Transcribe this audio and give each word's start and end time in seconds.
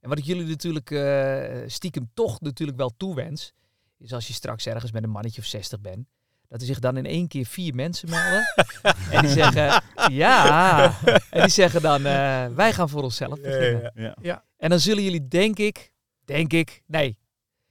En 0.00 0.08
wat 0.08 0.18
ik 0.18 0.24
jullie 0.24 0.46
natuurlijk 0.46 0.90
eh, 0.90 1.42
stiekem 1.66 2.10
toch 2.14 2.40
natuurlijk 2.40 2.78
wel 2.78 2.90
toewens, 2.96 3.52
is 3.98 4.12
als 4.12 4.26
je 4.26 4.32
straks 4.32 4.66
ergens 4.66 4.92
met 4.92 5.02
een 5.02 5.10
mannetje 5.10 5.40
of 5.40 5.46
60 5.46 5.80
bent, 5.80 6.06
dat 6.48 6.60
er 6.60 6.66
zich 6.66 6.78
dan 6.78 6.96
in 6.96 7.06
één 7.06 7.28
keer 7.28 7.44
vier 7.46 7.74
mensen 7.74 8.08
melden. 8.10 8.42
en 9.12 9.20
die 9.22 9.30
zeggen, 9.30 9.82
ja. 10.12 10.94
En 11.30 11.40
die 11.40 11.50
zeggen 11.50 11.82
dan, 11.82 12.06
eh, 12.06 12.46
wij 12.46 12.72
gaan 12.72 12.88
voor 12.88 13.02
onszelf 13.02 13.40
beginnen. 13.40 13.92
Ja. 13.94 14.16
Ja. 14.22 14.44
En 14.56 14.70
dan 14.70 14.80
zullen 14.80 15.02
jullie, 15.02 15.28
denk 15.28 15.58
ik, 15.58 15.92
denk 16.24 16.52
ik, 16.52 16.82
nee, 16.86 17.18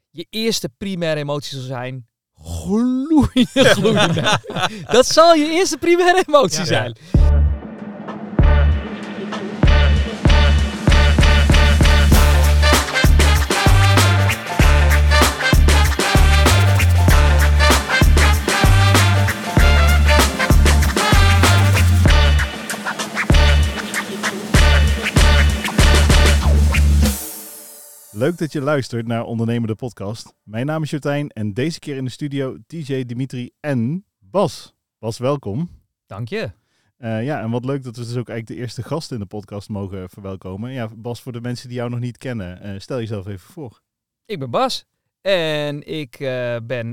je 0.09 0.25
eerste 0.30 0.70
primaire 0.77 1.20
emotie 1.20 1.57
zal 1.57 1.68
zijn, 1.68 2.07
gloeiende, 2.36 3.46
gloeiende. 3.64 4.39
dat 4.96 5.05
zal 5.05 5.34
je 5.34 5.50
eerste 5.50 5.77
primaire 5.77 6.23
emotie 6.27 6.59
Ja. 6.59 6.66
zijn. 6.66 6.98
Leuk 28.20 28.38
dat 28.38 28.52
je 28.52 28.62
luistert 28.62 29.08
naar 29.08 29.23
Ondernemende 29.23 29.76
Podcast. 29.76 30.34
Mijn 30.44 30.66
naam 30.66 30.84
is 30.84 30.90
Jotijn 30.90 31.30
en 31.30 31.54
deze 31.54 31.80
keer 31.80 31.96
in 31.96 32.05
de 32.05 32.12
studio 32.12 32.58
DJ 32.68 33.04
Dimitri 33.04 33.52
en 33.60 34.05
Bas. 34.20 34.73
Bas, 34.98 35.18
welkom. 35.18 35.70
Dank 36.05 36.30
je. 36.30 36.52
Eh, 36.98 37.24
ja, 37.24 37.41
en 37.41 37.52
wat 37.52 37.66
leuk 37.66 37.84
dat 37.84 37.96
we 37.96 38.02
dus 38.02 38.16
ook 38.16 38.30
eigenlijk 38.30 38.48
de 38.48 38.55
eerste 38.55 38.84
gast 38.84 39.12
in 39.12 39.20
de 39.20 39.26
podcast 39.26 39.70
mogen 39.70 40.10
verwelkomen. 40.10 40.72
Ja, 40.72 40.90
Bas, 40.96 41.22
voor 41.22 41.32
de 41.32 41.41
mensen 41.41 41.68
die 41.68 41.77
jou 41.77 41.90
nog 41.90 42.00
niet 42.00 42.18
kennen, 42.18 42.62
eh, 42.62 42.80
stel 42.80 42.98
jezelf 42.98 43.27
even 43.27 43.52
voor. 43.52 43.82
Ik 44.26 44.40
ben 44.40 44.49
Bas 44.49 44.86
en 45.22 45.88
ik 45.88 46.20
eh, 46.20 46.58
ben 46.63 46.91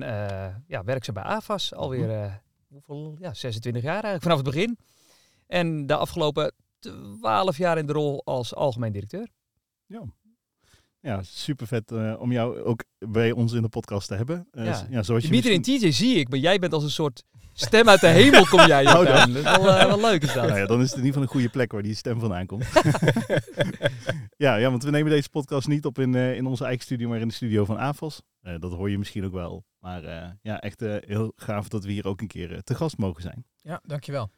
ja, 0.67 0.85
werkzaam 0.85 1.15
bij 1.15 1.25
AFAS 1.25 1.75
alweer 1.75 2.11
eh, 2.11 2.35
hoeveel, 2.69 3.17
ja, 3.19 3.35
26 3.35 3.83
jaar 3.83 3.93
eigenlijk, 3.93 4.23
vanaf 4.23 4.39
het 4.39 4.47
begin. 4.47 4.79
En 5.47 5.87
de 5.87 5.97
afgelopen 5.97 6.53
12 7.21 7.57
jaar 7.57 7.79
in 7.79 7.87
de 7.87 7.93
rol 7.93 8.25
als 8.25 8.55
algemeen 8.55 8.93
directeur. 8.93 9.29
Ja, 9.87 10.03
super 11.23 11.67
vet 11.67 11.93
om 12.19 12.33
jou 12.33 12.61
ook 12.63 12.85
bij 12.99 13.33
ons 13.33 13.53
in 13.53 13.63
de 13.63 13.69
podcast 13.69 14.09
te 14.09 14.15
hebben. 14.15 14.49
Eh, 14.51 14.65
Ja. 14.65 14.87
ja, 14.91 15.03
zoals 15.03 15.25
je 15.25 15.31
misschien- 15.31 15.63
TJ 15.63 15.91
zie 15.91 16.15
ik, 16.17 16.29
maar 16.29 16.39
jij 16.39 16.59
bent 16.59 16.73
als 16.73 16.83
een 16.83 16.91
soort 16.91 17.23
stem 17.53 17.89
uit 17.89 18.01
de 18.01 18.07
hemel 18.21 18.47
kom 18.47 18.67
jij. 18.67 18.87
Oh, 18.87 18.93
Jordaan. 18.93 19.33
Dat 19.33 19.45
is 19.45 19.57
wel, 19.57 19.71
eh, 19.71 19.87
wel 19.87 20.01
leuk 20.01 20.23
is 20.23 20.33
dat. 20.33 20.47
Nou 20.47 20.59
ja, 20.59 20.67
dan 20.67 20.81
is 20.81 20.91
het 20.91 20.99
in 20.99 21.05
ieder 21.05 21.07
geval 21.07 21.23
een 21.23 21.29
goede 21.29 21.49
plek 21.49 21.73
waar 21.73 21.83
die 21.83 21.95
stem 21.95 22.21
vandaan 22.21 22.47
komt. 22.47 22.65
ja, 24.37 24.57
ja, 24.57 24.71
want 24.71 24.83
we 24.85 24.91
nemen 24.91 25.11
deze 25.11 25.29
podcast 25.31 25.69
niet 25.69 25.85
op 25.85 25.99
in, 25.99 26.15
eh, 26.15 26.37
in 26.37 26.47
onze 26.47 26.65
eigen 26.65 26.83
studio, 26.85 27.09
maar 27.09 27.21
in 27.21 27.29
de 27.29 27.35
studio 27.35 27.65
van 27.65 27.79
AFOS. 27.79 28.21
Eh, 28.41 28.55
dat 28.59 28.73
hoor 28.73 28.91
je 28.91 28.99
misschien 28.99 29.25
ook 29.25 29.33
wel. 29.33 29.65
Maar 29.79 30.05
eh, 30.05 30.31
ja, 30.43 30.61
echt 30.61 30.83
eh, 30.83 30.95
heel 31.01 31.33
gaaf 31.37 31.69
dat 31.69 31.85
we 31.85 31.93
hier 31.93 32.07
ook 32.07 32.21
een 32.21 32.27
keer 32.27 32.53
eh, 32.53 32.59
te 32.59 32.75
gast 32.75 32.97
mogen 32.99 33.23
zijn. 33.23 33.45
Ja, 33.63 33.81
dankjewel. 33.85 34.31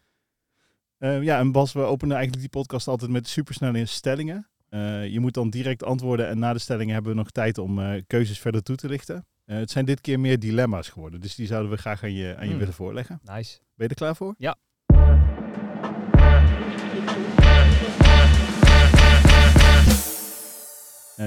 Eh, 0.99 1.23
ja, 1.23 1.39
en 1.39 1.53
Bas, 1.53 1.73
we 1.73 1.81
openen 1.81 2.17
eigenlijk 2.17 2.53
die 2.53 2.61
podcast 2.63 2.89
altijd 2.89 3.11
met 3.11 3.29
supersnelle 3.29 3.87
stellingen. 3.87 4.49
Eh, 4.69 5.07
je 5.09 5.21
moet 5.21 5.35
dan 5.35 5.51
direct 5.51 5.83
antwoorden 5.83 6.29
en 6.29 6.39
na 6.39 6.53
de 6.53 6.59
stellingen 6.59 6.95
hebben 6.95 7.13
we 7.13 7.19
nog 7.19 7.31
tijd 7.31 7.59
om 7.59 7.79
eh, 7.79 8.03
keuzes 8.07 8.39
verder 8.39 8.63
toe 8.63 8.77
te 8.77 8.89
lichten. 8.89 9.27
Eh, 9.45 9.57
het 9.57 9.71
zijn 9.71 9.85
dit 9.85 10.01
keer 10.01 10.21
meer 10.21 10.39
dilemma's 10.39 10.89
geworden, 10.89 11.21
dus 11.21 11.35
die 11.35 11.47
zouden 11.47 11.71
we 11.71 11.77
graag 11.77 12.03
aan 12.03 12.13
je, 12.13 12.35
aan 12.37 12.45
je 12.45 12.49
Hmm. 12.51 12.59
willen 12.59 12.75
voorleggen. 12.75 13.21
Nice. 13.23 13.59
Ben 13.59 13.87
je 13.87 13.89
er 13.89 13.95
klaar 13.95 14.17
voor? 14.17 14.35
Ja. 14.39 14.57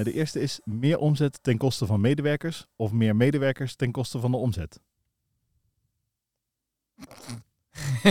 De 0.03 0.13
eerste 0.13 0.39
is 0.39 0.59
meer 0.63 0.97
omzet 0.97 1.43
ten 1.43 1.57
koste 1.57 1.85
van 1.85 2.01
medewerkers 2.01 2.67
of 2.75 2.91
meer 2.91 3.15
medewerkers 3.15 3.75
ten 3.75 3.91
koste 3.91 4.19
van 4.19 4.31
de 4.31 4.37
omzet. 4.37 4.79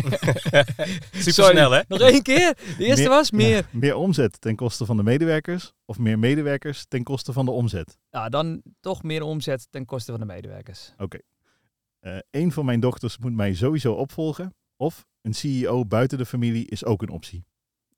Super 1.13 1.33
Sorry. 1.33 1.51
snel, 1.51 1.71
hè? 1.71 1.81
Nog 1.89 2.01
één 2.01 2.23
keer. 2.23 2.55
De 2.79 2.85
eerste 2.85 3.01
Meer- 3.01 3.09
was 3.11 3.31
meer. 3.31 3.57
Ja, 3.57 3.65
meer 3.71 3.95
omzet 3.97 4.41
ten 4.41 4.57
koste 4.57 4.85
van 4.85 4.97
de 4.97 5.03
medewerkers 5.03 5.73
of 5.85 5.99
meer 5.99 6.19
medewerkers 6.19 6.85
ten 6.89 7.03
koste 7.03 7.33
van 7.33 7.45
de 7.45 7.51
omzet. 7.51 7.99
Nou, 8.11 8.31
dan 8.31 8.63
toch 8.81 9.03
meer 9.03 9.23
omzet 9.23 9.67
ten 9.71 9.85
koste 9.85 10.11
van 10.11 10.21
de 10.21 10.27
medewerkers. 10.27 10.95
Eh 12.01 12.19
een 12.31 12.53
van 12.53 12.65
mijn 12.65 12.81
dochters 12.81 13.19
moet 13.19 13.33
mij 13.35 13.55
sowieso 13.55 13.93
opvolgen 13.93 14.55
of 14.77 15.07
een 15.23 15.35
CEO 15.35 15.85
buiten 15.87 16.19
de 16.19 16.27
familie 16.27 16.67
is 16.67 16.85
ook 16.85 17.03
een 17.03 17.09
optie. 17.09 17.45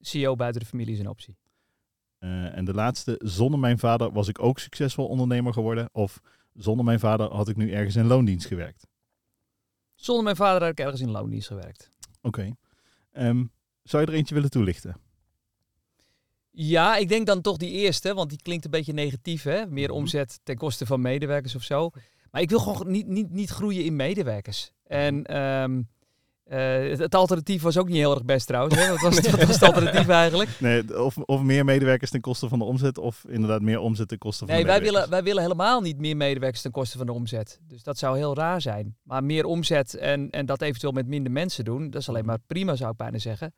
CEO 0.01 0.37
buiten 0.37 0.61
de 0.61 0.67
familie 0.67 0.95
is 0.95 1.01
een 1.01 1.09
optie. 1.09 1.37
Eh, 2.19 2.57
en 2.57 2.65
de 2.65 2.75
laatste, 2.75 3.21
zonder 3.25 3.59
mijn 3.61 3.79
vader 3.79 4.13
was 4.13 4.29
ik 4.29 4.43
ook 4.43 4.59
succesvol 4.59 5.07
ondernemer 5.07 5.53
geworden 5.53 5.89
of 5.93 6.21
zonder 6.55 6.85
mijn 6.85 7.01
vader 7.01 7.31
had 7.35 7.49
ik 7.49 7.57
nu 7.57 7.73
ergens 7.73 7.97
in 7.97 8.07
loondienst 8.07 8.47
gewerkt. 8.47 8.87
Zonder 10.03 10.25
mijn 10.25 10.37
vader 10.37 10.61
had 10.61 10.71
ik 10.71 10.81
ergens 10.81 11.01
in 11.01 11.11
loondienst 11.11 11.47
gewerkt. 11.47 11.91
Oké. 12.23 12.57
Ehm, 13.13 13.45
zou 13.83 14.03
je 14.05 14.09
er 14.11 14.15
eentje 14.17 14.35
willen 14.35 14.51
toelichten? 14.51 14.97
Ja, 16.51 16.97
ik 16.97 17.09
denk 17.09 17.27
dan 17.27 17.41
toch 17.41 17.57
die 17.57 17.71
eerste, 17.71 18.15
want 18.15 18.29
die 18.31 18.43
klinkt 18.43 18.65
een 18.65 18.71
beetje 18.71 18.93
negatief, 18.93 19.43
hè? 19.43 19.67
Meer 19.67 19.89
Mhm. 19.89 19.97
omzet 19.99 20.41
ten 20.43 20.57
koste 20.57 20.87
van 20.87 21.01
medewerkers 21.01 21.55
of 21.55 21.63
zo. 21.63 21.91
Maar 22.31 22.41
ik 22.41 22.51
wil 22.51 22.59
gewoon 22.59 22.91
niet, 22.91 23.07
niet, 23.07 23.31
niet 23.31 23.51
groeien 23.51 23.85
in 23.85 23.97
medewerkers. 23.97 24.73
En 24.87 25.25
ehm, 25.27 25.83
eh, 26.53 26.91
het, 26.91 26.99
het 26.99 27.15
alternatief 27.15 27.63
was 27.63 27.79
ook 27.79 27.89
niet 27.89 27.97
heel 27.97 28.15
erg 28.15 28.25
best 28.25 28.47
trouwens. 28.47 28.75
Hè? 28.75 28.89
Wat, 28.89 29.01
was, 29.01 29.31
was 29.31 29.55
het 29.55 29.63
alternatief 29.63 30.09
eigenlijk? 30.09 30.51
Nee, 30.61 31.05
of, 31.05 31.17
of 31.17 31.43
meer 31.43 31.65
medewerkers 31.65 32.11
ten 32.11 32.21
koste 32.21 32.49
van 32.49 32.59
de 32.59 32.65
omzet 32.65 32.99
of 32.99 33.25
inderdaad 33.29 33.63
meer 33.63 33.79
omzet 33.79 34.09
ten 34.09 34.19
koste 34.19 34.47
van 34.47 34.55
Nee, 34.55 34.65
de 34.65 34.71
wij 34.71 34.79
medewerkers. 34.81 35.09
willen, 35.09 35.25
wij 35.25 35.33
willen 35.35 35.43
helemaal 35.51 35.81
niet 35.81 35.99
meer 35.99 36.17
medewerkers 36.17 36.63
ten 36.63 36.71
koste 36.71 36.97
van 36.97 37.07
de 37.07 37.13
omzet. 37.13 37.61
Dus 37.69 37.83
dat 37.83 37.99
zou 37.99 38.17
heel 38.17 38.35
raar 38.35 38.61
zijn. 38.61 38.97
Maar 39.03 39.25
meer 39.25 39.45
omzet 39.45 39.95
en, 39.95 40.31
en 40.31 40.47
dat 40.47 40.63
eventueel 40.63 40.93
met 40.93 41.07
minder 41.07 41.33
mensen 41.33 41.65
doen, 41.65 41.91
dat 41.91 42.01
is 42.01 42.09
alleen 42.09 42.25
maar 42.25 42.39
prima, 42.47 42.77
zou 42.77 42.91
ik 42.91 42.97
bijna 42.97 43.19
zeggen. 43.19 43.55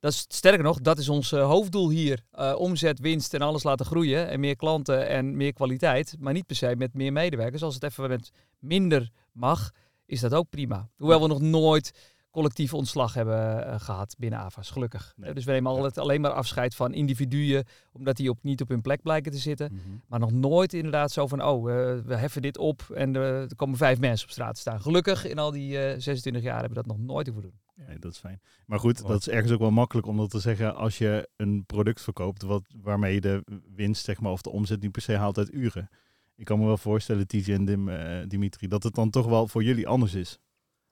Dat 0.00 0.12
is, 0.12 0.24
sterker 0.28 0.62
nog, 0.62 0.80
dat 0.80 0.98
is 0.98 1.08
ons 1.08 1.32
eh, 1.32 1.46
hoofddoel 1.46 1.90
hier. 1.90 2.24
Eh, 2.30 2.54
omzet, 2.58 3.00
winst 3.00 3.34
en 3.34 3.42
alles 3.42 3.62
laten 3.62 3.86
groeien. 3.86 4.28
En 4.28 4.40
meer 4.40 4.56
klanten 4.56 5.08
en 5.08 5.36
meer 5.36 5.52
kwaliteit. 5.52 6.16
Maar 6.18 6.32
niet 6.32 6.46
per 6.46 6.56
se 6.56 6.74
met 6.76 6.94
meer 6.94 7.12
medewerkers. 7.12 7.62
Als 7.62 7.74
het 7.74 7.82
even 7.82 8.08
met 8.08 8.30
minder 8.58 9.10
mag, 9.32 9.70
is 10.06 10.20
dat 10.20 10.34
ook 10.34 10.50
prima. 10.50 10.88
Hoewel 10.96 11.20
we 11.20 11.28
nog 11.28 11.40
nooit 11.40 12.16
collectief 12.30 12.74
ontslag 12.74 13.14
hebben 13.14 13.66
eh, 13.66 13.80
gehad 13.80 14.14
binnen 14.18 14.38
AVAS, 14.38 14.70
gelukkig. 14.70 15.12
Nee. 15.16 15.28
Eh, 15.28 15.34
Dus 15.34 15.44
we 15.44 15.52
nemen 15.52 15.70
altijd 15.72 15.98
alleen 15.98 16.20
maar 16.20 16.30
afscheid 16.30 16.74
van 16.74 16.92
individuen, 16.92 17.64
omdat 17.92 18.16
die 18.16 18.30
op, 18.30 18.38
niet 18.42 18.60
op 18.60 18.68
hun 18.68 18.80
plek 18.80 19.02
blijken 19.02 19.32
te 19.32 19.38
zitten. 19.38 19.72
Mhm. 19.72 19.96
Maar 20.06 20.18
nog 20.18 20.32
nooit 20.32 20.72
inderdaad 20.72 21.10
zo 21.12 21.26
van, 21.26 21.42
oh, 21.44 21.70
eh, 21.70 21.98
we 22.04 22.14
heffen 22.16 22.42
dit 22.42 22.58
op 22.58 22.82
en 22.94 23.16
eh, 23.16 23.40
er 23.40 23.56
komen 23.56 23.76
vijf 23.76 23.98
mensen 23.98 24.26
op 24.26 24.32
straat 24.32 24.54
te 24.54 24.60
staan. 24.60 24.80
Gelukkig 24.80 25.26
in 25.26 25.38
al 25.38 25.50
die 25.50 25.78
eh 25.78 26.00
26 26.00 26.42
jaar 26.42 26.60
hebben 26.60 26.82
we 26.82 26.86
dat 26.86 26.96
nog 26.96 27.06
nooit 27.06 27.26
hoeven 27.26 27.44
doen. 27.44 27.58
Nee, 27.86 27.98
dat 27.98 28.12
is 28.12 28.18
fijn. 28.18 28.40
Maar 28.66 28.78
goed, 28.78 29.06
dat 29.06 29.20
is 29.20 29.28
ergens 29.28 29.52
ook 29.52 29.58
wel 29.58 29.70
makkelijk 29.70 30.06
om 30.06 30.16
dat 30.16 30.30
te 30.30 30.38
zeggen 30.38 30.74
als 30.76 30.98
je 30.98 31.28
een 31.36 31.64
product 31.66 32.00
verkoopt 32.00 32.42
wat, 32.42 32.62
waarmee 32.82 33.14
je 33.14 33.20
de 33.20 33.42
winst 33.74 34.04
zeg 34.04 34.20
maar, 34.20 34.32
of 34.32 34.42
de 34.42 34.50
omzet 34.50 34.80
niet 34.80 34.92
per 34.92 35.02
se 35.02 35.16
haalt 35.16 35.38
uit 35.38 35.52
uren. 35.52 35.88
Ik 36.36 36.44
kan 36.44 36.58
me 36.58 36.66
wel 36.66 36.76
voorstellen, 36.76 37.26
TJ 37.26 37.52
en 37.52 37.64
Dim, 37.64 37.88
eh, 37.88 38.26
Dimitri, 38.28 38.68
dat 38.68 38.82
het 38.82 38.94
dan 38.94 39.10
toch 39.10 39.26
wel 39.26 39.48
voor 39.48 39.62
jullie 39.62 39.88
anders 39.88 40.14
is. 40.14 40.38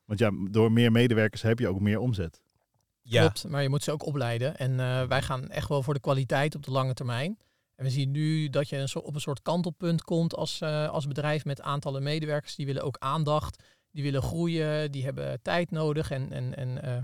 Want 0.07 0.19
ja, 0.19 0.31
door 0.51 0.71
meer 0.71 0.91
medewerkers 0.91 1.41
heb 1.41 1.59
je 1.59 1.67
ook 1.67 1.79
meer 1.79 1.99
omzet. 1.99 2.41
Ja. 3.01 3.21
Klopt, 3.21 3.47
maar 3.47 3.61
je 3.61 3.69
moet 3.69 3.83
ze 3.83 3.91
ook 3.91 4.05
opleiden. 4.05 4.57
En 4.57 4.79
eh, 4.79 5.03
wij 5.03 5.21
gaan 5.21 5.49
echt 5.49 5.69
wel 5.69 5.83
voor 5.83 5.93
de 5.93 5.99
kwaliteit 5.99 6.55
op 6.55 6.63
de 6.63 6.71
lange 6.71 6.93
termijn. 6.93 7.37
En 7.77 7.83
we 7.83 7.89
zien 7.89 8.11
nu 8.11 8.49
dat 8.49 8.69
je 8.69 8.77
een 8.77 8.89
soort, 8.89 9.05
op 9.05 9.13
een 9.13 9.21
soort 9.21 9.41
kantelpunt 9.41 10.03
komt 10.03 10.35
als, 10.35 10.61
eh, 10.61 10.89
als 10.89 11.07
bedrijf 11.07 11.45
met 11.45 11.61
aantallen 11.61 12.03
medewerkers. 12.03 12.55
Die 12.55 12.65
willen 12.65 12.83
ook 12.83 12.97
aandacht, 12.97 13.63
die 13.91 14.03
willen 14.03 14.21
groeien, 14.21 14.91
die 14.91 15.03
hebben 15.03 15.41
tijd 15.41 15.71
nodig 15.71 16.11
en, 16.11 16.31
en, 16.31 16.55
en 16.55 16.81
eh, 16.81 16.97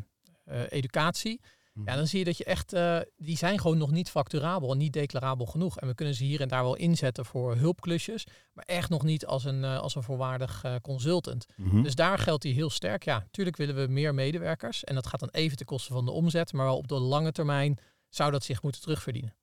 eh, 0.43 0.61
educatie. 0.69 1.41
Ja, 1.85 1.95
dan 1.95 2.07
zie 2.07 2.19
je 2.19 2.25
dat 2.25 2.37
je 2.37 2.43
echt, 2.43 2.73
eh, 2.73 2.99
die 3.15 3.37
zijn 3.37 3.59
gewoon 3.59 3.77
nog 3.77 3.91
niet 3.91 4.09
facturabel 4.09 4.71
en 4.71 4.77
niet 4.77 4.93
declarabel 4.93 5.45
genoeg. 5.45 5.79
En 5.79 5.87
we 5.87 5.95
kunnen 5.95 6.15
ze 6.15 6.23
hier 6.23 6.41
en 6.41 6.47
daar 6.47 6.63
wel 6.63 6.75
inzetten 6.75 7.25
voor 7.25 7.55
hulpklusjes, 7.55 8.27
maar 8.53 8.65
echt 8.65 8.89
nog 8.89 9.03
niet 9.03 9.25
als 9.25 9.43
een, 9.43 9.63
eh, 9.63 9.79
als 9.79 9.95
een 9.95 10.03
volwaardig 10.03 10.63
eh, 10.63 10.75
consultant. 10.81 11.45
Mhm. 11.55 11.81
Dus 11.81 11.95
daar 11.95 12.17
geldt 12.17 12.41
die 12.41 12.53
heel 12.53 12.69
sterk. 12.69 13.03
Ja, 13.03 13.19
natuurlijk 13.19 13.57
willen 13.57 13.75
we 13.75 13.87
meer 13.87 14.13
medewerkers. 14.13 14.83
En 14.83 14.95
dat 14.95 15.07
gaat 15.07 15.19
dan 15.19 15.29
even 15.29 15.57
ten 15.57 15.65
koste 15.65 15.93
van 15.93 16.05
de 16.05 16.11
omzet. 16.11 16.53
Maar 16.53 16.65
wel 16.65 16.77
op 16.77 16.87
de 16.87 16.99
lange 16.99 17.31
termijn 17.31 17.77
zou 18.09 18.31
dat 18.31 18.43
zich 18.43 18.61
moeten 18.61 18.81
terugverdienen. 18.81 19.35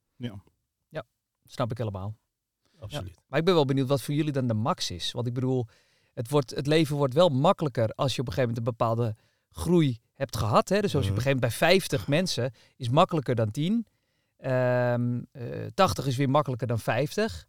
Snap 1.45 1.71
ik 1.71 1.79
helemaal. 1.79 2.17
Absoluut. 2.79 3.21
Maar 3.27 3.39
ik 3.39 3.45
ben 3.45 3.55
wel 3.55 3.65
benieuwd 3.65 3.89
wat 3.89 4.03
voor 4.03 4.15
jullie 4.15 4.33
dan 4.33 4.47
de 4.47 4.55
max 4.55 4.91
is. 4.91 5.13
Want 5.13 5.27
ik 5.27 5.35
bedoel, 5.35 5.67
het, 6.15 6.31
wordt, 6.31 6.51
het 6.51 6.67
leven 6.67 6.97
wordt 6.97 7.15
wel 7.15 7.29
makkelijker 7.29 7.91
als 7.95 8.15
je 8.15 8.21
op 8.21 8.27
een 8.27 8.33
gegeven 8.33 8.55
moment 8.55 8.67
een 8.67 8.77
bepaalde 8.77 9.17
groei 9.51 10.01
hebt 10.21 10.37
gehad. 10.37 10.69
Hè? 10.69 10.81
Dus 10.81 10.95
als 10.95 11.05
je 11.05 11.11
op 11.11 11.17
een 11.17 11.23
gegeven 11.23 11.41
moment 11.41 11.59
bij 11.59 11.69
50 11.69 12.09
mensen 12.09 12.53
is 12.77 12.89
makkelijker 12.89 13.35
dan 13.35 13.51
10. 13.51 13.87
Ehm, 14.37 15.21
eh, 15.33 15.43
80 15.75 16.07
is 16.07 16.17
weer 16.17 16.31
makkelijker 16.31 16.67
dan 16.67 16.79
50. 16.79 17.47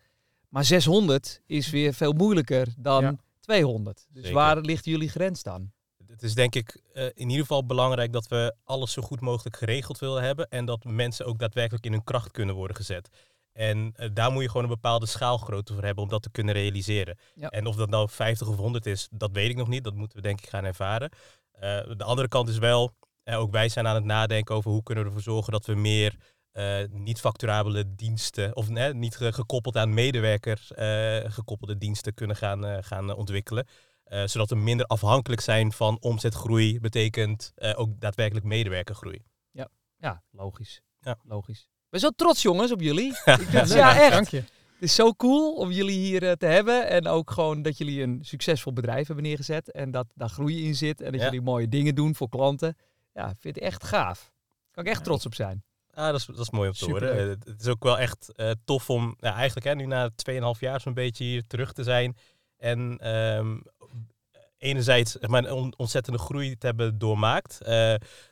Maar 0.50 0.66
600 0.66 1.42
is 1.46 1.70
weer 1.70 1.94
veel 1.94 2.14
moeilijker 2.14 2.68
dan 2.78 3.04
Ja. 3.04 3.16
200. 3.40 4.06
Dus 4.10 4.22
Zeker. 4.24 4.38
waar 4.38 4.58
ligt 4.58 4.86
jullie 4.86 5.10
grens 5.10 5.44
dan? 5.44 5.72
Het 6.08 6.24
is 6.24 6.34
denk 6.34 6.56
ik 6.56 6.82
eh, 6.94 7.06
in 7.06 7.30
ieder 7.30 7.42
geval 7.42 7.66
belangrijk 7.66 8.14
dat 8.14 8.28
we 8.28 8.56
alles 8.64 8.92
zo 8.92 9.02
goed 9.02 9.22
mogelijk 9.22 9.58
geregeld 9.58 10.00
willen 10.00 10.24
hebben. 10.24 10.50
En 10.50 10.66
dat 10.66 10.84
mensen 10.84 11.26
ook 11.26 11.40
daadwerkelijk 11.40 11.86
in 11.86 11.92
hun 11.92 12.04
kracht 12.04 12.32
kunnen 12.32 12.56
worden 12.56 12.76
gezet. 12.76 13.10
En 13.54 13.92
eh, 13.96 14.10
daar 14.14 14.32
moet 14.32 14.42
je 14.42 14.48
gewoon 14.48 14.64
een 14.64 14.70
bepaalde 14.70 15.06
schaalgrootte 15.06 15.74
voor 15.74 15.84
hebben 15.84 16.04
om 16.04 16.10
dat 16.10 16.22
te 16.22 16.30
kunnen 16.30 16.54
realiseren. 16.54 17.18
Ja. 17.36 17.50
En 17.50 17.66
of 17.66 17.76
dat 17.76 17.90
nou 17.90 18.10
50 18.10 18.48
of 18.48 18.56
100 18.56 18.86
is, 18.86 19.08
dat 19.12 19.32
weet 19.32 19.50
ik 19.50 19.56
nog 19.56 19.68
niet. 19.68 19.84
Dat 19.84 19.96
moeten 19.96 20.18
we 20.18 20.24
denk 20.24 20.42
ik 20.42 20.50
gaan 20.50 20.66
ervaren. 20.66 21.12
Eh, 21.62 21.96
de 21.98 22.04
andere 22.04 22.28
kant 22.28 22.50
is 22.50 22.58
wel, 22.58 22.92
eh, 23.24 23.40
ook 23.40 23.52
wij 23.52 23.70
zijn 23.70 23.88
aan 23.88 23.96
het 23.96 24.04
nadenken 24.04 24.56
over 24.56 24.72
hoe 24.72 24.84
kunnen 24.84 25.04
we 25.04 25.10
ervoor 25.10 25.34
zorgen 25.34 25.52
dat 25.52 25.66
we 25.66 25.76
meer 25.76 26.16
eh, 26.52 26.78
niet-facturabele 26.90 27.96
diensten, 27.96 28.56
of 28.56 28.70
niet 28.94 29.16
ge- 29.16 29.34
gekoppeld 29.34 29.78
aan 29.78 29.94
medewerker 29.94 30.68
eh, 30.70 31.32
gekoppelde 31.32 31.78
diensten 31.78 32.14
kunnen 32.14 32.36
gaan, 32.36 32.66
eh, 32.66 32.78
gaan 32.82 33.16
ontwikkelen. 33.16 33.68
Eh, 34.04 34.24
zodat 34.26 34.50
we 34.50 34.56
minder 34.56 34.86
afhankelijk 34.86 35.42
zijn 35.42 35.72
van 35.72 35.98
omzetgroei, 36.00 36.80
betekent 36.80 37.52
eh, 37.56 37.80
ook 37.80 38.00
daadwerkelijk 38.00 38.46
medewerkergroei. 38.46 39.22
Ja, 39.98 40.24
logisch. 40.32 40.82
Ja. 41.00 41.18
Logisch. 41.24 41.60
Ik 41.62 41.90
ben 41.90 42.00
zo 42.00 42.10
trots, 42.10 42.42
jongens, 42.42 42.72
op 42.72 42.82
jullie. 42.82 43.14
Leuk. 43.26 43.66
ja, 43.66 44.00
echt. 44.00 44.12
Dank 44.12 44.28
je. 44.28 44.44
Het 44.82 44.90
is 44.90 44.96
zo 44.96 45.14
cool 45.14 45.54
om 45.54 45.72
jullie 45.72 45.98
hier 46.00 46.24
eh, 46.28 46.32
te 46.32 46.46
hebben. 46.46 46.88
En 46.88 47.08
ook 47.08 47.32
gewoon 47.32 47.62
dat 47.62 47.78
jullie 47.78 48.02
een 48.02 48.20
succesvol 48.22 48.74
bedrijf 48.74 49.06
hebben 49.08 49.26
neergezet. 49.26 49.72
En 49.72 49.92
dat 49.92 50.08
daar 50.16 50.30
groei 50.30 50.66
in 50.66 50.76
zit. 50.76 51.02
En 51.02 51.12
dat 51.12 51.20
Ja. 51.20 51.26
jullie 51.26 51.42
mooie 51.42 51.68
dingen 51.70 51.96
doen 51.96 52.16
voor 52.16 52.30
klanten. 52.30 52.78
Ja, 53.14 53.34
vind 53.40 53.58
ik 53.58 53.64
echt 53.64 53.84
gaaf. 53.84 54.32
Kan 54.72 54.84
ik 54.84 54.90
echt 54.90 55.00
Ja. 55.00 55.06
trots 55.06 55.26
op 55.26 55.34
zijn. 55.36 55.64
Ah, 55.94 56.06
dat 56.06 56.16
is, 56.16 56.26
dat 56.26 56.40
is 56.40 56.50
mooi 56.50 56.68
om 56.70 56.74
te 56.76 56.86
horen. 56.86 57.12
Eh, 57.12 57.18
Het, 57.28 57.46
het 57.46 57.62
is 57.62 57.68
ook 57.68 57.84
wel 57.84 58.00
echt 58.00 58.32
eh, 58.36 58.52
tof 58.66 58.90
om 58.90 59.16
ja, 59.20 59.34
eigenlijk 59.34 59.66
hè, 59.66 59.76
nu 59.76 59.86
na 59.86 60.10
2,5 60.56 60.60
jaar 60.60 60.82
zo'n 60.82 60.94
beetje 60.94 61.24
hier 61.24 61.44
terug 61.48 61.74
te 61.74 61.84
zijn. 61.84 62.16
En 62.58 62.98
ehm, 62.98 63.58
enerzijds 64.58 65.18
maar, 65.28 65.44
een 65.46 65.52
on- 65.52 65.74
ontzettende 65.78 66.20
groei 66.20 66.58
te 66.58 66.66
hebben 66.66 66.98
doormaakt. 66.98 67.58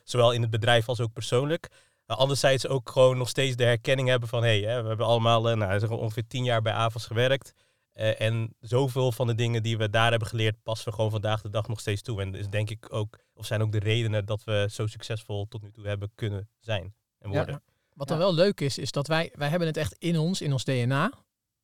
zowel 0.04 0.32
in 0.32 0.40
het 0.42 0.50
bedrijf 0.50 0.88
als 0.88 1.00
ook 1.00 1.12
persoonlijk. 1.12 1.68
Maar 2.10 2.18
anderzijds 2.18 2.66
ook 2.66 2.90
gewoon 2.90 3.18
nog 3.18 3.28
steeds 3.28 3.56
de 3.56 3.64
herkenning 3.64 4.08
hebben 4.08 4.28
van... 4.28 4.42
hé, 4.42 4.60
hey, 4.60 4.72
hè, 4.72 4.82
we 4.82 4.88
hebben 4.88 5.06
allemaal 5.06 5.50
eh, 5.50 5.56
nou, 5.56 5.88
ongeveer 5.88 6.26
10 6.26 6.44
jaar 6.44 6.62
bij 6.62 6.72
AVAS 6.72 7.06
gewerkt. 7.06 7.52
Eh, 7.92 8.20
en 8.20 8.54
zoveel 8.60 9.12
van 9.12 9.26
de 9.26 9.34
dingen 9.34 9.62
die 9.62 9.78
we 9.78 9.90
daar 9.90 10.10
hebben 10.10 10.28
geleerd... 10.28 10.62
passen 10.62 10.88
we 10.88 10.94
gewoon 10.94 11.10
vandaag 11.10 11.40
de 11.42 11.50
dag 11.50 11.68
nog 11.68 11.80
steeds 11.80 12.02
toe. 12.02 12.20
En 12.20 12.34
is 12.34 12.48
denk 12.48 12.70
ik 12.70 12.92
ook, 12.92 13.18
of 13.34 13.46
zijn 13.46 13.62
ook 13.62 13.72
de 13.72 13.78
redenen 13.78 14.26
dat 14.26 14.44
we 14.44 14.68
zo 14.70 14.86
succesvol 14.86 15.46
tot 15.48 15.62
nu 15.62 15.70
toe 15.70 15.86
hebben 15.86 16.10
kunnen 16.14 16.48
zijn 16.58 16.94
en 17.18 17.30
Ja. 17.30 17.36
worden. 17.36 17.62
Wat 17.94 18.08
dan 18.08 18.18
Ja. 18.18 18.22
wel 18.22 18.34
leuk 18.34 18.60
is, 18.60 18.78
is 18.78 18.92
dat 18.92 19.06
wij, 19.06 19.32
wij 19.34 19.48
hebben 19.48 19.68
het 19.68 19.76
echt 19.76 19.94
in 19.98 20.18
ons, 20.18 20.40
in 20.40 20.52
ons 20.52 20.64
DNA. 20.64 21.12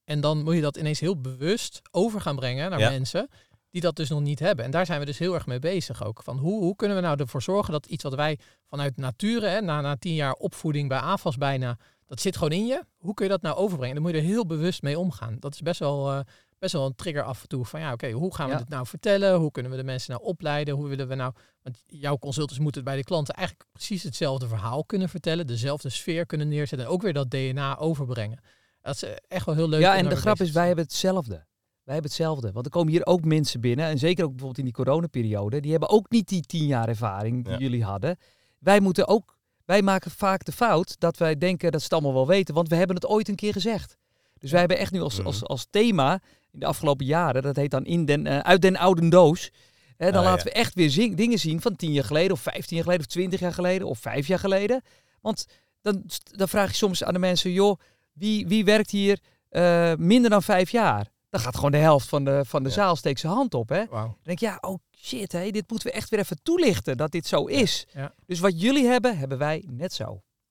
En 0.05 0.21
dan 0.21 0.43
moet 0.43 0.55
je 0.55 0.61
dat 0.61 0.77
ineens 0.77 1.01
heel 1.01 1.21
bewust 1.21 1.81
over 1.91 2.21
gaan 2.21 2.37
brengen 2.37 2.71
naar 2.71 2.79
Ja. 2.81 2.91
mensen 2.91 3.29
die 3.77 3.85
dat 3.85 3.97
dus 3.97 4.09
nog 4.09 4.21
niet 4.21 4.39
hebben. 4.39 4.65
En 4.65 4.71
daar 4.71 4.87
zijn 4.87 5.01
we 5.01 5.07
dus 5.07 5.19
heel 5.19 5.35
erg 5.35 5.47
mee 5.47 5.59
bezig 5.59 6.05
ook. 6.05 6.23
Van 6.23 6.39
hoe, 6.39 6.63
hoe 6.63 6.77
kunnen 6.77 6.97
we 6.97 7.03
nou 7.03 7.21
ervoor 7.21 7.43
zorgen 7.43 7.73
dat 7.73 7.87
iets 7.87 8.03
wat 8.03 8.15
wij 8.15 8.39
vanuit 8.69 8.97
nature, 8.97 9.47
hè, 9.47 9.61
na, 9.61 9.81
na 9.81 9.97
tien 9.97 10.15
jaar 10.15 10.33
opvoeding 10.33 10.89
bij 10.89 10.99
AFAS 10.99 11.37
bijna, 11.37 11.79
dat 12.07 12.21
zit 12.21 12.35
gewoon 12.37 12.53
in 12.53 12.67
je. 12.67 12.83
Hoe 12.99 13.15
kun 13.15 13.25
je 13.25 13.31
dat 13.31 13.43
nou 13.43 13.57
overbrengen? 13.57 13.95
Dan 13.95 14.05
moet 14.05 14.13
je 14.13 14.19
er 14.19 14.25
heel 14.25 14.47
bewust 14.47 14.83
mee 14.83 14.99
omgaan. 14.99 15.37
Dat 15.41 15.55
is 15.55 15.61
best 15.61 15.79
wel, 15.81 16.11
eh, 16.13 16.21
best 16.59 16.73
wel 16.73 16.87
een 16.87 16.95
trigger 16.95 17.23
af 17.23 17.43
en 17.43 17.49
toe. 17.49 17.65
Van 17.65 17.81
ja, 17.81 17.93
oké, 17.93 18.11
hoe 18.11 18.35
gaan 18.35 18.47
we 18.47 18.53
Ja. 18.53 18.59
dit 18.59 18.69
nou 18.69 18.87
vertellen? 18.87 19.35
Hoe 19.35 19.51
kunnen 19.51 19.71
we 19.73 19.77
de 19.79 19.85
mensen 19.85 20.13
nou 20.13 20.25
opleiden? 20.25 20.75
Hoe 20.75 20.89
willen 20.89 21.09
we 21.09 21.15
nou... 21.15 21.33
Want 21.63 21.83
jouw 21.87 22.19
consultants 22.19 22.63
moeten 22.63 22.85
bij 22.85 22.97
de 22.97 23.05
klanten 23.05 23.35
eigenlijk 23.35 23.69
precies 23.73 24.03
hetzelfde 24.03 24.49
verhaal 24.49 24.85
kunnen 24.85 25.09
vertellen. 25.09 25.47
Dezelfde 25.47 25.89
sfeer 25.89 26.27
kunnen 26.27 26.49
neerzetten. 26.49 26.87
En 26.87 26.93
ook 26.93 27.03
weer 27.03 27.13
dat 27.13 27.31
DNA 27.31 27.79
overbrengen. 27.79 28.39
Dat 28.83 28.95
is 28.95 29.03
eh, 29.03 29.11
echt 29.29 29.47
wel 29.47 29.55
heel 29.55 29.69
leuk. 29.69 29.81
ja, 29.81 29.97
en 29.97 30.09
de 30.09 30.17
grap 30.17 30.41
is, 30.41 30.51
wij 30.51 30.67
hebben 30.67 30.85
hetzelfde. 30.85 31.45
Wij 31.87 31.95
hebben 31.95 32.13
hetzelfde. 32.13 32.53
Want 32.53 32.65
er 32.67 32.73
komen 32.73 32.93
hier 32.93 33.07
ook 33.07 33.25
mensen 33.25 33.61
binnen. 33.61 33.87
En 33.87 33.99
zeker 33.99 34.23
ook 34.25 34.31
bijvoorbeeld 34.31 34.59
in 34.59 34.65
die 34.65 34.73
coronaperiode. 34.85 35.61
Die 35.61 35.71
hebben 35.71 35.89
ook 35.89 36.11
niet 36.11 36.29
die 36.29 36.41
tien 36.43 36.67
jaar 36.67 36.89
ervaring 36.89 37.45
die 37.45 37.53
Ja. 37.53 37.59
jullie 37.59 37.85
hadden. 37.85 38.17
Wij 38.59 38.81
moeten 38.81 39.09
ook... 39.09 39.35
Wij 39.65 39.83
maken 39.83 40.11
vaak 40.11 40.45
de 40.45 40.53
fout 40.53 40.95
dat 41.01 41.17
wij 41.17 41.39
denken 41.39 41.71
dat 41.73 41.81
ze 41.81 41.85
het 41.87 41.95
allemaal 41.95 42.15
wel 42.15 42.27
weten. 42.27 42.55
Want 42.55 42.69
we 42.69 42.75
hebben 42.77 42.97
het 42.97 43.07
ooit 43.07 43.29
een 43.29 43.35
keer 43.35 43.53
gezegd. 43.53 43.97
Dus 44.39 44.51
wij 44.51 44.61
hebben 44.61 44.79
echt 44.79 44.93
nu 44.93 45.01
als, 45.01 45.17
Mhm. 45.19 45.27
als, 45.27 45.45
als 45.45 45.67
thema 45.71 46.21
in 46.53 46.59
de 46.59 46.67
afgelopen 46.67 47.07
jaren... 47.07 47.43
Dat 47.43 47.57
heet 47.57 47.71
dan 47.71 47.85
in 47.85 48.05
den, 48.05 48.27
eh, 48.27 48.39
uit 48.39 48.63
den 48.63 48.77
oude 48.77 49.09
doos. 49.09 49.51
Hè, 49.97 50.11
dan 50.11 50.23
Ah, 50.25 50.29
laten 50.31 50.45
ja. 50.47 50.53
we 50.53 50.59
echt 50.59 50.75
weer 50.75 50.91
zing- 50.91 51.17
dingen 51.17 51.39
zien 51.39 51.61
van 51.61 51.77
tien 51.77 51.93
jaar 51.93 52.05
geleden... 52.05 52.33
of 52.33 52.41
vijftien 52.41 52.77
jaar 52.77 52.85
geleden 52.85 53.07
of 53.07 53.13
twintig 53.13 53.41
jaar 53.41 53.53
geleden 53.53 53.87
of 53.89 53.99
vijf 53.99 54.27
jaar 54.27 54.39
geleden. 54.39 54.83
Want 55.21 55.47
dan, 55.83 56.05
dan 56.37 56.49
vraag 56.49 56.69
je 56.69 56.75
soms 56.77 57.05
aan 57.05 57.13
de 57.13 57.19
mensen... 57.21 57.53
joh, 57.53 57.79
wie, 58.13 58.47
wie 58.47 58.65
werkt 58.65 58.91
hier 58.91 59.19
eh, 59.49 59.93
minder 59.95 60.31
dan 60.31 60.43
vijf 60.43 60.71
jaar? 60.71 61.15
Dan 61.37 61.45
gaat 61.45 61.55
gewoon 61.55 61.71
de 61.73 61.77
helft 61.79 62.09
van 62.09 62.25
de, 62.25 62.45
van 62.47 62.63
de 62.63 62.69
Ja. 62.69 62.75
zaal 62.75 62.97
steekt 62.97 63.21
zijn 63.21 63.33
hand 63.33 63.55
op. 63.55 63.69
Hè? 63.69 63.85
Dan 63.91 64.17
denk 64.23 64.39
je, 64.39 64.47
ja, 64.47 64.59
oh 64.61 64.79
shit, 64.97 65.33
hé, 65.33 65.51
dit 65.51 65.71
moeten 65.71 65.89
we 65.89 65.95
echt 65.95 66.09
weer 66.09 66.21
even 66.21 66.43
toelichten 66.43 66.97
dat 66.97 67.11
dit 67.11 67.27
zo 67.27 67.45
is. 67.45 67.87
Ja. 67.93 68.13
Dus 68.27 68.41
wat 68.41 68.61
jullie 68.61 68.87
hebben, 68.87 69.19
hebben 69.19 69.39
wij 69.39 69.65
net 69.71 69.93
zo. 69.93 70.05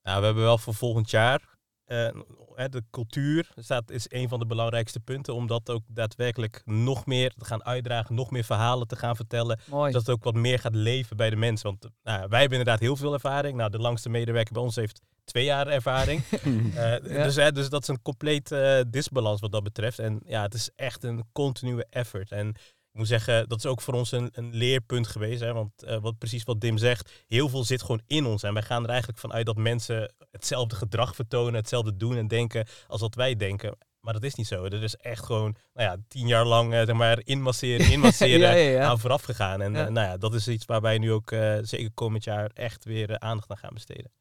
Nou, 0.04 0.20
we 0.20 0.26
hebben 0.26 0.44
wel 0.44 0.58
voor 0.58 0.74
volgend 0.74 1.10
jaar 1.10 1.55
eh, 1.86 2.66
de 2.70 2.84
cultuur 2.92 3.52
staat, 3.56 3.92
is 3.92 4.06
een 4.10 4.30
van 4.30 4.40
de 4.40 4.46
belangrijkste 4.46 5.00
punten 5.00 5.34
om 5.34 5.48
dat 5.48 5.70
ook 5.70 5.84
daadwerkelijk 5.88 6.62
nog 6.66 7.06
meer 7.06 7.34
te 7.38 7.46
gaan 7.46 7.66
uitdragen, 7.66 8.16
nog 8.16 8.32
meer 8.32 8.44
verhalen 8.44 8.88
te 8.88 8.96
gaan 8.96 9.16
vertellen. 9.16 9.60
Mooi. 9.70 9.92
Dat 9.92 10.02
het 10.02 10.16
ook 10.16 10.24
wat 10.24 10.36
meer 10.36 10.60
gaat 10.60 10.76
leven 10.76 11.18
bij 11.18 11.30
de 11.30 11.36
mensen. 11.36 11.70
Want 11.70 11.94
nou, 12.04 12.28
wij 12.30 12.40
hebben 12.40 12.58
inderdaad 12.58 12.80
heel 12.80 12.96
veel 12.96 13.14
ervaring. 13.14 13.58
Nou, 13.58 13.70
de 13.70 13.80
langste 13.80 14.10
medewerker 14.10 14.54
bij 14.54 14.62
ons 14.62 14.76
heeft 14.76 15.02
twee 15.26 15.46
jaar 15.46 15.68
ervaring. 15.68 16.24
Eh, 16.76 17.24
dus, 17.24 17.36
hè, 17.36 17.52
dus 17.52 17.70
dat 17.70 17.82
is 17.82 17.88
een 17.88 18.02
compleet 18.02 18.52
eh, 18.52 18.80
disbalans 18.88 19.42
wat 19.42 19.52
dat 19.52 19.64
betreft. 19.64 20.00
En 20.00 20.22
ja, 20.26 20.42
het 20.42 20.54
is 20.54 20.70
echt 20.76 21.04
een 21.04 21.24
continue 21.32 21.86
effort. 21.90 22.32
En 22.32 22.56
ik 22.96 23.02
moet 23.02 23.10
zeggen, 23.10 23.50
dat 23.50 23.58
is 23.58 23.66
ook 23.66 23.82
voor 23.82 23.94
ons 23.94 24.12
een, 24.12 24.30
een 24.34 24.54
leerpunt 24.54 25.08
geweest. 25.08 25.42
Hè, 25.42 25.54
want 25.54 25.84
eh, 25.84 25.98
wat, 25.98 26.18
precies 26.18 26.44
wat 26.44 26.62
Dim 26.62 26.78
zegt, 26.78 27.12
heel 27.28 27.50
veel 27.50 27.64
zit 27.64 27.82
gewoon 27.82 28.02
in 28.08 28.26
ons. 28.26 28.44
En 28.44 28.54
wij 28.54 28.62
gaan 28.64 28.84
er 28.84 28.90
eigenlijk 28.90 29.20
vanuit 29.20 29.46
dat 29.46 29.58
mensen 29.58 30.14
hetzelfde 30.32 30.76
gedrag 30.76 31.16
vertonen, 31.16 31.54
hetzelfde 31.54 31.98
doen 31.98 32.16
en 32.18 32.28
denken 32.28 32.68
als 32.88 33.02
wat 33.02 33.16
wij 33.16 33.36
denken. 33.36 33.78
Maar 34.00 34.14
dat 34.14 34.24
is 34.24 34.36
niet 34.36 34.48
zo. 34.48 34.64
Er 34.64 34.84
is 34.84 34.96
echt 34.96 35.26
gewoon, 35.26 35.56
nou 35.74 35.90
ja, 35.90 35.98
tien 36.08 36.28
jaar 36.28 36.46
lang 36.46 36.74
eh, 36.74 36.86
zeg 36.86 36.96
maar, 36.96 37.22
inmasseren, 37.24 37.92
inmasseren 37.96 38.40
ja, 38.40 38.52
ja, 38.52 38.70
ja. 38.70 38.86
aan 38.86 39.00
vooraf 39.00 39.24
gegaan. 39.24 39.62
En 39.62 39.74
Ja. 39.74 39.86
eh, 39.86 39.92
nou 39.92 40.08
ja, 40.08 40.18
dat 40.18 40.34
is 40.34 40.48
iets 40.48 40.66
waar 40.66 40.82
wij 40.82 40.98
nu 40.98 41.12
ook 41.12 41.32
eh, 41.32 41.58
zeker 41.62 41.92
komend 41.94 42.24
jaar 42.24 42.50
echt 42.54 42.84
weer 42.86 43.20
aandacht 43.20 43.50
aan 43.52 43.58
gaan 43.58 43.74
besteden. 43.74 44.12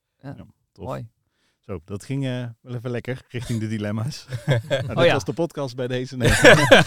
Tof. 0.72 0.86
Mooi. 0.86 1.08
Zo, 1.66 1.80
dat 1.84 2.04
ging 2.04 2.24
eh, 2.24 2.44
wel 2.60 2.74
even 2.74 2.90
lekker 2.90 3.20
richting 3.28 3.60
de 3.60 3.68
dilemma's. 3.68 4.26
nou, 4.46 4.60
dit 4.86 4.96
Oh 4.96 5.04
ja. 5.04 5.12
was 5.12 5.24
de 5.24 5.32
podcast 5.32 5.76
bij 5.76 5.86
deze. 5.86 6.16
Nee. 6.16 6.28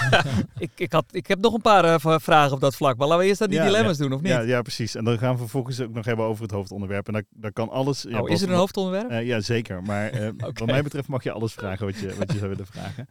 ik, 0.65 0.71
ik, 0.75 0.91
had, 0.91 1.05
ik 1.11 1.27
heb 1.27 1.39
nog 1.39 1.53
een 1.53 1.61
paar 1.61 1.85
eh, 1.85 2.19
vragen 2.19 2.53
op 2.53 2.59
dat 2.59 2.75
vlak. 2.75 2.97
Maar 2.97 3.07
laten 3.07 3.21
we 3.23 3.27
eerst 3.29 3.39
dan 3.39 3.49
die 3.49 3.57
Ja, 3.57 3.65
dilemma's 3.65 3.97
doen, 3.97 4.13
of 4.13 4.21
niet? 4.21 4.31
ja, 4.31 4.39
ja, 4.39 4.61
precies. 4.61 4.95
En 4.95 5.03
dan 5.03 5.17
gaan 5.17 5.31
we 5.31 5.37
vervolgens 5.37 5.81
ook 5.81 5.93
nog 5.93 6.05
hebben 6.05 6.25
over 6.25 6.43
het 6.43 6.51
hoofdonderwerp. 6.51 7.07
En 7.07 7.13
daar, 7.13 7.23
daar 7.29 7.53
kan 7.53 7.69
alles... 7.69 8.01
ja, 8.09 8.21
oh, 8.21 8.29
is 8.29 8.41
er 8.41 8.49
een 8.49 8.55
hoofdonderwerp? 8.55 9.09
Eh, 9.09 9.25
ja, 9.25 9.39
zeker. 9.39 9.83
Maar 9.83 10.09
eh, 10.09 10.29
wat 10.53 10.65
mij 10.65 10.83
betreft 10.83 11.07
mag 11.07 11.23
je 11.23 11.31
alles 11.31 11.53
vragen 11.53 11.85
wat 11.85 11.99
je, 11.99 12.15
wat 12.15 12.31
je 12.31 12.37
zou 12.37 12.49
willen 12.49 12.67
vragen. 12.67 13.07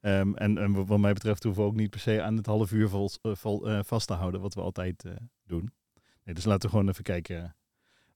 Ehm, 0.00 0.34
en, 0.34 0.58
en 0.58 0.86
wat 0.86 0.98
mij 0.98 1.12
betreft 1.12 1.42
hoeven 1.42 1.62
we 1.62 1.68
ook 1.68 1.76
niet 1.76 1.90
per 1.90 2.00
se 2.00 2.22
aan 2.22 2.36
het 2.36 2.46
half 2.46 2.72
uur 2.72 2.88
vol, 2.88 3.10
vol, 3.22 3.82
vast 3.82 4.06
te 4.06 4.14
houden, 4.14 4.40
wat 4.40 4.54
we 4.54 4.60
altijd 4.60 5.04
eh, 5.04 5.12
doen. 5.46 5.72
Nee, 6.24 6.34
dus 6.34 6.44
laten 6.44 6.62
we 6.62 6.68
gewoon 6.68 6.88
even 6.88 7.02
kijken 7.04 7.56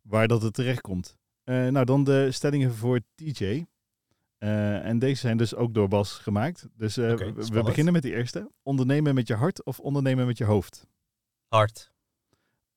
waar 0.02 0.28
dat 0.28 0.42
het 0.42 0.54
terecht 0.54 0.80
komt. 0.80 1.16
Eh, 1.46 1.66
nou, 1.66 1.84
dan 1.84 2.04
de 2.04 2.32
stellingen 2.32 2.74
voor 2.74 3.00
TJ. 3.14 3.66
Eh, 4.38 4.84
en 4.84 4.98
deze 4.98 5.20
zijn 5.20 5.36
dus 5.36 5.54
ook 5.54 5.74
door 5.74 5.88
Bas 5.88 6.12
gemaakt. 6.12 6.68
Dus 6.72 6.96
eh, 6.96 7.14
we- 7.14 7.62
beginnen 7.62 7.92
met 7.92 8.02
de 8.02 8.10
eerste. 8.14 8.50
Ondernemen 8.62 9.14
met 9.14 9.26
je 9.26 9.34
hart 9.34 9.64
of 9.64 9.80
ondernemen 9.80 10.26
met 10.26 10.38
je 10.38 10.44
hoofd? 10.44 10.86
Hard. 11.48 11.92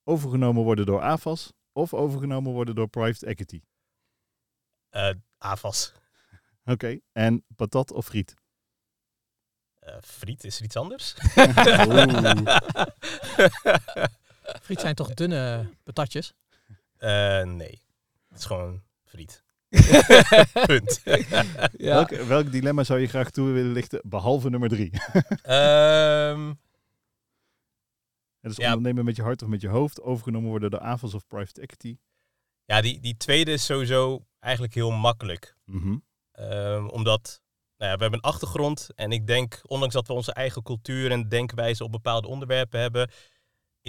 Overgenomen 0.03 0.63
worden 0.63 0.85
door 0.85 1.01
AFAS 1.01 1.53
of 1.71 1.93
overgenomen 1.93 2.51
worden 2.51 2.75
door 2.75 2.87
private 2.87 3.25
equity? 3.25 3.61
Eh 4.89 5.13
AFAS. 5.37 5.93
Oké. 6.65 6.99
En 7.11 7.45
patat 7.55 7.91
of 7.91 8.05
friet? 8.05 8.33
Eh, 9.79 9.95
friet, 10.01 10.43
is 10.43 10.57
er 10.57 10.63
iets 10.63 10.75
anders? 10.77 11.13
Friet 14.61 14.79
zijn 14.79 14.95
toch 14.95 15.13
dunne 15.13 15.69
patatjes? 15.83 16.33
Eh, 16.97 17.43
nee. 17.43 17.81
Het 18.39 18.49
is 18.51 18.55
gewoon 18.57 18.81
friet. 19.05 19.43
Punt. 20.67 21.01
Ja. 21.77 21.93
Welk, 21.93 22.09
welk 22.09 22.51
dilemma 22.51 22.83
zou 22.83 22.99
je 22.99 23.07
graag 23.07 23.29
toe 23.29 23.51
willen 23.51 23.71
lichten, 23.71 24.01
behalve 24.03 24.49
nummer 24.49 24.69
drie? 24.69 24.91
Ehm, 25.41 26.53
Het 28.41 28.51
is 28.51 28.57
Ja. 28.57 28.67
ondernemen 28.67 29.05
met 29.05 29.15
je 29.15 29.21
hart 29.21 29.41
of 29.41 29.47
met 29.47 29.61
je 29.61 29.67
hoofd, 29.67 30.01
overgenomen 30.01 30.49
worden 30.49 30.71
door 30.71 30.79
AFAS 30.79 31.13
of 31.13 31.27
private 31.27 31.61
equity. 31.61 31.97
ja, 32.65 32.81
die, 32.81 32.99
die 32.99 33.17
tweede 33.17 33.51
is 33.51 33.65
sowieso 33.65 34.25
eigenlijk 34.39 34.73
heel 34.73 34.91
makkelijk. 34.91 35.55
Mhm. 35.65 35.97
Ehm, 36.31 36.85
omdat 36.87 37.41
nou 37.77 37.91
ja, 37.91 37.97
we 37.97 38.01
hebben 38.01 38.19
een 38.23 38.31
achtergrond. 38.31 38.89
En 38.95 39.11
ik 39.11 39.27
denk, 39.27 39.59
ondanks 39.63 39.93
dat 39.93 40.07
we 40.07 40.13
onze 40.13 40.33
eigen 40.33 40.63
cultuur 40.63 41.11
en 41.11 41.29
denkwijze 41.29 41.83
op 41.83 41.91
bepaalde 41.91 42.27
onderwerpen 42.27 42.79
hebben, 42.79 43.11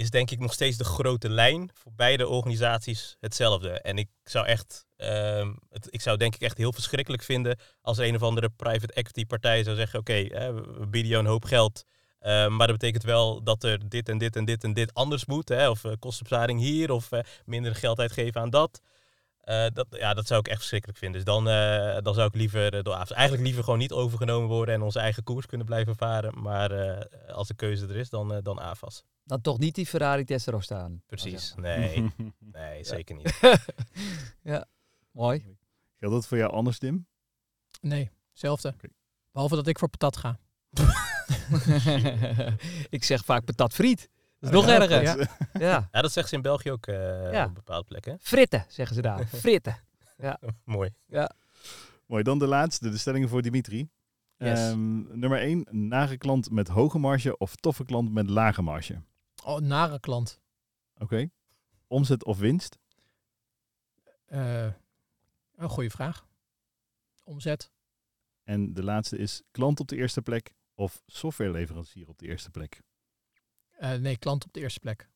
is 0.01 0.09
denk 0.09 0.31
ik 0.31 0.39
nog 0.39 0.53
steeds 0.53 0.77
de 0.77 0.83
grote 0.83 1.29
lijn 1.29 1.69
voor 1.73 1.91
beide 1.95 2.27
organisaties 2.27 3.15
hetzelfde. 3.19 3.69
En 3.69 3.97
ik 3.97 4.09
zou 4.23 4.45
echt, 4.45 4.85
ehm, 4.97 5.53
het, 5.69 5.87
ik 5.89 6.01
zou 6.01 6.17
denk 6.17 6.35
ik 6.35 6.41
echt 6.41 6.57
heel 6.57 6.73
verschrikkelijk 6.73 7.23
vinden 7.23 7.59
als 7.81 7.97
een 7.97 8.15
of 8.15 8.23
andere 8.23 8.49
private 8.49 8.93
equity 8.93 9.25
partij 9.25 9.63
zou 9.63 9.75
zeggen, 9.75 9.99
oké, 9.99 10.23
we 10.23 10.73
we 10.79 10.87
bieden 10.87 11.11
jou 11.11 11.23
een 11.23 11.29
hoop 11.29 11.45
geld. 11.45 11.83
ehm, 12.19 12.55
maar 12.55 12.67
dat 12.67 12.77
betekent 12.77 13.03
wel 13.03 13.43
dat 13.43 13.63
er 13.63 13.89
dit 13.89 14.09
en 14.09 14.17
dit 14.17 14.35
en 14.35 14.45
dit 14.45 14.63
en 14.63 14.73
dit 14.73 14.93
anders 14.93 15.25
moet. 15.25 15.49
Hè, 15.49 15.69
of 15.69 15.83
uh, 15.83 15.91
kostenbesparing 15.99 16.59
hier, 16.59 16.91
of 16.91 17.11
eh, 17.11 17.19
minder 17.45 17.75
geld 17.75 17.99
uitgeven 17.99 18.41
aan 18.41 18.49
dat. 18.49 18.81
Eh, 19.41 19.65
dat, 19.73 19.87
ja, 19.89 20.13
dat 20.13 20.27
zou 20.27 20.39
ik 20.39 20.47
echt 20.47 20.57
verschrikkelijk 20.57 20.99
vinden. 20.99 21.23
Dus 21.23 21.33
dan, 21.33 21.49
eh, 21.49 21.97
dan 22.01 22.13
zou 22.13 22.27
ik 22.27 22.35
liever 22.35 22.75
uh, 22.75 22.83
door 22.83 22.93
AFAS. 22.93 23.11
Eigenlijk 23.11 23.43
liever 23.43 23.63
gewoon 23.63 23.79
niet 23.79 23.91
overgenomen 23.91 24.49
worden 24.49 24.75
en 24.75 24.81
onze 24.81 24.99
eigen 24.99 25.23
koers 25.23 25.45
kunnen 25.45 25.67
blijven 25.67 25.95
varen. 25.95 26.41
Maar 26.41 26.71
als 27.27 27.47
de 27.47 27.53
keuze 27.53 27.87
er 27.87 27.95
is, 27.95 28.09
dan, 28.09 28.39
dan 28.43 28.59
AFAS. 28.59 29.03
Dan 29.23 29.41
toch 29.41 29.59
niet 29.59 29.75
die 29.75 29.85
Ferrari 29.85 30.23
Testarossa 30.23 30.75
staan. 30.75 31.01
Precies, 31.05 31.53
nee. 31.55 32.11
nee, 32.39 32.83
zeker 32.83 33.15
niet. 33.15 33.39
ja, 34.51 34.65
mooi. 35.11 35.57
Geldt 35.95 36.15
dat 36.15 36.27
voor 36.27 36.37
jou 36.37 36.51
anders, 36.51 36.77
Tim? 36.77 37.07
Nee, 37.81 38.11
hetzelfde. 38.29 38.75
Behalve 39.31 39.55
dat 39.55 39.67
ik 39.67 39.79
voor 39.79 39.89
patat 39.89 40.17
ga. 40.17 40.39
ik 42.89 43.03
zeg 43.03 43.25
vaak 43.25 43.45
patat 43.45 43.73
friet. 43.73 44.09
Dat 44.41 44.53
is 44.53 44.55
nog 44.55 44.67
erger. 44.67 45.01
Ja. 45.01 45.15
ja. 45.53 45.89
ja. 45.91 46.01
dat 46.01 46.11
zeggen 46.11 46.27
ze 46.27 46.35
in 46.35 46.41
België 46.41 46.71
ook 46.71 46.87
uh, 46.87 47.43
op 47.45 47.55
bepaalde 47.55 47.87
plekken. 47.87 48.17
Fritten, 48.21 48.65
zeggen 48.67 48.95
ze 48.95 49.01
daar. 49.01 49.25
Fritten. 49.43 49.77
Ja. 50.17 50.39
Mooi. 50.63 50.93
Ja. 51.05 51.31
Mooi. 52.05 52.23
Dan 52.23 52.39
de 52.39 52.47
laatste, 52.47 52.89
de 52.89 52.97
stellingen 52.97 53.29
voor 53.29 53.41
Dimitri. 53.41 53.89
Yes. 54.37 54.69
Um, 54.69 55.19
nummer 55.19 55.39
1, 55.39 55.67
nare 55.69 56.17
klant 56.17 56.51
met 56.51 56.67
hoge 56.67 56.99
marge 56.99 57.37
of 57.37 57.55
toffe 57.55 57.85
klant 57.85 58.11
met 58.11 58.29
lage 58.29 58.61
marge? 58.61 59.01
Oh, 59.43 59.59
nare 59.59 59.99
klant. 59.99 60.41
Oké. 60.93 61.03
Okay. 61.03 61.31
Omzet 61.87 62.23
of 62.23 62.37
winst? 62.37 62.77
Uh, 64.27 64.63
een 65.55 65.69
goede 65.69 65.89
vraag. 65.89 66.27
Omzet. 67.23 67.71
En 68.43 68.73
de 68.73 68.83
laatste 68.83 69.17
is 69.17 69.41
klant 69.51 69.79
op 69.79 69.87
de 69.87 69.95
eerste 69.95 70.21
plek 70.21 70.53
of 70.75 71.01
softwareleverancier 71.05 72.07
op 72.07 72.17
de 72.17 72.27
eerste 72.27 72.49
plek? 72.49 72.81
Uh, 73.81 73.93
nee, 73.93 74.17
klant 74.17 74.45
op 74.45 74.53
de 74.53 74.59
eerste 74.59 74.79
plek. 74.79 75.09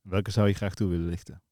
Welke 0.00 0.30
zou 0.30 0.48
je 0.48 0.54
graag 0.54 0.74
toe 0.74 0.88
willen 0.88 1.08
lichten? 1.08 1.42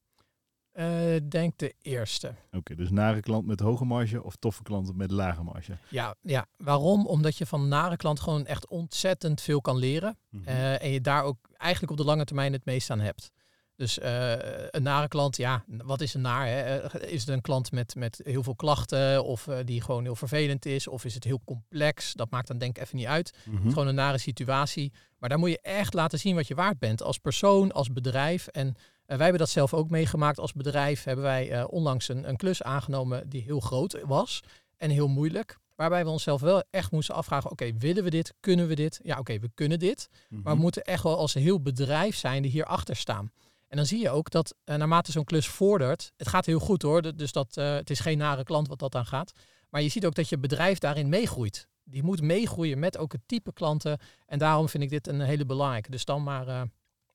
Uh, 0.73 1.15
denk 1.29 1.57
de 1.57 1.73
eerste. 1.81 2.33
Oké, 2.51 2.75
dus 2.75 2.89
nare 2.89 3.21
klant 3.21 3.45
met 3.45 3.59
hoge 3.59 3.85
marge 3.85 4.23
of 4.23 4.35
toffe 4.35 4.63
klanten 4.63 4.97
met 4.97 5.11
lage 5.11 5.43
marge? 5.43 5.77
Ja, 5.89 6.15
ja, 6.21 6.47
waarom? 6.57 7.07
Omdat 7.07 7.37
je 7.37 7.45
van 7.45 7.67
nare 7.67 7.97
klant 7.97 8.19
gewoon 8.19 8.45
echt 8.45 8.67
ontzettend 8.67 9.41
veel 9.41 9.61
kan 9.61 9.77
leren. 9.77 10.17
Mm 10.29 10.39
-hmm. 10.39 10.53
uh, 10.53 10.83
en 10.83 10.89
je 10.89 11.01
daar 11.01 11.23
ook 11.23 11.37
eigenlijk 11.53 11.91
op 11.91 11.97
de 11.97 12.05
lange 12.05 12.25
termijn 12.25 12.53
het 12.53 12.65
meest 12.65 12.89
aan 12.89 12.99
hebt. 12.99 13.31
Dus 13.77 13.99
uh, 13.99 14.31
een 14.69 14.83
nare 14.83 15.07
klant, 15.07 15.37
ja, 15.37 15.63
wat 15.67 16.01
is 16.01 16.13
een 16.13 16.21
naar? 16.21 16.47
Hè? 16.47 16.99
Is 17.07 17.19
het 17.19 17.29
een 17.29 17.41
klant 17.41 17.71
met, 17.71 17.95
met 17.95 18.21
heel 18.23 18.43
veel 18.43 18.55
klachten 18.55 19.23
of 19.23 19.47
uh, 19.47 19.57
die 19.65 19.81
gewoon 19.81 20.03
heel 20.03 20.15
vervelend 20.15 20.65
is? 20.65 20.87
Of 20.87 21.05
is 21.05 21.13
het 21.13 21.23
heel 21.23 21.41
complex? 21.45 22.13
Dat 22.13 22.29
maakt 22.29 22.47
dan 22.47 22.57
denk 22.57 22.77
ik 22.77 22.83
even 22.83 22.97
niet 22.97 23.05
uit. 23.05 23.33
Mm 23.33 23.43
-hmm. 23.43 23.55
Het 23.55 23.67
is 23.67 23.73
gewoon 23.73 23.87
een 23.87 23.95
nare 23.95 24.17
situatie. 24.17 24.93
Maar 25.17 25.29
daar 25.29 25.39
moet 25.39 25.49
je 25.49 25.61
echt 25.61 25.93
laten 25.93 26.19
zien 26.19 26.35
wat 26.35 26.47
je 26.47 26.55
waard 26.55 26.79
bent 26.79 27.01
als 27.01 27.17
persoon, 27.17 27.71
als 27.71 27.93
bedrijf. 27.93 28.47
En 28.47 28.67
uh, 28.67 28.73
wij 29.05 29.17
hebben 29.17 29.37
dat 29.37 29.49
zelf 29.49 29.73
ook 29.73 29.89
meegemaakt 29.89 30.39
als 30.39 30.53
bedrijf. 30.53 31.03
Hebben 31.03 31.25
wij 31.25 31.63
onlangs 31.63 32.07
een, 32.07 32.29
een 32.29 32.37
klus 32.37 32.63
aangenomen 32.63 33.29
die 33.29 33.41
heel 33.41 33.59
groot 33.59 33.99
was 34.05 34.43
en 34.77 34.89
heel 34.89 35.07
moeilijk. 35.07 35.57
Waarbij 35.75 36.03
we 36.03 36.09
onszelf 36.09 36.41
wel 36.41 36.63
echt 36.69 36.91
moesten 36.91 37.15
afvragen: 37.15 37.51
oké, 37.51 37.63
okay, 37.63 37.77
willen 37.77 38.03
we 38.03 38.09
dit? 38.09 38.33
Kunnen 38.39 38.67
we 38.67 38.75
dit? 38.75 38.99
Ja, 39.03 39.11
oké, 39.11 39.19
okay, 39.19 39.39
we 39.39 39.49
kunnen 39.53 39.79
dit. 39.79 40.07
Mm 40.09 40.17
-hmm. 40.27 40.43
Maar 40.43 40.55
we 40.55 40.61
moeten 40.61 40.83
echt 40.83 41.03
wel 41.03 41.17
als 41.17 41.33
heel 41.33 41.61
bedrijf 41.61 42.15
zijn 42.15 42.41
die 42.41 42.51
hierachter 42.51 42.95
staan. 42.95 43.31
En 43.67 43.77
dan 43.77 43.85
zie 43.85 43.99
je 43.99 44.09
ook 44.09 44.29
dat 44.29 44.55
uh, 44.65 44.75
naarmate 44.75 45.11
zo'n 45.11 45.23
klus 45.23 45.47
vordert, 45.47 46.11
het 46.17 46.27
gaat 46.27 46.45
heel 46.45 46.59
goed 46.59 46.81
hoor, 46.81 47.15
dus 47.15 47.31
dat, 47.31 47.57
uh, 47.57 47.73
het 47.73 47.89
is 47.89 47.99
geen 47.99 48.17
nare 48.17 48.43
klant 48.43 48.67
wat 48.67 48.79
dat 48.79 48.95
aan 48.95 49.05
gaat. 49.05 49.31
Maar 49.69 49.81
je 49.81 49.89
ziet 49.89 50.05
ook 50.05 50.15
dat 50.15 50.29
je 50.29 50.37
bedrijf 50.37 50.77
daarin 50.77 51.09
meegroeit. 51.09 51.67
Die 51.83 52.03
moet 52.03 52.21
meegroeien 52.21 52.79
met 52.79 52.97
ook 52.97 53.11
het 53.11 53.21
type 53.25 53.53
klanten. 53.53 53.99
En 54.25 54.39
daarom 54.39 54.69
vind 54.69 54.83
ik 54.83 54.89
dit 54.89 55.07
een 55.07 55.21
hele 55.21 55.45
belangrijke. 55.45 55.91
Dus 55.91 56.05
dan 56.05 56.23
maar, 56.23 56.47
uh, 56.47 56.61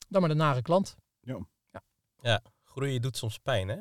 dan 0.09 0.21
maar 0.21 0.31
de 0.31 0.37
nare 0.37 0.63
klant. 0.63 0.97
Ja. 1.21 1.47
Ja, 1.71 1.83
ja 2.21 2.43
groeien 2.65 3.03
doet 3.03 3.17
soms 3.17 3.39
pijn 3.39 3.69
hè. 3.69 3.79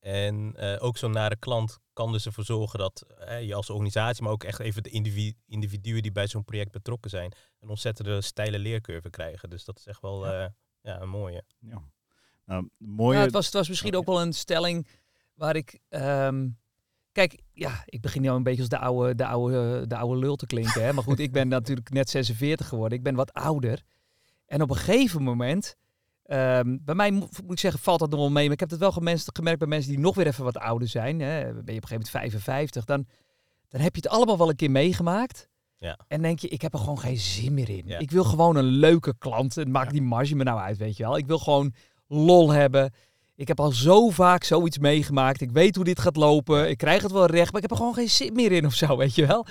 En 0.00 0.56
ook 0.78 0.96
zo'n 0.96 1.10
nare 1.10 1.36
klant 1.36 1.78
kan 1.92 2.12
dus 2.12 2.26
ervoor 2.26 2.44
zorgen 2.44 2.78
dat 2.78 3.04
je 3.40 3.54
als 3.54 3.70
organisatie, 3.70 4.22
maar 4.22 4.32
ook 4.32 4.44
echt 4.44 4.58
even 4.58 4.82
de 4.82 4.90
individu 4.90 5.36
individuen 5.46 6.02
die 6.02 6.12
bij 6.12 6.26
zo'n 6.26 6.44
project 6.44 6.72
betrokken 6.72 7.10
zijn, 7.10 7.32
een 7.60 7.68
ontzettende 7.68 8.20
steile 8.20 8.58
leercurve 8.58 9.10
krijgen. 9.10 9.50
Dus 9.50 9.64
dat 9.64 9.78
is 9.78 9.86
echt 9.86 10.00
wel 10.00 10.26
ja. 10.26 10.54
ja 10.80 11.00
een 11.00 11.08
mooie. 11.08 11.44
Ja. 11.58 11.82
Nou, 12.50 12.68
mooie... 12.76 13.18
Ja, 13.18 13.24
het, 13.24 13.32
was, 13.32 13.44
het 13.44 13.54
was 13.54 13.68
misschien 13.68 13.96
ook 13.96 14.06
wel 14.06 14.20
een 14.20 14.32
stelling 14.32 14.86
waar 15.34 15.56
ik... 15.56 15.78
Um, 15.88 16.58
kijk, 17.12 17.40
ja, 17.52 17.82
ik 17.84 18.00
begin 18.00 18.22
nu 18.22 18.28
een 18.28 18.42
beetje 18.42 18.60
als 18.60 18.68
de 18.68 18.78
oude, 18.78 19.14
de 19.14 19.26
oude, 19.26 19.86
de 19.86 19.96
oude 19.96 20.18
lul 20.20 20.36
te 20.36 20.46
klinken. 20.46 20.84
Hè? 20.84 20.92
Maar 20.92 21.04
goed, 21.04 21.18
ik 21.18 21.32
ben 21.32 21.48
natuurlijk 21.58 21.90
net 21.90 22.10
46 22.10 22.68
geworden. 22.68 22.98
Ik 22.98 23.04
ben 23.04 23.14
wat 23.14 23.32
ouder. 23.32 23.82
En 24.46 24.62
op 24.62 24.70
een 24.70 24.76
gegeven 24.76 25.22
moment... 25.22 25.76
Um, 26.26 26.80
bij 26.84 26.94
mij 26.94 27.10
moet 27.10 27.50
ik 27.50 27.58
zeggen, 27.58 27.80
valt 27.80 27.98
dat 27.98 28.10
nog 28.10 28.18
wel 28.18 28.30
mee. 28.30 28.44
Maar 28.44 28.52
ik 28.52 28.60
heb 28.60 28.70
het 28.70 28.78
wel 28.78 28.92
gemerkt, 28.92 29.58
bij 29.58 29.68
mensen 29.68 29.90
die 29.90 30.00
nog 30.00 30.14
weer 30.14 30.26
even 30.26 30.44
wat 30.44 30.58
ouder 30.58 30.88
zijn. 30.88 31.20
Hè? 31.20 31.40
Ben 31.40 31.52
je 31.52 31.58
op 31.60 31.66
een 31.66 31.72
gegeven 31.72 31.90
moment 31.90 32.10
55. 32.10 32.84
Dan, 32.84 33.06
dan 33.68 33.80
heb 33.80 33.94
je 33.94 34.00
het 34.02 34.10
allemaal 34.10 34.38
wel 34.38 34.48
een 34.48 34.56
keer 34.56 34.70
meegemaakt. 34.70 35.48
Ja. 35.76 35.98
En 36.08 36.22
denk 36.22 36.38
je, 36.38 36.48
ik 36.48 36.62
heb 36.62 36.72
er 36.72 36.78
gewoon 36.78 36.98
geen 36.98 37.16
zin 37.16 37.54
meer 37.54 37.68
in. 37.68 37.86
Ja. 37.86 37.98
Ik 37.98 38.10
wil 38.10 38.24
gewoon 38.24 38.56
een 38.56 38.64
leuke 38.64 39.14
klant. 39.18 39.54
Het 39.54 39.68
maakt 39.68 39.86
ja. 39.86 39.92
die 39.92 40.02
marge 40.02 40.34
me 40.34 40.44
nou 40.44 40.60
uit, 40.60 40.76
weet 40.76 40.96
je 40.96 41.02
wel. 41.02 41.16
Ik 41.16 41.26
wil 41.26 41.38
gewoon 41.38 41.74
lol 42.10 42.50
hebben. 42.50 42.92
Ik 43.36 43.48
heb 43.48 43.60
al 43.60 43.72
zo 43.72 44.10
vaak 44.10 44.44
zoiets 44.44 44.78
meegemaakt. 44.78 45.40
Ik 45.40 45.50
weet 45.50 45.76
hoe 45.76 45.84
dit 45.84 46.00
gaat 46.00 46.16
lopen. 46.16 46.68
Ik 46.68 46.78
krijg 46.78 47.02
het 47.02 47.12
wel 47.12 47.26
recht, 47.26 47.52
maar 47.52 47.62
ik 47.62 47.68
heb 47.68 47.70
er 47.70 47.76
gewoon 47.76 47.94
geen 47.94 48.10
zin 48.10 48.34
meer 48.34 48.52
in 48.52 48.66
of 48.66 48.74
zo, 48.74 48.96
weet 49.04 49.14
je 49.14 49.26
wel. 49.26 49.46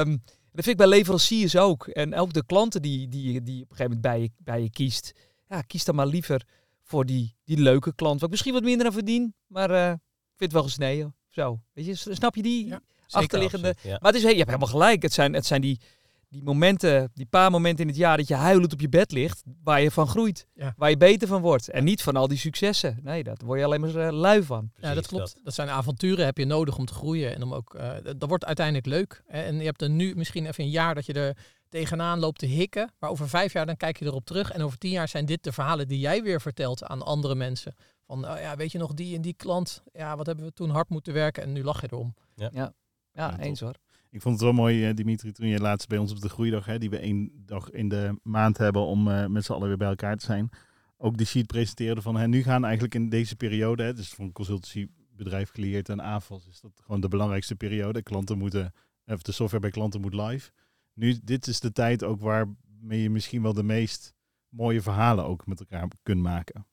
Um, 0.00 0.22
dat 0.52 0.64
vind 0.64 0.66
ik 0.66 0.76
bij 0.76 0.86
leveranciers 0.86 1.56
ook. 1.56 1.86
En 1.86 2.14
ook 2.14 2.32
de 2.32 2.44
klanten 2.46 2.82
die, 2.82 3.08
die, 3.08 3.42
die 3.42 3.62
op 3.62 3.70
een 3.70 3.76
gegeven 3.76 3.84
moment 3.84 4.00
bij 4.00 4.20
je, 4.20 4.30
bij 4.38 4.62
je 4.62 4.70
kiest. 4.70 5.12
Ja, 5.48 5.60
kies 5.60 5.84
dan 5.84 5.94
maar 5.94 6.06
liever 6.06 6.42
voor 6.82 7.06
die, 7.06 7.36
die 7.44 7.58
leuke 7.58 7.94
klant. 7.94 8.14
Waar 8.14 8.24
ik 8.24 8.30
misschien 8.30 8.52
wat 8.52 8.62
minder 8.62 8.86
aan 8.86 8.92
verdien, 8.92 9.34
maar 9.46 9.70
uh, 9.70 9.90
ik 9.90 10.36
vind 10.36 10.52
het 10.52 10.52
wel 10.52 10.62
gesneden. 10.62 11.06
Of 11.06 11.34
zo. 11.34 11.60
Weet 11.72 11.86
je, 11.86 11.94
snap 11.94 12.34
je 12.34 12.42
die 12.42 12.66
ja, 12.66 12.80
achterliggende? 13.10 13.68
absoluut, 13.68 13.92
ja. 13.92 13.98
Maar 14.02 14.12
het 14.12 14.22
is, 14.22 14.30
je 14.30 14.36
hebt 14.36 14.46
helemaal 14.46 14.68
gelijk. 14.68 15.02
Het 15.02 15.12
zijn, 15.12 15.34
het 15.34 15.46
zijn 15.46 15.60
die, 15.60 15.80
die 16.28 16.42
momenten, 16.42 17.10
die 17.14 17.26
paar 17.26 17.50
momenten 17.50 17.82
in 17.82 17.88
het 17.90 17.96
jaar 17.96 18.16
dat 18.16 18.28
je 18.28 18.34
huilend 18.34 18.72
op 18.72 18.80
je 18.80 18.88
bed 18.88 19.12
ligt, 19.12 19.42
waar 19.62 19.80
je 19.80 19.90
van 19.90 20.08
groeit. 20.08 20.46
Ja. 20.54 20.74
Waar 20.76 20.90
je 20.90 20.96
beter 20.96 21.28
van 21.28 21.42
wordt. 21.42 21.68
En 21.68 21.84
niet 21.84 22.02
van 22.02 22.16
al 22.16 22.28
die 22.28 22.38
successen. 22.38 22.98
Nee, 23.02 23.22
daar 23.22 23.36
word 23.44 23.58
je 23.58 23.64
alleen 23.64 23.80
maar 23.80 23.94
uh, 23.94 24.10
lui 24.10 24.42
van. 24.42 24.70
ja, 24.80 24.94
dat 24.94 25.06
klopt. 25.06 25.40
Dat. 25.44 25.54
zijn 25.54 25.68
avonturen 25.68 26.24
heb 26.24 26.38
je 26.38 26.44
nodig 26.44 26.78
om 26.78 26.84
te 26.84 26.94
groeien. 26.94 27.34
En 27.34 27.42
om 27.42 27.54
ook, 27.54 27.74
uh, 27.74 27.92
dat 28.02 28.28
wordt 28.28 28.44
uiteindelijk 28.44 28.86
leuk. 28.86 29.22
Hè? 29.26 29.42
En 29.42 29.58
je 29.58 29.64
hebt 29.64 29.82
er 29.82 29.90
nu 29.90 30.14
misschien 30.14 30.46
even 30.46 30.64
een 30.64 30.70
jaar 30.70 30.94
dat 30.94 31.06
je 31.06 31.12
er 31.12 31.36
tegenaan 31.68 32.18
loopt 32.18 32.38
te 32.38 32.46
hikken. 32.46 32.92
Maar 32.98 33.10
over 33.10 33.28
vijf 33.28 33.52
jaar 33.52 33.66
dan 33.66 33.76
kijk 33.76 33.98
je 33.98 34.04
erop 34.04 34.24
terug. 34.24 34.50
En 34.50 34.62
over 34.62 34.78
tien 34.78 34.90
jaar 34.90 35.08
zijn 35.08 35.26
dit 35.26 35.44
de 35.44 35.52
verhalen 35.52 35.88
die 35.88 35.98
jij 35.98 36.22
weer 36.22 36.40
vertelt 36.40 36.84
aan 36.84 37.02
andere 37.02 37.34
mensen. 37.34 37.74
Van, 38.06 38.28
oh 38.28 38.40
ja, 38.40 38.56
weet 38.56 38.72
je 38.72 38.78
nog, 38.78 38.94
die 38.94 39.16
en 39.16 39.22
die 39.22 39.34
klant. 39.34 39.82
Ja, 39.92 40.16
wat 40.16 40.26
hebben 40.26 40.44
we 40.44 40.52
toen 40.52 40.70
hard 40.70 40.88
moeten 40.88 41.12
werken. 41.12 41.42
En 41.42 41.52
nu 41.52 41.64
lach 41.64 41.80
je 41.80 41.88
erom. 41.90 42.14
Ja, 42.34 42.48
ja. 42.52 42.72
ja 43.12 43.38
eens 43.38 43.60
hoor. 43.60 43.74
Ik 44.10 44.22
vond 44.22 44.34
het 44.34 44.44
wel 44.44 44.52
mooi, 44.52 44.94
Dimitri, 44.94 45.32
toen 45.32 45.46
je 45.46 45.60
laatst 45.60 45.88
bij 45.88 45.98
ons 45.98 46.12
op 46.12 46.20
de 46.20 46.28
groeidag, 46.28 46.66
hè, 46.66 46.78
die 46.78 46.90
we 46.90 46.98
één 46.98 47.30
dag 47.46 47.70
in 47.70 47.88
de 47.88 48.20
maand 48.22 48.58
hebben 48.58 48.82
om 48.82 49.08
uh, 49.08 49.26
met 49.26 49.44
z'n 49.44 49.52
allen 49.52 49.68
weer 49.68 49.76
bij 49.76 49.88
elkaar 49.88 50.16
te 50.16 50.24
zijn, 50.24 50.50
ook 50.96 51.16
de 51.18 51.24
sheet 51.24 51.46
presenteerde 51.46 52.02
van, 52.02 52.16
hè, 52.16 52.28
nu 52.28 52.42
gaan 52.42 52.64
eigenlijk 52.64 52.94
in 52.94 53.08
deze 53.08 53.36
periode, 53.36 53.82
hè, 53.82 53.94
dus 53.94 54.08
voor 54.08 54.24
een 54.24 54.32
consultancybedrijf 54.32 55.50
geleerd 55.50 55.88
en 55.88 56.00
AFAS, 56.00 56.46
is 56.46 56.60
dat 56.60 56.80
gewoon 56.82 57.00
de 57.00 57.08
belangrijkste 57.08 57.54
periode. 57.54 58.02
Klanten 58.02 58.38
moeten, 58.38 58.72
of 59.06 59.22
de 59.22 59.32
software 59.32 59.62
bij 59.62 59.70
klanten 59.70 60.00
moet 60.00 60.14
live. 60.14 60.50
Nu, 60.94 61.18
dit 61.24 61.46
is 61.46 61.60
de 61.60 61.72
tijd 61.72 62.04
ook 62.04 62.20
waarmee 62.20 63.02
je 63.02 63.10
misschien 63.10 63.42
wel 63.42 63.52
de 63.52 63.62
meest 63.62 64.14
mooie 64.48 64.82
verhalen 64.82 65.24
ook 65.24 65.46
met 65.46 65.60
elkaar 65.60 65.88
kunt 66.02 66.22
maken. 66.22 66.66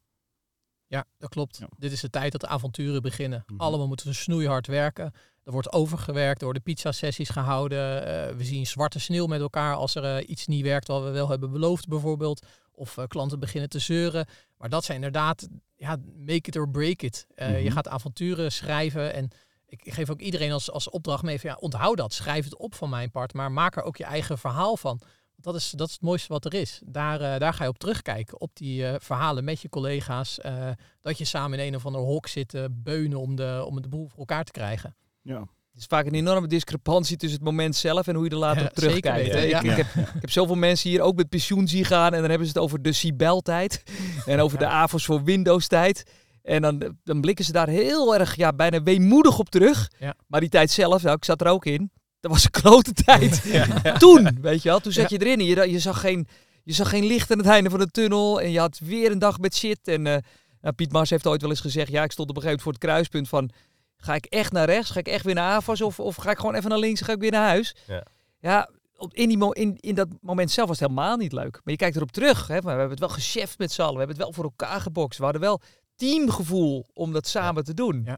Ja, 0.88 1.06
dat 1.18 1.30
klopt. 1.30 1.58
Ja. 1.58 1.68
Dit 1.77 1.92
is 1.92 2.01
de 2.01 2.10
tijd 2.10 2.32
dat 2.32 2.42
de 2.42 2.48
avonturen 2.48 3.01
beginnen. 3.01 3.39
Mm 3.39 3.46
-hmm. 3.48 3.65
Allemaal 3.65 3.88
moeten 3.88 4.08
we 4.08 4.13
snoeihard 4.13 4.68
werken. 4.68 5.13
Er 5.46 5.52
wordt 5.52 5.74
overgewerkt, 5.74 6.38
er 6.38 6.44
worden 6.44 6.64
pizza-sessies 6.64 7.30
gehouden. 7.30 8.02
Uh, 8.02 8.38
we 8.38 8.44
zien 8.44 8.68
zwarte 8.68 9.00
sneeuw 9.00 9.25
met 9.25 9.42
elkaar 9.42 9.75
als 9.75 9.96
er 9.96 10.04
uh, 10.04 10.30
iets 10.30 10.48
niet 10.48 10.64
werkt 10.64 10.88
wat 10.88 11.04
we 11.04 11.10
wel 11.10 11.30
hebben 11.30 11.52
beloofd 11.52 11.88
bijvoorbeeld. 11.88 12.46
Of 12.72 12.98
uh, 12.98 13.06
klanten 13.08 13.40
beginnen 13.40 13.70
te 13.70 13.80
zeuren. 13.80 14.28
Maar 14.58 14.70
dat 14.70 14.84
zijn 14.84 14.98
inderdaad, 14.98 15.48
ja, 15.75 15.98
make 16.18 16.36
it 16.50 16.56
or 16.56 16.70
break 16.70 17.02
it. 17.02 17.25
Mm 17.36 17.46
-hmm. 17.46 17.58
Je 17.58 17.72
gaat 17.72 17.88
avonturen 17.88 18.52
schrijven 18.52 19.14
en 19.14 19.30
ik, 19.68 19.94
geef 19.94 20.10
ook 20.10 20.20
iedereen 20.20 20.52
als, 20.52 20.72
als 20.72 20.90
opdracht 20.90 21.24
mee 21.24 21.40
van 21.40 21.50
ja, 21.50 21.56
onthoud 21.60 21.98
dat. 21.98 22.14
Schrijf 22.14 22.44
het 22.44 22.58
op 22.58 22.75
van 22.75 22.90
mijn 22.90 23.12
part, 23.12 23.34
maar 23.34 23.52
maak 23.52 23.75
er 23.75 23.84
ook 23.84 23.98
je 23.98 24.04
eigen 24.04 24.38
verhaal 24.38 24.78
van. 24.78 25.02
Dat 25.36 25.56
is, 25.56 25.70
dat 25.70 25.88
is 25.88 25.94
het 25.94 26.04
mooiste 26.04 26.34
wat 26.34 26.46
er 26.46 26.54
is. 26.54 26.82
Daar, 26.86 27.22
uh, 27.22 27.38
daar 27.38 27.54
ga 27.54 27.64
je 27.64 27.70
op 27.70 27.78
terugkijken. 27.78 28.42
Op 28.42 28.56
die 28.56 28.82
uh, 28.82 28.96
verhalen 28.98 29.44
met 29.44 29.62
je 29.62 29.70
collega's. 29.70 30.40
Uh, 30.46 30.70
dat 31.02 31.18
je 31.18 31.25
samen 31.25 31.60
in 31.60 31.68
een 31.68 31.75
of 31.75 31.86
ander 31.86 32.02
hok 32.02 32.28
zit 32.28 32.68
beunen 32.72 33.20
om 33.20 33.36
de, 33.36 33.64
om 33.68 33.82
de 33.82 33.88
boel 33.88 34.08
voor 34.08 34.20
elkaar 34.20 34.44
te 34.44 34.52
krijgen. 34.52 34.96
Ja. 35.25 35.39
Het 35.39 35.84
is 35.84 35.86
vaak 35.89 36.05
een 36.05 36.13
enorme 36.13 36.48
discrepantie 36.48 37.17
tussen 37.17 37.39
het 37.39 37.48
moment 37.48 37.75
zelf 37.75 38.08
en 38.08 38.15
hoe 38.15 38.24
je 38.24 38.29
er 38.29 38.36
later 38.38 38.62
Ja, 38.62 38.67
op 38.67 38.74
terugkijkt. 38.74 39.25
weten, 39.34 39.48
ja. 39.48 39.60
ik, 39.62 39.70
heb, 39.70 39.86
ik 39.96 40.22
heb 40.22 40.29
zoveel 40.32 40.55
mensen 40.55 40.89
hier 40.89 41.01
ook 41.01 41.15
met 41.15 41.29
pensioen 41.29 41.67
zien 41.67 41.86
gaan 41.86 42.13
en 42.13 42.20
dan 42.20 42.29
hebben 42.29 42.48
ze 42.48 42.53
het 42.53 42.62
over 42.63 42.82
de 42.82 42.91
Sibel-tijd 42.91 43.84
en 44.25 44.39
over 44.39 44.58
de 44.58 44.65
AVOS 44.65 45.05
voor 45.05 45.24
Windows-tijd. 45.24 46.03
En 46.44 46.62
dan, 46.62 46.96
dan 47.03 47.22
blikken 47.22 47.46
ze 47.46 47.51
daar 47.51 47.67
heel 47.67 48.15
erg, 48.17 48.36
ja, 48.36 48.53
bijna 48.53 48.84
weemoedig 48.84 49.39
op 49.39 49.50
terug. 49.50 49.91
Ja. 50.00 50.15
Maar 50.27 50.39
die 50.39 50.50
tijd 50.50 50.72
zelf, 50.72 51.03
nou, 51.03 51.15
ik 51.15 51.25
zat 51.25 51.41
er 51.41 51.48
ook 51.48 51.65
in, 51.65 51.91
dat 52.20 52.32
was 52.32 52.44
een 52.44 52.51
klote 52.51 52.94
tijd. 53.05 53.41
Ja. 53.46 53.98
Toen, 53.98 54.38
weet 54.41 54.62
je 54.63 54.70
wel, 54.70 54.79
toen 54.79 54.91
zat 54.91 55.10
Ja. 55.10 55.17
je 55.20 55.25
erin 55.25 55.39
en 55.39 55.46
je, 55.46 55.72
je, 55.72 55.79
zag 55.79 56.00
geen, 56.00 56.27
je 56.63 56.74
zag 56.74 56.89
geen 56.89 57.05
licht 57.05 57.32
aan 57.32 57.38
het 57.38 57.48
einde 57.48 57.70
van 57.70 57.79
de 57.79 57.88
tunnel 57.91 58.41
en 58.41 58.51
je 58.51 58.60
had 58.60 58.79
weer 58.84 59.12
een 59.12 59.20
dag 59.20 59.39
met 59.39 59.55
shit. 59.55 59.79
En 59.88 60.08
eh, 60.08 60.17
Nou, 60.62 60.74
Piet 60.75 60.91
Mars 60.91 61.10
heeft 61.10 61.27
ooit 61.27 61.41
wel 61.41 61.50
eens 61.50 61.60
gezegd, 61.60 61.91
ja, 61.91 62.03
ik 62.03 62.12
stond 62.12 62.29
op 62.29 62.36
een 62.36 62.41
gegeven 62.41 62.63
moment 62.63 62.63
voor 62.63 62.72
het 62.72 62.82
kruispunt 62.82 63.29
van, 63.29 63.50
ga 63.98 64.16
ik 64.16 64.25
echt 64.25 64.52
naar 64.52 64.66
rechts? 64.66 64.90
Ga 64.90 65.00
ik 65.00 65.08
echt 65.08 65.25
weer 65.25 65.36
naar 65.36 65.56
AFAS? 65.56 65.82
Of, 65.82 66.00
of 66.00 66.16
ga 66.16 66.32
ik 66.32 66.38
gewoon 66.38 66.56
even 66.56 66.70
naar 66.70 66.80
links 66.80 67.00
en 67.00 67.06
ga 67.06 67.12
ik 67.14 67.20
weer 67.20 67.32
naar 67.32 67.48
huis? 67.48 67.75
Ja. 67.88 68.04
Ja, 68.40 68.70
op, 68.98 69.14
in, 69.14 69.28
die 69.28 69.38
mo 69.38 69.52
in, 69.52 69.78
in 69.80 69.96
dat 69.96 70.08
moment 70.22 70.52
zelf 70.52 70.68
was 70.68 70.80
het 70.80 70.90
helemaal 70.90 71.18
niet 71.18 71.32
leuk. 71.32 71.52
Maar 71.52 71.74
je 71.74 71.75
kijkt 71.75 71.96
erop 71.96 72.12
terug. 72.12 72.48
Hè, 72.48 72.62
we 72.62 72.68
hebben 72.70 72.90
het 72.90 73.00
wel 73.00 73.10
gecheft 73.10 73.58
met 73.58 73.72
z'n 73.72 73.82
allen. 73.82 73.94
We 73.94 74.00
hebben 74.00 74.16
het 74.16 74.25
wel 74.25 74.34
voor 74.34 74.44
elkaar 74.44 74.82
gebokst. 74.82 75.18
We 75.18 75.24
hadden 75.24 75.42
wel 75.42 75.62
teamgevoel 75.96 76.86
om 76.94 77.12
dat 77.14 77.28
samen 77.28 77.64
te 77.64 77.74
doen. 77.74 78.02
Ja. 78.06 78.18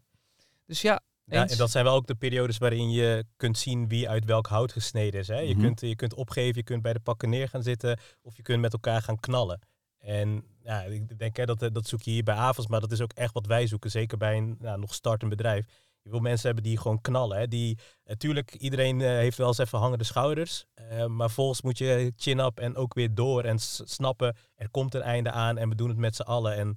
Dus 0.65 0.81
ja, 0.81 0.99
Ja, 1.25 1.47
en 1.47 1.57
dat 1.57 1.71
zijn 1.71 1.83
wel 1.83 1.95
ook 1.95 2.07
de 2.07 2.15
periodes 2.15 2.57
waarin 2.57 2.91
je 2.91 3.25
kunt 3.37 3.57
zien 3.57 3.87
wie 3.87 4.09
uit 4.09 4.25
welk 4.25 4.47
hout 4.47 4.71
gesneden 4.71 5.19
is. 5.19 5.27
Hè? 5.27 5.39
Je, 5.39 5.53
Mhm. 5.53 5.63
kunt, 5.63 5.81
je 5.81 5.95
kunt 5.95 6.13
opgeven, 6.13 6.55
je 6.55 6.63
kunt 6.63 6.81
bij 6.81 6.93
de 6.93 6.99
pakken 6.99 7.29
neer 7.29 7.49
gaan 7.49 7.63
zitten 7.63 7.99
of 8.21 8.35
je 8.35 8.41
kunt 8.41 8.61
met 8.61 8.73
elkaar 8.73 9.01
gaan 9.01 9.19
knallen. 9.19 9.59
En 9.99 10.43
ja, 10.67 10.81
ik 10.81 11.19
denk 11.19 11.35
hè, 11.37 11.45
dat, 11.45 11.61
eh, 11.61 11.69
dat 11.71 11.87
zoek 11.87 12.01
je 12.01 12.11
hier 12.11 12.23
bij 12.23 12.35
avonds, 12.35 12.69
maar 12.69 12.79
dat 12.79 12.91
is 12.91 13.01
ook 13.01 13.13
echt 13.13 13.33
wat 13.33 13.45
wij 13.45 13.67
zoeken. 13.67 13.91
Zeker 13.91 14.17
bij 14.17 14.37
een 14.37 14.55
nou, 14.59 14.79
nog 14.79 14.93
startend 14.93 15.29
bedrijf. 15.29 15.65
Je 16.01 16.09
wil 16.09 16.19
mensen 16.19 16.45
hebben 16.45 16.63
die 16.63 16.77
gewoon 16.77 17.01
knallen. 17.01 17.37
Hè? 17.37 17.47
Die, 17.47 17.77
natuurlijk, 18.05 18.53
iedereen 18.55 19.01
eh, 19.01 19.07
heeft 19.07 19.37
wel 19.37 19.47
eens 19.47 19.57
even 19.57 19.79
hangende 19.79 20.03
schouders. 20.03 20.65
eh, 20.73 21.05
maar 21.05 21.29
volgens 21.29 21.61
moet 21.61 21.77
je 21.77 22.13
chin-up 22.15 22.59
en 22.59 22.75
ook 22.75 22.93
weer 22.93 23.13
door 23.15 23.43
en 23.43 23.59
snappen, 23.59 24.35
er 24.55 24.69
komt 24.69 24.93
een 24.93 25.01
einde 25.01 25.31
aan 25.31 25.57
en 25.57 25.69
we 25.69 25.75
doen 25.75 25.89
het 25.89 25.97
met 25.97 26.15
z'n 26.15 26.21
allen. 26.21 26.55
En 26.55 26.67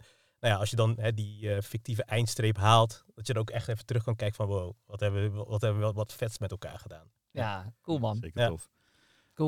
nou 0.41 0.55
ja, 0.55 0.61
als 0.61 0.71
je 0.71 0.77
dan 0.77 0.97
hè, 1.01 1.15
die 1.15 1.55
eh, 1.55 1.63
fictieve 1.63 2.05
eindstreep 2.05 2.57
haalt, 2.57 3.05
dat 3.15 3.27
je 3.27 3.33
er 3.33 3.39
ook 3.41 3.51
echt 3.51 3.69
even 3.69 3.87
terug 3.87 4.03
kan 4.05 4.17
kijken 4.17 4.37
van 4.37 4.47
wow, 4.47 4.73
wat 4.87 5.01
hebben 5.01 5.23
we, 5.33 5.45
wat 5.45 5.61
hebben 5.61 5.81
we 5.87 5.93
wat 5.93 6.13
vets 6.13 6.39
met 6.39 6.51
elkaar 6.51 6.79
gedaan. 6.79 7.11
ja, 7.31 7.73
cool 7.83 7.99
man. 7.99 8.17
Zeker 8.17 8.41
Ja. 8.41 8.49
tof. 8.49 8.69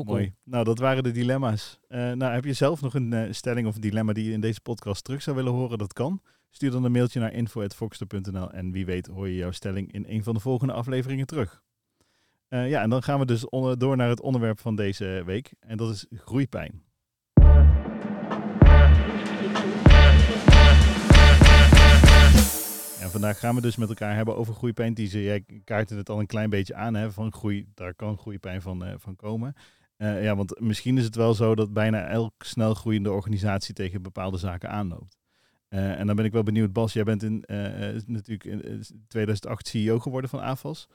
Mooi. 0.01 0.33
Nou, 0.43 0.63
dat 0.63 0.79
waren 0.79 1.03
de 1.03 1.11
dilemma's. 1.11 1.79
Eh, 1.87 2.11
nou, 2.11 2.33
heb 2.33 2.45
je 2.45 2.53
zelf 2.53 2.81
nog 2.81 2.93
een 2.93 3.13
eh, 3.13 3.31
stelling 3.31 3.67
of 3.67 3.75
een 3.75 3.81
dilemma 3.81 4.13
die 4.13 4.25
je 4.25 4.31
in 4.31 4.41
deze 4.41 4.61
podcast 4.61 5.03
terug 5.03 5.21
zou 5.21 5.35
willen 5.35 5.51
horen? 5.51 5.77
Dat 5.77 5.93
kan. 5.93 6.21
Stuur 6.49 6.71
dan 6.71 6.83
een 6.83 6.91
mailtje 6.91 7.19
naar 7.19 7.33
info.foxter.nl 7.33 8.51
en 8.51 8.71
wie 8.71 8.85
weet 8.85 9.07
hoor 9.07 9.27
je 9.27 9.35
jouw 9.35 9.51
stelling 9.51 9.91
in 9.91 10.05
een 10.07 10.23
van 10.23 10.33
de 10.33 10.39
volgende 10.39 10.73
afleveringen 10.73 11.25
terug. 11.25 11.63
Eh, 12.47 12.69
ja, 12.69 12.81
en 12.81 12.89
dan 12.89 13.03
gaan 13.03 13.19
we 13.19 13.25
dus 13.25 13.45
door 13.77 13.95
naar 13.95 14.09
het 14.09 14.21
onderwerp 14.21 14.59
van 14.59 14.75
deze 14.75 15.23
week. 15.25 15.53
En 15.59 15.77
dat 15.77 15.91
is 15.93 16.05
groeipijn. 16.11 16.83
En 22.99 23.09
vandaag 23.09 23.39
gaan 23.39 23.55
we 23.55 23.61
dus 23.61 23.75
met 23.75 23.89
elkaar 23.89 24.15
hebben 24.15 24.35
over 24.35 24.53
groeipijn. 24.53 24.93
Die 24.93 25.23
jij 25.23 25.45
kaartte 25.63 25.95
het 25.95 26.09
al 26.09 26.19
een 26.19 26.25
klein 26.25 26.49
beetje 26.49 26.75
aan. 26.75 27.11
Van 27.11 27.33
groei, 27.33 27.67
daar 27.73 27.93
kan 27.93 28.17
groeipijn 28.17 28.61
van, 28.61 28.83
van 28.97 29.15
komen. 29.15 29.55
Eh, 30.03 30.23
ja, 30.23 30.35
want 30.35 30.59
misschien 30.59 30.97
is 30.97 31.03
het 31.03 31.15
wel 31.15 31.33
zo 31.33 31.55
dat 31.55 31.73
bijna 31.73 32.07
elk 32.07 32.33
snel 32.37 32.73
groeiende 32.73 33.11
organisatie 33.11 33.73
tegen 33.73 34.01
bepaalde 34.01 34.37
zaken 34.37 34.69
aanloopt. 34.69 35.17
Eh, 35.73 35.99
en 35.99 36.07
dan 36.07 36.15
ben 36.15 36.25
ik 36.25 36.31
wel 36.31 36.43
benieuwd, 36.43 36.73
Bas, 36.73 36.93
jij 36.93 37.03
bent 37.03 37.23
in, 37.23 37.43
eh, 37.43 37.57
natuurlijk 38.05 38.43
in 38.43 38.63
eh, 38.63 38.79
2008 39.07 39.67
CEO 39.67 39.99
geworden 39.99 40.29
van 40.29 40.39
AFAS. 40.39 40.87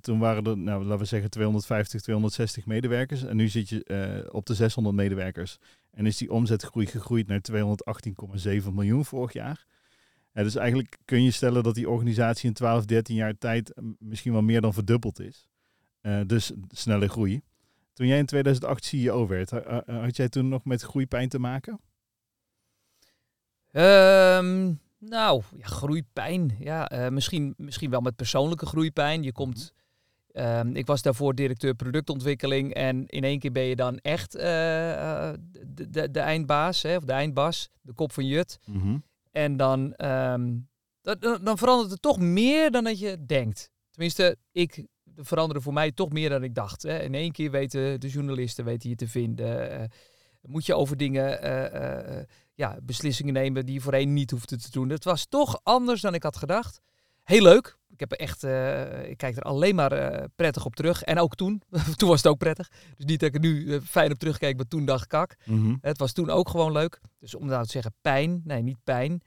Toen 0.00 0.18
waren 0.18 0.44
er, 0.44 0.58
nou, 0.58 0.82
laten 0.82 0.98
we 0.98 1.04
zeggen, 1.04 1.30
250, 1.30 2.00
260 2.00 2.66
medewerkers. 2.66 3.24
En 3.24 3.36
nu 3.36 3.48
zit 3.48 3.68
je 3.68 4.28
op 4.32 4.46
de 4.46 4.54
600 4.54 4.96
medewerkers. 4.96 5.58
En 5.90 6.06
is 6.06 6.16
die 6.16 6.30
omzetgroei 6.30 6.86
gegroeid 6.86 7.26
naar 7.26 7.40
218,7 7.40 8.74
miljoen 8.74 9.04
vorig 9.04 9.32
jaar. 9.32 9.66
Ja, 10.32 10.42
dus 10.42 10.54
eigenlijk 10.54 10.96
kun 11.04 11.22
je 11.22 11.30
stellen 11.30 11.62
dat 11.62 11.74
die 11.74 11.88
organisatie 11.88 12.48
in 12.48 12.54
12, 12.54 12.84
13 12.84 13.16
jaar 13.16 13.38
tijd 13.38 13.74
misschien 13.98 14.32
wel 14.32 14.42
meer 14.42 14.60
dan 14.60 14.74
verdubbeld 14.74 15.20
is. 15.20 15.48
Dus 16.26 16.52
snelle 16.68 17.08
groei. 17.08 17.42
Toen 17.94 18.06
jij 18.06 18.18
in 18.18 18.26
2008 18.26 18.84
CEO 18.84 19.26
werd, 19.26 19.50
ha- 19.50 19.82
ha- 19.86 20.00
had 20.00 20.16
jij 20.16 20.28
toen 20.28 20.48
nog 20.48 20.64
met 20.64 20.82
groeipijn 20.82 21.28
te 21.28 21.38
maken? 21.38 21.80
Ehm, 23.70 24.72
nou, 24.98 25.42
ja, 25.56 25.66
groeipijn. 25.66 26.56
Ja, 26.58 26.88
eh, 26.88 27.08
misschien, 27.08 27.54
misschien 27.56 27.90
wel 27.90 28.00
met 28.00 28.16
persoonlijke 28.16 28.66
groeipijn. 28.66 29.22
Je 29.22 29.32
komt. 29.32 29.72
ehm, 30.32 30.76
ik 30.76 30.86
was 30.86 31.02
daarvoor 31.02 31.34
directeur 31.34 31.74
productontwikkeling. 31.74 32.74
En 32.74 33.06
in 33.06 33.24
één 33.24 33.38
keer 33.38 33.52
ben 33.52 33.62
je 33.62 33.76
dan 33.76 33.98
echt 33.98 34.34
eh, 34.34 35.28
eh, 35.28 35.34
de, 35.66 35.90
de, 35.90 36.10
de 36.10 36.20
eindbaas, 36.20 36.82
hè, 36.82 36.96
of 36.96 37.04
de 37.04 37.12
eindbas, 37.12 37.70
de 37.80 37.92
kop 37.92 38.12
van 38.12 38.26
Jut. 38.26 38.58
En 39.30 39.56
dan, 39.56 39.94
ehm, 39.94 40.56
dat, 41.00 41.20
dan, 41.42 41.58
verandert 41.58 41.90
het 41.90 42.02
toch 42.02 42.18
meer 42.18 42.70
dan 42.70 42.84
dat 42.84 42.98
je 42.98 43.24
denkt. 43.26 43.70
Tenminste, 43.90 44.36
ik 44.52 44.86
veranderde 45.16 45.62
voor 45.62 45.72
mij 45.72 45.92
toch 45.92 46.12
meer 46.12 46.28
dan 46.28 46.42
ik 46.42 46.54
dacht. 46.54 46.82
Hè. 46.82 46.98
In 46.98 47.14
één 47.14 47.32
keer 47.32 47.50
weten 47.50 48.00
de 48.00 48.08
journalisten 48.08 48.64
weten 48.64 48.88
je 48.88 48.96
te 48.96 49.08
vinden. 49.08 49.70
eh, 49.70 49.88
moet 50.40 50.66
je 50.66 50.74
over 50.74 50.96
dingen 50.96 51.42
eh, 51.42 52.18
eh, 52.18 52.24
ja, 52.54 52.78
beslissingen 52.82 53.34
nemen 53.34 53.66
die 53.66 53.74
je 53.74 53.80
voorheen 53.80 54.12
niet 54.12 54.30
hoefde 54.30 54.56
te 54.56 54.70
doen. 54.70 54.88
Het 54.88 55.04
was 55.04 55.26
toch 55.26 55.60
anders 55.62 56.00
dan 56.00 56.14
ik 56.14 56.22
had 56.22 56.36
gedacht. 56.36 56.80
Heel 57.22 57.42
leuk. 57.42 57.78
Ik, 57.88 58.00
heb 58.00 58.12
er 58.12 58.18
echt, 58.18 58.42
ik 59.08 59.16
kijk 59.16 59.36
er 59.36 59.42
alleen 59.42 59.74
maar 59.74 60.28
prettig 60.36 60.64
op 60.64 60.76
terug. 60.76 61.02
En 61.02 61.18
ook 61.18 61.34
toen. 61.34 61.62
toen 61.96 62.08
was 62.08 62.22
het 62.22 62.26
ook 62.26 62.38
prettig. 62.38 62.70
Dus 62.96 63.04
niet 63.04 63.20
dat 63.20 63.28
ik 63.28 63.34
er 63.34 63.40
nu 63.40 63.80
fijn 63.80 64.12
op 64.12 64.18
terugkeek, 64.18 64.56
maar 64.56 64.68
toen 64.68 64.84
dacht 64.84 65.02
ik 65.02 65.08
kak. 65.08 65.34
Mhm. 65.44 65.76
Het 65.80 65.98
was 65.98 66.12
toen 66.12 66.30
ook 66.30 66.48
gewoon 66.48 66.72
leuk. 66.72 67.00
Dus 67.18 67.34
om 67.34 67.46
nou 67.46 67.64
te 67.64 67.70
zeggen 67.70 67.94
pijn, 68.00 68.40
nee, 68.44 68.62
niet 68.62 68.84
pijn. 68.84 69.22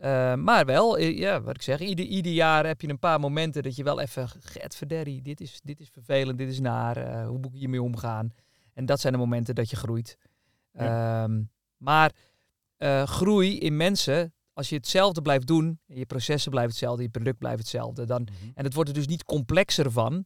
Eh, 0.00 0.34
maar 0.34 0.66
wel, 0.66 0.98
ja, 0.98 1.42
wat 1.42 1.54
ik 1.54 1.62
zeg, 1.62 1.80
ieder, 1.80 2.04
ieder 2.04 2.32
jaar 2.32 2.66
heb 2.66 2.80
je 2.80 2.88
een 2.88 2.98
paar 2.98 3.20
momenten 3.20 3.62
dat 3.62 3.76
je 3.76 3.82
wel 3.82 4.00
even, 4.00 4.28
get 4.28 4.76
verderrie, 4.76 5.22
dit 5.22 5.40
is, 5.40 5.60
dit 5.64 5.80
is 5.80 5.88
vervelend, 5.88 6.38
dit 6.38 6.48
is 6.48 6.60
naar, 6.60 6.96
eh, 6.96 7.26
hoe 7.26 7.38
moet 7.38 7.52
ik 7.52 7.58
hiermee 7.58 7.82
omgaan? 7.82 8.30
En 8.74 8.86
dat 8.86 9.00
zijn 9.00 9.12
de 9.12 9.18
momenten 9.18 9.54
dat 9.54 9.70
je 9.70 9.76
groeit. 9.76 10.18
Ehm, 10.72 11.42
maar 11.76 12.12
eh, 12.76 13.02
groei 13.02 13.58
in 13.58 13.76
mensen, 13.76 14.34
als 14.52 14.68
je 14.68 14.76
hetzelfde 14.76 15.22
blijft 15.22 15.46
doen, 15.46 15.80
je 15.86 16.06
processen 16.06 16.50
blijven 16.50 16.72
hetzelfde, 16.72 17.02
je 17.02 17.08
product 17.08 17.38
blijft 17.38 17.58
hetzelfde, 17.58 18.04
dan, 18.04 18.28
en 18.54 18.64
het 18.64 18.74
wordt 18.74 18.88
er 18.88 18.94
dus 18.94 19.06
niet 19.06 19.24
complexer 19.24 19.90
van, 19.90 20.24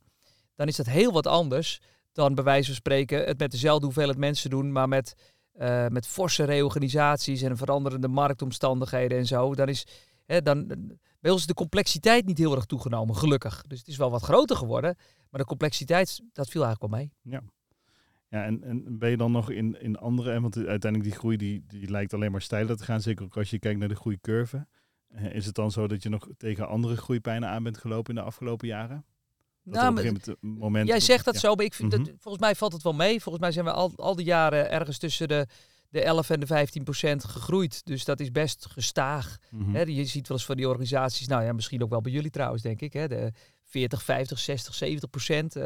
dan 0.54 0.66
is 0.66 0.76
dat 0.76 0.87
heel 0.87 1.12
wat 1.12 1.26
anders 1.26 1.80
dan 2.12 2.34
bij 2.34 2.44
wijze 2.44 2.66
van 2.66 2.74
spreken 2.74 3.24
het 3.24 3.38
met 3.38 3.50
dezelfde 3.50 3.84
hoeveelheid 3.84 4.18
mensen 4.18 4.50
doen, 4.50 4.72
maar 4.72 4.88
met, 4.88 5.14
eh, 5.54 5.86
met 5.88 6.06
forse 6.06 6.44
reorganisaties 6.44 7.42
en 7.42 7.56
veranderende 7.56 8.08
marktomstandigheden 8.08 9.18
en 9.18 9.26
zo. 9.26 9.54
Dan 9.54 9.68
is 9.68 9.86
hè, 10.26 10.42
dan, 10.42 10.66
bij 11.20 11.30
ons 11.30 11.46
de 11.46 11.54
complexiteit 11.54 12.26
niet 12.26 12.38
heel 12.38 12.54
erg 12.54 12.64
toegenomen, 12.64 13.16
gelukkig. 13.16 13.62
Dus 13.62 13.78
het 13.78 13.88
is 13.88 13.96
wel 13.96 14.10
wat 14.10 14.22
groter 14.22 14.56
geworden, 14.56 14.96
maar 15.30 15.40
de 15.40 15.46
complexiteit, 15.46 16.20
dat 16.32 16.48
viel 16.48 16.64
eigenlijk 16.64 16.92
wel 16.92 17.00
mee. 17.00 17.12
Ja, 18.28 18.44
en, 18.44 18.62
en 18.62 18.98
ben 18.98 19.10
je 19.10 19.16
dan 19.16 19.32
nog 19.32 19.50
in, 19.50 19.80
in 19.80 19.96
andere, 19.96 20.40
want 20.40 20.56
uiteindelijk 20.56 21.10
die 21.10 21.20
groei 21.20 21.36
die, 21.36 21.64
die 21.66 21.90
lijkt 21.90 22.14
alleen 22.14 22.32
maar 22.32 22.42
steiler 22.42 22.76
te 22.76 22.84
gaan, 22.84 23.00
zeker 23.00 23.24
ook 23.24 23.36
als 23.36 23.50
je 23.50 23.58
kijkt 23.58 23.78
naar 23.78 23.88
de 23.88 23.96
groeicurve. 23.96 24.66
Eh, 25.08 25.34
is 25.34 25.46
het 25.46 25.54
dan 25.54 25.70
zo 25.70 25.86
dat 25.86 26.02
je 26.02 26.08
nog 26.08 26.28
tegen 26.36 26.68
andere 26.68 26.96
groeipijnen 26.96 27.48
aan 27.48 27.62
bent 27.62 27.78
gelopen 27.78 28.14
in 28.14 28.20
de 28.20 28.26
afgelopen 28.26 28.68
jaren? 28.68 29.04
Dat 29.64 29.74
Nou, 29.74 29.90
op 29.90 29.96
een 29.98 30.03
gegeven 30.05 30.37
moment. 30.40 30.88
Jij 30.88 31.00
zegt 31.00 31.24
dat 31.24 31.35
ja. 31.35 31.40
zo, 31.40 31.55
maar 31.55 31.64
ik 31.64 31.74
vind 31.74 31.92
Mhm. 31.92 32.03
dat, 32.05 32.12
volgens 32.18 32.44
mij 32.44 32.55
valt 32.55 32.72
het 32.72 32.83
wel 32.83 32.92
mee. 32.94 33.20
Volgens 33.20 33.42
mij 33.44 33.53
zijn 33.53 33.64
we 33.64 33.72
al, 33.72 33.92
al 33.96 34.14
die 34.16 34.24
jaren 34.27 34.70
ergens 34.70 34.98
tussen 34.98 35.29
de, 35.29 35.46
de 35.88 36.03
11 36.03 36.31
en 36.31 36.40
de 36.40 36.46
15 36.46 36.85
procent 36.85 37.24
gegroeid. 37.24 37.85
Dus 37.87 38.05
dat 38.05 38.20
is 38.20 38.31
best 38.31 38.66
gestaag. 38.70 39.37
Mhm. 39.50 39.88
Je 39.90 40.05
ziet 40.05 40.29
wel 40.29 40.37
eens 40.37 40.46
van 40.46 40.57
die 40.57 40.68
organisaties, 40.68 41.27
nou 41.27 41.44
ja, 41.44 41.53
misschien 41.53 41.83
ook 41.83 41.90
wel 41.90 42.00
bij 42.00 42.12
jullie 42.12 42.31
trouwens, 42.31 42.62
denk 42.62 42.81
ik. 42.81 42.92
Hè, 42.92 43.09
de 43.09 43.33
40, 43.62 44.03
50, 44.03 44.38
60, 44.38 44.74
70 44.74 45.11
procent. 45.11 45.57
Eh, 45.57 45.64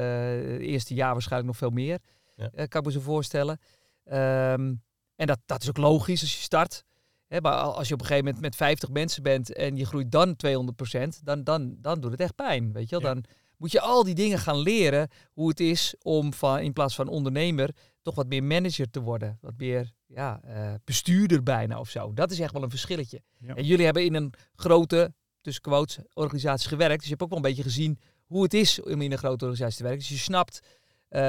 het 0.53 0.61
eerste 0.61 0.95
jaar 0.95 1.13
waarschijnlijk 1.13 1.51
nog 1.51 1.57
veel 1.59 1.71
meer. 1.71 1.99
Ja. 2.37 2.51
Eh, 2.55 2.67
kan 2.69 2.81
ik 2.81 2.87
me 2.87 2.93
zo 2.93 3.01
voorstellen. 3.01 3.59
Ehm, 4.05 4.75
en 5.17 5.27
dat, 5.27 5.39
dat 5.47 5.63
is 5.63 5.69
ook 5.69 5.77
logisch 5.77 6.21
als 6.21 6.37
je 6.37 6.43
start. 6.43 6.85
Maar 7.29 7.53
al- 7.55 7.77
als 7.77 7.89
je 7.89 7.95
op 7.95 8.01
een 8.01 8.07
gegeven 8.07 8.25
moment 8.27 8.45
met 8.45 8.57
50 8.57 8.89
mensen 8.89 9.23
bent 9.23 9.53
en 9.53 9.77
je 9.77 9.87
groeit 9.87 10.11
dan 10.13 10.37
200 10.37 10.77
procent, 10.77 11.21
dan, 11.25 11.45
dan, 11.45 11.77
dan 11.81 12.01
doet 12.01 12.11
het 12.11 12.21
echt 12.21 12.35
pijn. 12.35 12.73
Weet 12.73 12.89
je 12.89 13.01
wel? 13.01 13.15
Ja. 13.15 13.21
Moet 13.59 13.73
je 13.73 13.81
al 13.81 14.05
die 14.05 14.15
dingen 14.15 14.39
gaan 14.39 14.59
leren 14.59 15.09
hoe 15.33 15.49
het 15.49 15.61
is 15.61 15.95
om 16.03 16.33
van, 16.33 16.59
in 16.59 16.73
plaats 16.73 16.95
van 16.95 17.09
ondernemer 17.09 17.71
toch 18.03 18.15
wat 18.15 18.27
meer 18.29 18.45
manager 18.45 18.91
te 18.91 19.01
worden. 19.01 19.39
Wat 19.41 19.55
meer 19.57 19.93
ja, 20.07 20.41
eh, 20.43 20.75
bestuurder 20.85 21.43
bijna 21.43 21.79
of 21.81 21.89
zo. 21.91 22.13
Dat 22.15 22.31
is 22.31 22.41
echt 22.41 22.53
wel 22.53 22.63
een 22.63 22.71
verschilletje. 22.71 23.23
Ja. 23.39 23.55
En 23.55 23.65
jullie 23.65 23.85
hebben 23.85 24.05
in 24.05 24.15
een 24.15 24.33
grote, 24.55 25.13
tussen 25.41 25.63
quotes, 25.63 25.99
organisatie 26.15 26.69
gewerkt. 26.69 26.95
Dus 26.99 27.05
je 27.05 27.11
hebt 27.11 27.23
ook 27.23 27.29
wel 27.29 27.39
een 27.39 27.45
beetje 27.45 27.63
gezien 27.63 27.99
hoe 28.25 28.43
het 28.43 28.55
is 28.55 28.83
om 28.83 29.01
in 29.03 29.13
een 29.13 29.19
grote 29.19 29.45
organisatie 29.45 29.77
te 29.77 29.83
werken. 29.83 30.01
Dus 30.01 30.09
je 30.09 30.17
snapt 30.25 30.61
eh, 31.09 31.21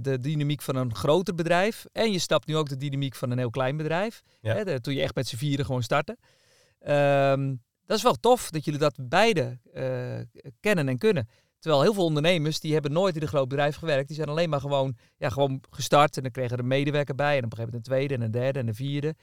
de 0.00 0.16
dynamiek 0.20 0.62
van 0.62 0.76
een 0.76 0.94
groter 0.94 1.34
bedrijf. 1.34 1.84
En 1.92 2.12
je 2.12 2.18
snapt 2.18 2.46
nu 2.46 2.56
ook 2.56 2.68
de 2.68 2.76
dynamiek 2.76 3.14
van 3.14 3.30
een 3.30 3.38
heel 3.38 3.50
klein 3.50 3.76
bedrijf. 3.76 4.22
Ja. 4.40 4.54
Hè, 4.54 4.64
de- 4.64 4.80
toen 4.80 4.94
je 4.94 5.02
echt 5.02 5.14
met 5.14 5.28
z'n 5.28 5.36
vieren 5.36 5.64
gewoon 5.64 5.82
startte. 5.82 6.16
Ehm, 6.78 7.54
dat 7.86 7.96
is 7.96 8.02
wel 8.02 8.14
tof 8.14 8.50
dat 8.50 8.64
jullie 8.64 8.80
dat 8.80 8.98
beide 9.00 9.58
eh, 9.72 10.42
kennen 10.60 10.88
en 10.88 10.98
kunnen. 10.98 11.28
Terwijl 11.58 11.82
heel 11.82 11.94
veel 11.94 12.04
ondernemers 12.04 12.60
die 12.60 12.72
hebben 12.72 12.92
nooit 12.92 13.16
in 13.16 13.22
een 13.22 13.28
groot 13.28 13.48
bedrijf 13.48 13.76
gewerkt. 13.76 14.06
Die 14.06 14.16
zijn 14.16 14.28
alleen 14.28 14.48
maar 14.48 14.60
gewoon, 14.60 14.96
ja, 15.16 15.28
gewoon 15.28 15.60
gestart. 15.70 16.16
En 16.16 16.22
dan 16.22 16.30
kregen 16.32 16.52
er 16.52 16.58
een 16.58 16.66
medewerker 16.66 17.14
bij. 17.14 17.36
En 17.38 17.44
op 17.44 17.50
een 17.52 17.58
gegeven 17.58 17.64
moment 17.72 17.86
een 17.86 17.92
tweede 17.94 18.14
en 18.14 18.20
een 18.20 18.30
derde 18.30 18.58
en 18.58 18.68
een 18.68 18.74
vierde. 18.74 19.14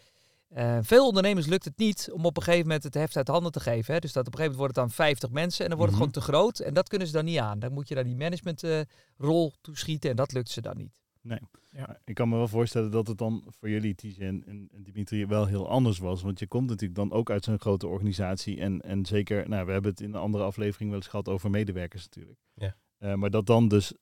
Eh, 0.50 0.78
veel 0.82 1.08
ondernemers 1.08 1.46
lukt 1.46 1.66
het 1.66 1.78
niet 1.78 2.10
om 2.12 2.26
op 2.26 2.38
een 2.38 2.44
gegeven 2.44 2.66
moment 2.66 2.84
het 2.84 2.94
heft 2.94 3.18
uit 3.18 3.28
handen 3.28 3.52
te 3.52 3.60
geven. 3.60 3.94
Hè. 3.94 4.00
Dus 4.00 4.14
dat 4.14 4.28
op 4.28 4.34
een 4.34 4.40
gegeven 4.40 4.58
moment 4.60 4.76
wordt 4.76 4.76
het 4.76 4.98
dan 4.98 5.06
50 5.06 5.30
mensen 5.30 5.64
en 5.64 5.70
dan 5.70 5.78
wordt 5.80 5.94
het 5.94 6.02
Mhm. 6.02 6.12
gewoon 6.12 6.26
te 6.26 6.32
groot. 6.34 6.60
En 6.68 6.74
dat 6.74 6.90
kunnen 6.90 7.08
ze 7.08 7.14
dan 7.14 7.26
niet 7.26 7.40
aan. 7.40 7.60
Dan 7.60 7.74
moet 7.74 7.88
je 7.88 7.96
daar 7.96 8.04
die 8.04 8.16
managementrol 8.16 8.84
rol 9.18 9.54
toeschieten 9.62 10.10
en 10.10 10.16
dat 10.16 10.32
lukt 10.34 10.50
ze 10.50 10.62
dan 10.62 10.78
niet. 10.78 10.92
Nee. 11.26 11.40
Ja. 11.72 12.00
Ik 12.04 12.16
kan 12.16 12.30
me 12.30 12.36
wel 12.36 12.48
voorstellen 12.48 12.92
dat 12.92 13.08
het 13.08 13.18
dan 13.18 13.44
voor 13.48 13.70
jullie, 13.70 13.96
TJ 13.96 14.22
en, 14.22 14.44
en, 14.46 14.70
en 14.72 14.84
Dimitri, 14.84 15.26
wel 15.26 15.46
heel 15.46 15.70
anders 15.70 15.98
was. 15.98 16.22
Want 16.22 16.40
je 16.40 16.48
komt 16.48 16.70
natuurlijk 16.70 17.00
dan 17.00 17.12
ook 17.12 17.30
uit 17.30 17.44
zo'n 17.44 17.60
grote 17.60 17.88
organisatie. 17.88 18.60
En, 18.60 18.82
en 18.82 19.06
zeker, 19.06 19.50
nou, 19.50 19.66
we 19.66 19.72
hebben 19.72 19.92
het 19.92 20.02
in 20.02 20.14
een 20.14 20.22
andere 20.22 20.44
aflevering 20.44 20.90
wel 20.90 21.00
eens 21.00 21.10
gehad 21.10 21.30
over 21.30 21.50
medewerkers 21.50 22.04
natuurlijk. 22.04 22.40
Ja. 22.54 22.76
Eh, 22.98 23.14
maar 23.14 23.30
dat 23.30 23.46
dan 23.46 23.68
dus 23.68 23.94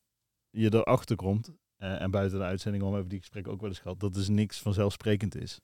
je 0.50 0.74
erachter 0.74 1.16
komt, 1.16 1.54
eh, 1.76 2.02
en 2.02 2.12
buiten 2.12 2.38
de 2.38 2.46
uitzending 2.46 2.84
om 2.84 2.90
hebben 2.90 3.08
we 3.08 3.14
die 3.14 3.20
gesprekken 3.20 3.52
ook 3.52 3.60
wel 3.60 3.70
eens 3.70 3.80
gehad, 3.80 4.00
dat 4.00 4.14
dus 4.14 4.28
niks 4.28 4.60
vanzelfsprekend 4.60 5.36
is. 5.36 5.60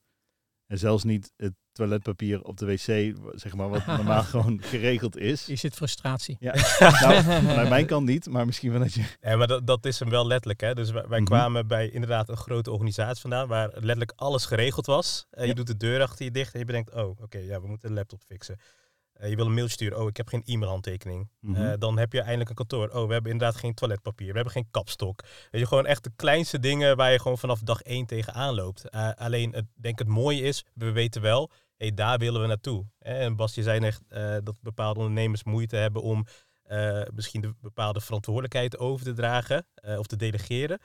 En 0.69 0.77
zelfs 0.77 1.03
niet 1.03 1.31
het 1.37 1.53
toiletpapier 1.71 2.41
op 2.43 2.57
de 2.57 2.65
wc, 2.65 3.15
zeg 3.39 3.55
maar, 3.55 3.69
wat 3.69 3.85
normaal 3.99 4.23
gewoon 4.23 4.61
geregeld 4.61 5.17
is. 5.17 5.45
Hier 5.45 5.57
zit 5.57 5.73
frustratie. 5.75 6.37
Ja, 6.39 6.53
nou, 7.01 7.45
bij 7.55 7.69
mijn 7.69 7.85
kant 7.85 8.05
niet, 8.05 8.27
maar 8.29 8.45
misschien 8.45 8.71
vanuit 8.71 8.93
je. 8.93 9.03
Ja, 9.21 9.35
maar 9.35 9.47
dat, 9.47 9.67
dat 9.67 9.85
is 9.85 9.99
hem 9.99 10.09
wel 10.09 10.27
letterlijk. 10.27 10.61
Hè? 10.61 10.73
Dus 10.75 10.91
wij, 10.91 11.07
wij 11.07 11.19
Mhm. 11.19 11.27
kwamen 11.29 11.67
bij 11.67 11.89
inderdaad 11.89 12.29
een 12.29 12.37
grote 12.37 12.71
organisatie 12.71 13.21
vandaan 13.21 13.47
waar 13.47 13.67
letterlijk 13.73 14.13
alles 14.15 14.45
geregeld 14.45 14.85
was. 14.85 15.25
Eh, 15.29 15.41
je 15.43 15.47
Ja. 15.49 15.53
doet 15.53 15.67
de 15.67 15.77
deur 15.77 16.01
achter 16.01 16.25
je 16.25 16.31
dicht 16.31 16.53
en 16.53 16.59
je 16.59 16.65
bedenkt, 16.65 16.93
oh 16.93 17.21
oké, 17.21 17.37
ja, 17.37 17.61
we 17.61 17.67
moeten 17.67 17.89
een 17.89 17.95
laptop 17.95 18.21
fixen. 18.25 18.57
Eh, 19.19 19.29
je 19.29 19.35
wil 19.35 19.45
een 19.45 19.53
mailtje 19.53 19.73
sturen, 19.73 19.99
oh 19.99 20.07
ik 20.07 20.17
heb 20.17 20.27
geen 20.27 20.43
e-mailhandtekening. 20.45 21.29
Eh, 21.53 21.73
dan 21.79 21.97
heb 21.97 22.13
je 22.13 22.21
eindelijk 22.21 22.49
een 22.49 22.55
kantoor. 22.55 22.87
Oh, 22.87 23.07
we 23.07 23.13
hebben 23.13 23.31
inderdaad 23.31 23.59
geen 23.59 23.73
toiletpapier, 23.73 24.27
we 24.27 24.35
hebben 24.35 24.53
geen 24.53 24.67
kapstok. 24.71 25.21
Weet 25.51 25.61
je, 25.61 25.67
gewoon 25.67 25.85
echt 25.85 26.03
de 26.03 26.11
kleinste 26.15 26.59
dingen 26.59 26.97
waar 26.97 27.11
je 27.11 27.19
gewoon 27.19 27.37
vanaf 27.37 27.59
dag 27.59 27.81
één 27.81 28.05
tegenaan 28.05 28.55
loopt. 28.55 28.89
Eh, 28.89 29.11
alleen, 29.15 29.53
het, 29.53 29.65
denk 29.75 29.99
het 29.99 30.07
mooie 30.07 30.41
is, 30.41 30.65
we 30.73 30.91
weten 30.91 31.21
wel, 31.21 31.49
hey, 31.77 31.93
daar 31.93 32.17
willen 32.17 32.41
we 32.41 32.47
naartoe. 32.47 32.85
En 32.99 33.35
Bas, 33.35 33.55
je 33.55 33.63
zei 33.63 33.79
net 33.79 34.01
eh, 34.07 34.37
dat 34.43 34.61
bepaalde 34.61 34.99
ondernemers 34.99 35.43
moeite 35.43 35.75
hebben 35.75 36.01
om 36.01 36.25
misschien 37.13 37.41
de 37.41 37.53
bepaalde 37.61 38.01
verantwoordelijkheid 38.01 38.77
over 38.77 39.05
te 39.05 39.13
dragen 39.13 39.67
of 39.97 40.07
te 40.07 40.15
delegeren. 40.15 40.79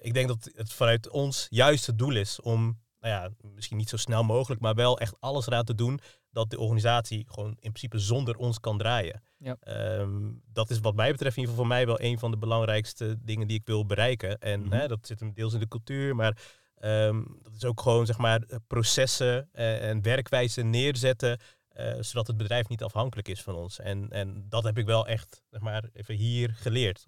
Ik 0.00 0.14
denk 0.14 0.28
dat 0.28 0.50
het 0.54 0.72
vanuit 0.72 1.08
ons 1.08 1.46
juist 1.48 1.86
het 1.86 1.98
doel 1.98 2.16
is 2.16 2.40
om, 2.40 2.80
nou 3.00 3.14
ja, 3.14 3.30
misschien 3.54 3.76
niet 3.76 3.88
zo 3.88 3.96
snel 3.96 4.22
mogelijk, 4.22 4.60
maar 4.60 4.74
wel 4.74 4.98
echt 4.98 5.14
alles 5.20 5.46
eraan 5.46 5.64
te 5.64 5.74
doen 5.74 6.00
dat 6.30 6.50
de 6.50 6.58
organisatie 6.58 7.24
gewoon 7.28 7.50
in 7.50 7.56
principe 7.72 7.98
zonder 7.98 8.36
ons 8.36 8.60
kan 8.60 8.78
draaien. 8.78 9.22
Ja. 9.38 9.56
Ehm, 9.60 10.32
dat 10.52 10.70
is 10.70 10.80
wat 10.80 10.94
mij 10.94 11.10
betreft 11.10 11.36
in 11.36 11.42
ieder 11.42 11.54
geval 11.56 11.68
voor 11.68 11.76
mij 11.76 11.86
wel 11.86 12.00
een 12.00 12.18
van 12.18 12.30
de 12.30 12.36
belangrijkste 12.36 13.16
dingen 13.20 13.46
die 13.46 13.58
ik 13.58 13.66
wil 13.66 13.86
bereiken. 13.86 14.38
En 14.38 14.60
Mhm. 14.60 14.72
hè, 14.72 14.88
dat 14.88 15.06
zit 15.06 15.20
hem 15.20 15.32
deels 15.32 15.52
in 15.54 15.60
de 15.60 15.68
cultuur, 15.68 16.14
maar 16.16 16.36
ehm, 16.74 17.22
dat 17.42 17.52
is 17.56 17.64
ook 17.64 17.80
gewoon 17.80 18.06
zeg 18.06 18.18
maar 18.18 18.42
eh, 18.42 18.56
processen 18.66 19.48
eh, 19.52 19.88
en 19.88 20.02
werkwijzen 20.02 20.70
neerzetten, 20.70 21.40
eh, 21.68 21.94
zodat 22.00 22.26
het 22.26 22.36
bedrijf 22.36 22.68
niet 22.68 22.82
afhankelijk 22.82 23.28
is 23.28 23.42
van 23.42 23.54
ons. 23.54 23.78
En, 23.78 24.10
en 24.10 24.46
dat 24.48 24.64
heb 24.64 24.78
ik 24.78 24.86
wel 24.86 25.06
echt 25.06 25.42
zeg 25.50 25.60
maar, 25.60 25.84
even 25.92 26.14
hier 26.14 26.50
geleerd, 26.54 27.04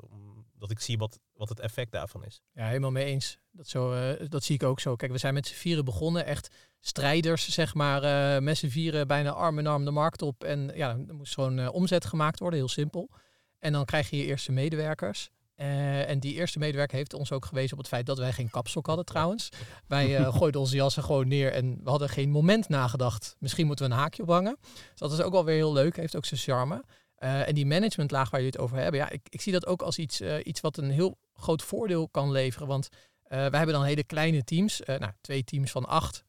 omdat 0.62 0.77
ik 0.79 0.85
zie 0.85 0.98
wat, 0.98 1.18
wat 1.35 1.48
het 1.48 1.61
effect 1.61 1.92
daarvan 1.92 2.25
is. 2.25 2.42
Ja, 2.55 2.66
helemaal 2.66 2.90
mee 2.90 3.05
eens. 3.05 3.38
Dat, 3.51 3.68
zo, 3.68 3.92
eh, 3.92 4.29
dat 4.29 4.44
zie 4.44 4.55
ik 4.55 4.62
ook 4.62 4.81
zo. 4.81 4.96
Kijk, 4.96 5.12
we 5.12 5.18
zijn 5.18 5.35
met 5.35 5.46
z'n 5.46 5.55
vieren 5.55 5.85
begonnen. 5.85 6.27
Echt 6.27 6.55
strijders, 6.81 7.48
zeg 7.48 7.75
maar. 7.75 8.03
eh 8.03 8.42
met 8.42 8.59
z'n 8.59 8.68
vieren 8.68 9.07
bijna 9.07 9.31
arm 9.31 9.59
in 9.59 9.66
arm 9.66 9.85
de 9.85 9.90
markt 9.90 10.22
op. 10.22 10.44
En 10.44 10.70
ja, 10.75 10.90
er 11.09 11.14
moest 11.14 11.35
gewoon 11.35 11.59
eh, 11.59 11.75
omzet 11.75 12.05
gemaakt 12.05 12.38
worden, 12.38 12.59
heel 12.59 12.68
simpel. 12.68 13.11
En 13.59 13.72
dan 13.72 13.85
krijg 13.85 14.11
je 14.11 14.16
je 14.16 14.25
eerste 14.25 14.53
medewerkers. 14.53 15.31
En 15.55 16.20
die 16.20 16.35
eerste 16.35 16.59
medewerker 16.59 16.96
heeft 16.96 17.14
ons 17.14 17.33
ook 17.33 17.44
gewezen 17.44 17.72
op 17.72 17.79
het 17.79 17.88
feit 17.88 18.07
dat 18.07 18.18
wij 18.18 18.33
geen 18.33 18.51
kapstok 18.51 18.87
hadden 18.87 19.05
trouwens. 19.05 19.48
Wij 19.87 20.16
eh, 20.16 20.37
gooiden 20.37 20.61
onze 20.61 20.77
jassen 20.77 21.03
gewoon 21.03 21.29
neer 21.29 21.53
en 21.53 21.81
we 21.85 21.90
hadden 21.90 22.09
geen 22.09 22.31
moment 22.31 22.68
nagedacht. 22.68 23.37
Misschien 23.38 23.66
moeten 23.66 23.87
we 23.87 23.92
een 23.92 23.98
haakje 23.98 24.22
ophangen. 24.22 24.57
Dus 24.62 24.98
dat 24.98 25.12
is 25.12 25.20
ook 25.20 25.33
wel 25.33 25.44
weer 25.44 25.55
heel 25.55 25.72
leuk, 25.72 25.96
heeft 25.96 26.16
ook 26.16 26.25
zijn 26.25 26.40
charme. 26.40 26.85
Eh, 27.23 27.49
en 27.49 27.55
die 27.55 27.67
managementlaag 27.67 28.31
waar 28.31 28.41
jullie 28.41 28.55
het 28.57 28.65
over 28.65 28.77
hebben, 28.77 29.01
ja, 29.01 29.11
ik, 29.11 29.21
ik 29.29 29.41
zie 29.41 29.53
dat 29.53 29.67
ook 29.67 29.83
als 29.83 29.99
iets, 29.99 30.21
eh, 30.21 30.37
iets 30.45 30.61
wat 30.61 30.77
een 30.77 30.91
heel 30.91 31.19
groot 31.35 31.63
voordeel 31.63 32.09
kan 32.09 32.31
leveren. 32.31 32.67
Want 32.67 32.89
eh 33.23 33.39
wij 33.39 33.59
hebben 33.59 33.75
dan 33.75 33.85
hele 33.85 34.05
kleine 34.05 34.45
teams, 34.45 34.81
nou, 34.87 35.13
twee 35.21 35.45
teams 35.45 35.71
van 35.71 35.87
acht, 35.87 36.25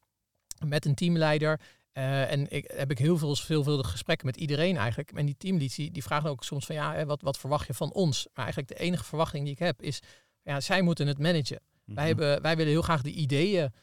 met 0.66 0.86
een 0.86 0.96
teamleider. 0.96 1.60
En 1.94 2.52
ik 2.52 2.72
heb 2.76 2.92
ik 2.92 2.98
heel 2.98 3.18
veel 3.18 3.36
veelvuldige 3.36 3.90
gesprekken 3.90 4.26
met 4.26 4.38
iedereen 4.38 4.78
eigenlijk. 4.78 5.12
En 5.12 5.26
die 5.26 5.38
teamleads 5.38 5.76
die, 5.76 5.92
die 5.92 6.04
vragen 6.04 6.30
ook 6.30 6.44
soms 6.44 6.66
van 6.66 6.76
ja, 6.76 6.94
hè, 6.94 7.06
wat, 7.06 7.22
wat 7.22 7.38
verwacht 7.38 7.68
je 7.68 7.74
van 7.74 7.94
ons? 7.94 8.28
Maar 8.34 8.44
eigenlijk 8.44 8.78
de 8.78 8.84
enige 8.84 9.04
verwachting 9.04 9.44
die 9.44 9.54
ik 9.54 9.60
heb 9.60 9.82
is, 9.82 10.00
ja, 10.44 10.60
zij 10.60 10.82
moeten 10.82 11.08
het 11.08 11.20
managen. 11.20 11.60
Mhm. 11.86 11.96
Wij, 11.96 12.08
hebben, 12.08 12.42
wij 12.42 12.56
willen 12.56 12.72
heel 12.72 12.82
graag 12.82 13.02
de 13.02 13.12
ideeën 13.12 13.74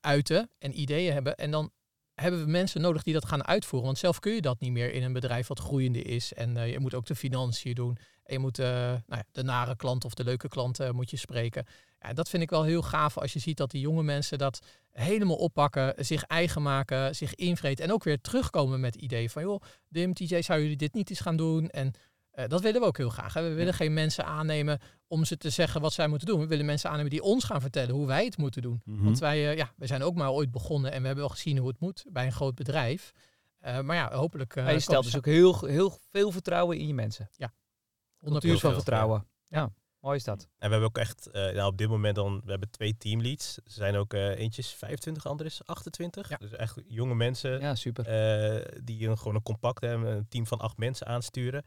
uiten 0.00 0.50
en 0.58 0.80
ideeën 0.80 1.12
hebben. 1.12 1.36
En 1.36 1.50
dan 1.50 1.70
hebben 2.14 2.44
we 2.44 2.50
mensen 2.50 2.80
nodig 2.80 3.02
die 3.02 3.14
dat 3.14 3.24
gaan 3.24 3.46
uitvoeren. 3.46 3.86
Want 3.86 3.98
zelf 3.98 4.18
kun 4.18 4.34
je 4.34 4.40
dat 4.40 4.60
niet 4.60 4.72
meer 4.72 4.92
in 4.92 5.02
een 5.02 5.12
bedrijf 5.12 5.46
wat 5.46 5.58
groeiende 5.58 6.02
is. 6.02 6.32
En 6.32 6.56
eh, 6.56 6.70
je 6.70 6.78
moet 6.78 6.94
ook 6.94 7.06
de 7.06 7.14
financiën 7.14 7.74
doen. 7.74 7.96
En 8.24 8.34
je 8.34 8.38
moet 8.38 8.58
eh, 8.58 8.66
nou 8.66 9.02
ja, 9.06 9.24
de 9.32 9.42
nare 9.42 9.76
klant 9.76 10.04
of 10.04 10.14
de 10.14 10.24
leuke 10.24 10.48
klant 10.48 10.80
eh, 10.80 10.90
moet 10.90 11.10
je 11.10 11.16
spreken. 11.16 11.66
Ja, 12.00 12.12
dat 12.12 12.28
vind 12.28 12.42
ik 12.42 12.50
wel 12.50 12.62
heel 12.62 12.82
gaaf 12.82 13.18
als 13.18 13.32
je 13.32 13.38
ziet 13.38 13.56
dat 13.56 13.70
die 13.70 13.80
jonge 13.80 14.02
mensen 14.02 14.38
dat 14.38 14.62
helemaal 14.92 15.36
oppakken, 15.36 16.04
zich 16.04 16.22
eigen 16.22 16.62
maken, 16.62 17.14
zich 17.14 17.34
invreten 17.34 17.84
en 17.84 17.92
ook 17.92 18.04
weer 18.04 18.20
terugkomen 18.20 18.80
met 18.80 18.94
ideeën 18.94 19.30
van 19.30 19.42
joh, 19.42 19.62
Dim, 19.88 20.14
TJ, 20.14 20.42
zou 20.42 20.60
jullie 20.60 20.76
dit 20.76 20.94
niet 20.94 21.10
eens 21.10 21.20
gaan 21.20 21.36
doen? 21.36 21.68
En 21.68 21.92
eh, 22.32 22.48
dat 22.48 22.60
willen 22.60 22.80
we 22.80 22.86
ook 22.86 22.96
heel 22.96 23.08
graag. 23.10 23.34
Hè? 23.34 23.42
We 23.48 23.54
willen 23.54 23.74
geen 23.74 23.92
mensen 23.94 24.24
aannemen 24.24 24.78
om 25.06 25.24
ze 25.24 25.36
te 25.36 25.50
zeggen 25.50 25.80
wat 25.80 25.92
zij 25.92 26.08
moeten 26.08 26.26
doen. 26.26 26.40
We 26.40 26.46
willen 26.46 26.66
mensen 26.66 26.90
aannemen 26.90 27.10
die 27.10 27.22
ons 27.22 27.44
gaan 27.44 27.60
vertellen 27.60 27.94
hoe 27.94 28.06
wij 28.06 28.24
het 28.24 28.36
moeten 28.36 28.62
doen. 28.62 28.80
Mhm. 28.84 29.04
Want 29.04 29.18
wij, 29.18 29.50
eh, 29.50 29.56
ja, 29.56 29.72
wij 29.76 29.86
zijn 29.86 30.02
ook 30.02 30.14
maar 30.14 30.30
ooit 30.30 30.50
begonnen 30.50 30.92
en 30.92 31.00
we 31.00 31.06
hebben 31.06 31.24
wel 31.24 31.34
gezien 31.34 31.58
hoe 31.58 31.68
het 31.68 31.80
moet 31.80 32.04
bij 32.08 32.24
een 32.26 32.32
groot 32.32 32.54
bedrijf. 32.54 33.12
Eh, 33.58 33.80
maar 33.80 33.96
ja, 33.96 34.12
hopelijk. 34.14 34.56
eh 34.56 34.64
Maar 34.64 34.72
je 34.72 34.80
stelt 34.80 35.04
dus 35.04 35.16
ook 35.16 35.24
heel, 35.24 35.66
heel 35.66 35.98
veel 36.10 36.30
vertrouwen 36.30 36.78
in 36.78 36.86
je 36.86 36.94
mensen. 36.94 37.28
ze 37.32 37.44
100% 37.44 38.30
Cultuur 38.30 38.50
van 38.50 38.60
veel, 38.60 38.72
vertrouwen. 38.72 39.26
Ja. 39.48 39.70
mooi 40.00 40.16
is 40.16 40.24
dat. 40.24 40.40
En 40.42 40.48
we 40.58 40.68
hebben 40.68 40.88
ook 40.88 40.98
echt, 40.98 41.30
eh, 41.30 41.42
nou, 41.42 41.66
op 41.66 41.78
dit 41.78 41.88
moment 41.88 42.14
dan, 42.14 42.40
we 42.44 42.50
hebben 42.50 42.70
twee 42.70 42.96
teamleads. 42.96 43.56
Er 43.56 43.62
zijn 43.70 43.96
ook 43.96 44.14
eh 44.14 44.38
eentje 44.38 44.62
is 44.62 44.68
25, 44.72 45.26
andere 45.26 45.48
is 45.48 45.60
28. 45.66 46.28
Ja. 46.28 46.36
Dus 46.36 46.52
echt 46.52 46.78
jonge 46.86 47.14
mensen 47.14 47.60
Ja, 47.60 47.74
super. 47.74 48.06
eh, 48.06 48.80
die 48.84 49.08
een, 49.08 49.18
gewoon 49.18 49.34
een 49.34 49.42
compact 49.42 49.80
hebben, 49.80 50.10
een 50.16 50.28
team 50.28 50.46
van 50.46 50.58
acht 50.60 50.76
mensen 50.76 51.06
aansturen. 51.06 51.64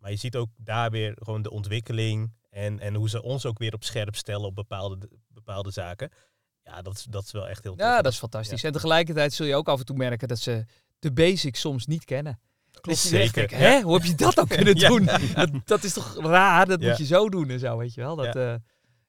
Maar 0.00 0.10
je 0.10 0.16
ziet 0.16 0.36
ook 0.36 0.48
daar 0.56 0.90
weer 0.90 1.16
gewoon 1.18 1.42
de 1.42 1.50
ontwikkeling 1.50 2.32
en, 2.50 2.78
en 2.80 2.94
hoe 2.94 3.08
ze 3.08 3.22
ons 3.22 3.46
ook 3.46 3.58
weer 3.58 3.74
op 3.74 3.84
scherp 3.84 4.14
stellen 4.16 4.46
op 4.46 4.54
bepaalde, 4.54 5.08
bepaalde 5.28 5.70
zaken. 5.70 6.10
Ja, 6.64 6.82
dat 6.82 6.94
is, 6.96 7.04
dat 7.04 7.24
is 7.24 7.32
wel 7.32 7.48
echt 7.48 7.62
heel 7.62 7.74
tof. 7.76 7.86
Ja, 7.86 8.02
dat 8.02 8.12
is 8.12 8.18
fantastisch. 8.18 8.64
En 8.64 8.72
tegelijkertijd 8.72 9.32
zul 9.32 9.46
je 9.46 9.54
ook 9.54 9.68
af 9.68 9.78
en 9.78 9.84
toe 9.84 9.96
merken 9.96 10.28
dat 10.28 10.38
ze 10.38 10.64
de 10.98 11.12
basics 11.12 11.60
soms 11.60 11.86
niet 11.86 12.04
kennen. 12.04 12.40
Klopt, 12.70 12.98
echt 12.98 13.08
zeker. 13.18 13.32
denkt, 13.48 13.52
Hè, 13.64 13.80
hoe 13.80 13.94
heb 13.94 14.04
je 14.04 14.14
dat 14.14 14.34
dan 14.34 14.46
kunnen 14.56 14.76
Ja. 14.78 14.88
doen? 14.88 15.04
Dat, 15.34 15.50
dat 15.64 15.84
is 15.84 15.92
toch 15.92 16.16
raar? 16.16 16.66
Dat 16.66 16.80
Ja. 16.80 16.88
moet 16.88 16.98
je 16.98 17.04
zo 17.04 17.28
doen 17.28 17.48
en 17.50 17.58
zo, 17.58 17.76
weet 17.76 17.94
je 17.94 18.00
wel. 18.00 18.16
Dat, 18.16 18.34
ja. 18.34 18.58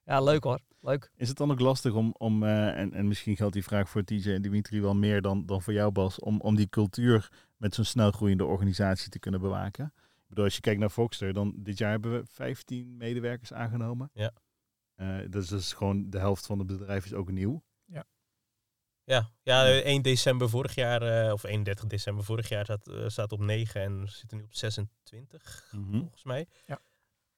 ja, 0.04 0.20
leuk 0.20 0.44
hoor. 0.44 0.58
Leuk. 0.80 1.10
Is 1.16 1.28
het 1.28 1.36
dan 1.36 1.50
ook 1.50 1.60
lastig 1.60 1.92
om, 1.92 2.14
om 2.18 2.42
eh, 2.42 2.78
en, 2.78 2.92
en 2.92 3.08
misschien 3.08 3.36
geldt 3.36 3.52
die 3.52 3.64
vraag 3.64 3.88
voor 3.88 4.04
TJ 4.04 4.30
en 4.32 4.42
Dimitri 4.42 4.80
wel 4.80 4.94
meer 4.94 5.20
dan, 5.22 5.46
dan 5.46 5.62
voor 5.62 5.72
jou 5.72 5.92
Bas, 5.92 6.18
om, 6.18 6.40
om 6.40 6.56
die 6.56 6.68
cultuur 6.68 7.28
met 7.56 7.74
zo'n 7.74 7.84
snel 7.84 8.10
groeiende 8.10 8.44
organisatie 8.44 9.10
te 9.10 9.18
kunnen 9.18 9.40
bewaken? 9.40 9.92
Bedoel, 10.32 10.44
als 10.46 10.54
je 10.54 10.60
kijkt 10.60 10.80
naar 10.80 10.90
Foxter, 10.90 11.32
dan 11.32 11.54
dit 11.56 11.78
jaar 11.78 11.90
hebben 11.90 12.12
we 12.20 12.26
15 12.26 12.96
medewerkers 12.96 13.52
aangenomen. 13.52 14.10
Ja. 14.12 14.32
Eh, 14.94 15.18
dat 15.30 15.42
is 15.42 15.48
dus 15.48 15.72
gewoon 15.72 16.10
de 16.10 16.18
helft 16.18 16.46
van 16.46 16.58
het 16.58 16.66
bedrijf 16.66 17.04
is 17.04 17.12
ook 17.12 17.30
nieuw. 17.30 17.62
Ja, 19.04 19.30
ja, 19.42 19.66
eh, 19.66 19.86
1 19.86 20.02
december 20.02 20.48
vorig 20.48 20.74
jaar, 20.74 21.02
eh, 21.26 21.32
of 21.32 21.42
31 21.44 21.86
december 21.86 22.24
vorig 22.24 22.48
jaar, 22.48 22.64
staat, 22.64 22.88
eh, 22.88 23.08
staat 23.08 23.32
op 23.32 23.40
9 23.40 23.80
en 23.82 24.00
we 24.00 24.10
zitten 24.10 24.38
nu 24.38 24.44
op 24.44 24.54
26, 24.54 25.68
Mhm. 25.70 25.98
volgens 25.98 26.24
mij. 26.24 26.46
Ja. 26.66 26.80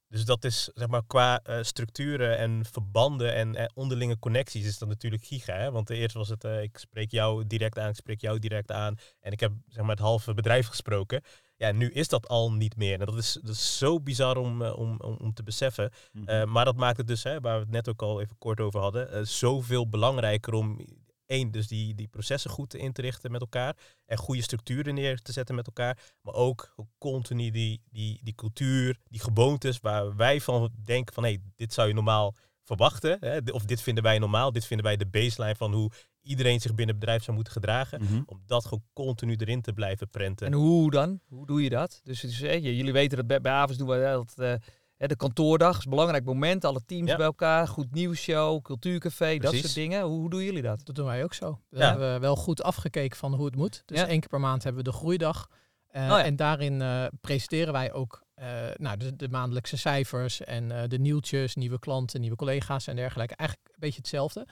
Dus 0.08 0.24
dat 0.24 0.44
is, 0.44 0.70
zeg 0.74 0.88
maar, 0.88 1.06
qua 1.06 1.40
eh, 1.42 1.62
structuren 1.62 2.38
en 2.38 2.64
verbanden 2.64 3.34
en 3.34 3.54
eh, 3.54 3.66
onderlinge 3.74 4.18
connecties 4.18 4.66
is 4.66 4.78
dat 4.78 4.88
natuurlijk 4.88 5.24
giga. 5.24 5.54
Hè? 5.56 5.70
Want 5.70 5.90
eerst 5.90 6.14
was 6.14 6.28
het, 6.28 6.44
eh, 6.44 6.62
ik 6.62 6.78
spreek 6.78 7.10
jou 7.10 7.46
direct 7.46 7.78
aan, 7.78 7.88
ik 7.88 7.96
spreek 7.96 8.20
jou 8.20 8.38
direct 8.38 8.70
aan. 8.72 8.96
En 9.20 9.32
ik 9.32 9.40
heb, 9.40 9.52
zeg 9.66 9.82
maar, 9.82 9.90
het 9.94 10.04
halve 10.04 10.34
bedrijf 10.34 10.66
gesproken. 10.66 11.22
Ja, 11.56 11.72
nu 11.72 11.90
is 11.90 12.08
dat 12.08 12.28
al 12.28 12.52
niet 12.52 12.76
meer. 12.76 13.00
En 13.00 13.06
dat 13.06 13.16
is, 13.16 13.38
dat 13.42 13.54
is 13.54 13.78
zo 13.78 14.00
bizar 14.00 14.36
om, 14.36 14.62
eh, 14.62 14.78
om, 14.78 15.00
om, 15.00 15.34
te 15.34 15.42
beseffen. 15.42 15.92
Mhm. 16.12 16.28
Eh, 16.28 16.44
maar 16.44 16.64
dat 16.64 16.76
maakt 16.76 16.96
het 16.96 17.06
dus, 17.06 17.22
hè, 17.22 17.40
waar 17.40 17.54
we 17.54 17.62
het 17.62 17.70
net 17.70 17.88
ook 17.88 18.02
al 18.02 18.20
even 18.20 18.38
kort 18.38 18.60
over 18.60 18.80
hadden, 18.80 19.12
eh, 19.12 19.22
zoveel 19.22 19.88
belangrijker 19.88 20.52
om 20.52 20.80
één, 21.26 21.50
dus 21.50 21.68
die, 21.68 21.94
die 21.94 22.08
processen 22.08 22.50
goed 22.50 22.74
in 22.74 22.92
te 22.92 23.00
richten 23.00 23.30
met 23.30 23.40
elkaar 23.40 23.76
en 24.06 24.16
goede 24.16 24.42
structuren 24.42 24.94
neer 24.94 25.20
te 25.20 25.32
zetten 25.32 25.54
met 25.54 25.66
elkaar, 25.66 25.98
maar 26.20 26.34
ook 26.34 26.74
continu 26.98 27.50
die, 27.50 27.82
die, 27.90 28.20
die 28.22 28.34
cultuur, 28.34 28.98
die 29.08 29.20
gewoontes 29.20 29.80
waar 29.80 30.16
wij 30.16 30.40
van 30.40 30.70
denken 30.84 31.14
van 31.14 31.24
hé, 31.24 31.30
hey, 31.30 31.40
dit 31.56 31.72
zou 31.72 31.88
je 31.88 31.94
normaal 31.94 32.34
verwachten, 32.62 33.16
hè, 33.20 33.38
of 33.52 33.64
dit 33.64 33.82
vinden 33.82 34.02
wij 34.02 34.18
normaal, 34.18 34.52
dit 34.52 34.66
vinden 34.66 34.86
wij 34.86 34.96
de 34.96 35.06
baseline 35.06 35.56
van 35.56 35.72
hoe 35.72 35.90
iedereen 36.24 36.60
zich 36.60 36.70
binnen 36.74 36.94
het 36.94 36.98
bedrijf 36.98 37.22
zou 37.22 37.34
moeten 37.36 37.52
gedragen, 37.52 38.02
Mhm. 38.02 38.22
om 38.26 38.42
dat 38.46 38.64
gewoon 38.64 38.84
continu 38.92 39.34
erin 39.36 39.62
te 39.62 39.72
blijven 39.72 40.08
prenten. 40.10 40.46
En 40.46 40.52
hoe 40.52 40.90
dan? 40.90 41.20
Hoe 41.28 41.46
doe 41.46 41.62
je 41.62 41.68
dat? 41.70 42.00
Dus, 42.04 42.20
dus 42.20 42.38
jullie 42.38 42.92
weten 42.92 43.16
dat 43.16 43.26
bij, 43.26 43.40
bij 43.40 43.52
Avens 43.52 43.78
doen 43.78 43.88
we 43.88 44.00
dat, 44.00 44.32
eh, 44.36 44.54
hè, 44.96 45.06
de 45.06 45.16
kantoordag 45.16 45.78
is 45.78 45.84
een 45.84 45.90
belangrijk 45.90 46.24
moment. 46.24 46.64
Alle 46.64 46.80
teams 46.86 47.10
Ja. 47.10 47.16
bij 47.16 47.26
elkaar, 47.26 47.68
goed 47.68 47.90
nieuwsshow, 47.94 48.62
cultuurcafé, 48.62 49.38
dat 49.38 49.54
soort 49.54 49.74
dingen. 49.74 50.02
Hoe, 50.02 50.18
hoe 50.20 50.30
doen 50.30 50.42
jullie 50.44 50.62
dat? 50.62 50.80
Dat 50.84 50.94
doen 50.94 51.06
wij 51.06 51.24
ook 51.24 51.34
zo. 51.34 51.60
We 51.68 51.78
Ja. 51.78 51.88
hebben 51.90 52.20
wel 52.20 52.36
goed 52.36 52.62
afgekeken 52.62 53.16
van 53.16 53.34
hoe 53.34 53.44
het 53.46 53.56
moet. 53.56 53.82
Dus 53.86 53.98
Ja. 53.98 54.06
één 54.06 54.20
keer 54.20 54.28
per 54.28 54.40
maand 54.40 54.62
hebben 54.64 54.84
we 54.84 54.90
de 54.90 54.96
groeidag. 54.96 55.48
Oh 55.88 56.00
ja. 56.00 56.24
En 56.24 56.36
daarin 56.36 56.82
eh, 56.82 57.04
presenteren 57.20 57.72
wij 57.72 57.92
ook 57.92 58.22
eh, 58.34 58.46
nou, 58.76 58.96
de, 58.96 59.16
de 59.16 59.28
maandelijkse 59.28 59.76
cijfers 59.76 60.40
en 60.40 60.70
eh, 60.70 60.88
de 60.88 60.98
nieuwtjes, 60.98 61.54
nieuwe 61.54 61.78
klanten, 61.78 62.20
nieuwe 62.20 62.36
collega's 62.36 62.86
en 62.86 62.96
dergelijke. 62.96 63.34
Eigenlijk 63.36 63.68
een 63.72 63.80
beetje 63.80 63.98
hetzelfde. 63.98 64.46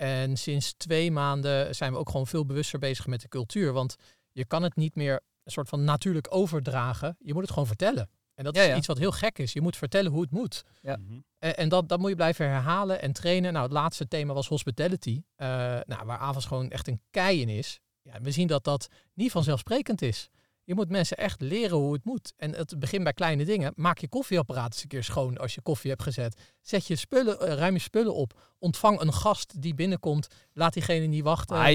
En 0.00 0.36
sinds 0.36 0.74
twee 0.76 1.10
maanden 1.10 1.74
zijn 1.74 1.92
we 1.92 1.98
ook 1.98 2.10
gewoon 2.10 2.26
veel 2.26 2.46
bewuster 2.46 2.78
bezig 2.78 3.06
met 3.06 3.20
de 3.20 3.28
cultuur. 3.28 3.72
Want 3.72 3.96
je 4.32 4.44
kan 4.44 4.62
het 4.62 4.76
niet 4.76 4.94
meer 4.94 5.12
een 5.42 5.52
soort 5.52 5.68
van 5.68 5.84
natuurlijk 5.84 6.26
overdragen. 6.34 7.16
Je 7.18 7.32
moet 7.32 7.42
het 7.42 7.50
gewoon 7.52 7.66
vertellen. 7.66 8.10
En 8.34 8.44
dat 8.44 8.56
Ja, 8.56 8.62
is 8.62 8.68
ja. 8.68 8.76
iets 8.76 8.86
wat 8.86 8.98
heel 8.98 9.12
gek 9.12 9.38
is. 9.38 9.52
Je 9.52 9.60
moet 9.60 9.76
vertellen 9.76 10.12
hoe 10.12 10.20
het 10.20 10.30
moet. 10.30 10.64
Ja. 10.82 10.96
Mhm. 10.96 11.18
En, 11.38 11.56
en 11.56 11.68
dat, 11.68 11.88
dat 11.88 11.98
moet 11.98 12.08
je 12.08 12.14
blijven 12.16 12.48
herhalen 12.48 13.00
en 13.02 13.12
trainen. 13.12 13.52
Nou, 13.52 13.64
het 13.64 13.72
laatste 13.74 14.08
thema 14.08 14.32
was 14.34 14.48
hospitality. 14.48 15.22
eh, 15.36 15.46
nou, 15.84 16.04
waar 16.06 16.18
Avas 16.18 16.44
gewoon 16.44 16.70
echt 16.70 16.88
een 16.88 17.00
kei 17.10 17.40
in 17.40 17.48
is. 17.48 17.80
Ja, 18.02 18.20
we 18.20 18.30
zien 18.30 18.46
dat 18.46 18.64
dat 18.64 18.88
niet 19.14 19.30
vanzelfsprekend 19.30 20.02
is. 20.02 20.28
Je 20.68 20.74
moet 20.74 20.88
mensen 20.88 21.16
echt 21.16 21.40
leren 21.40 21.76
hoe 21.76 21.92
het 21.92 22.04
moet. 22.04 22.32
En 22.36 22.54
het 22.54 22.78
begint 22.78 23.02
bij 23.04 23.12
kleine 23.12 23.44
dingen. 23.44 23.72
Maak 23.76 23.98
je 23.98 24.08
koffieapparaat 24.08 24.72
eens 24.72 24.82
een 24.82 24.88
keer 24.88 25.04
schoon 25.04 25.38
als 25.38 25.54
je 25.54 25.60
koffie 25.60 25.90
hebt 25.90 26.02
gezet. 26.02 26.40
Zet 26.60 26.86
je 26.86 26.96
spullen, 26.96 27.40
eh, 27.40 27.54
ruim 27.54 27.74
je 27.74 27.80
spullen 27.80 28.14
op. 28.14 28.40
Ontvang 28.58 29.00
een 29.00 29.12
gast 29.12 29.62
die 29.62 29.74
binnenkomt. 29.74 30.28
Laat 30.52 30.72
diegene 30.72 31.06
niet 31.06 31.22
wachten. 31.22 31.56
Ah, 31.56 31.70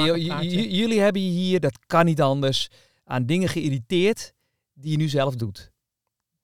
jullie 0.72 1.00
hebben 1.00 1.22
je 1.22 1.30
hier, 1.30 1.60
dat 1.60 1.86
kan 1.86 2.06
niet 2.06 2.22
anders, 2.22 2.68
aan 3.04 3.26
dingen 3.26 3.50
geïrriteerd 3.50 4.34
die 4.74 4.92
je 4.92 4.98
nu 4.98 5.08
zelf 5.10 5.36
doet. 5.36 5.72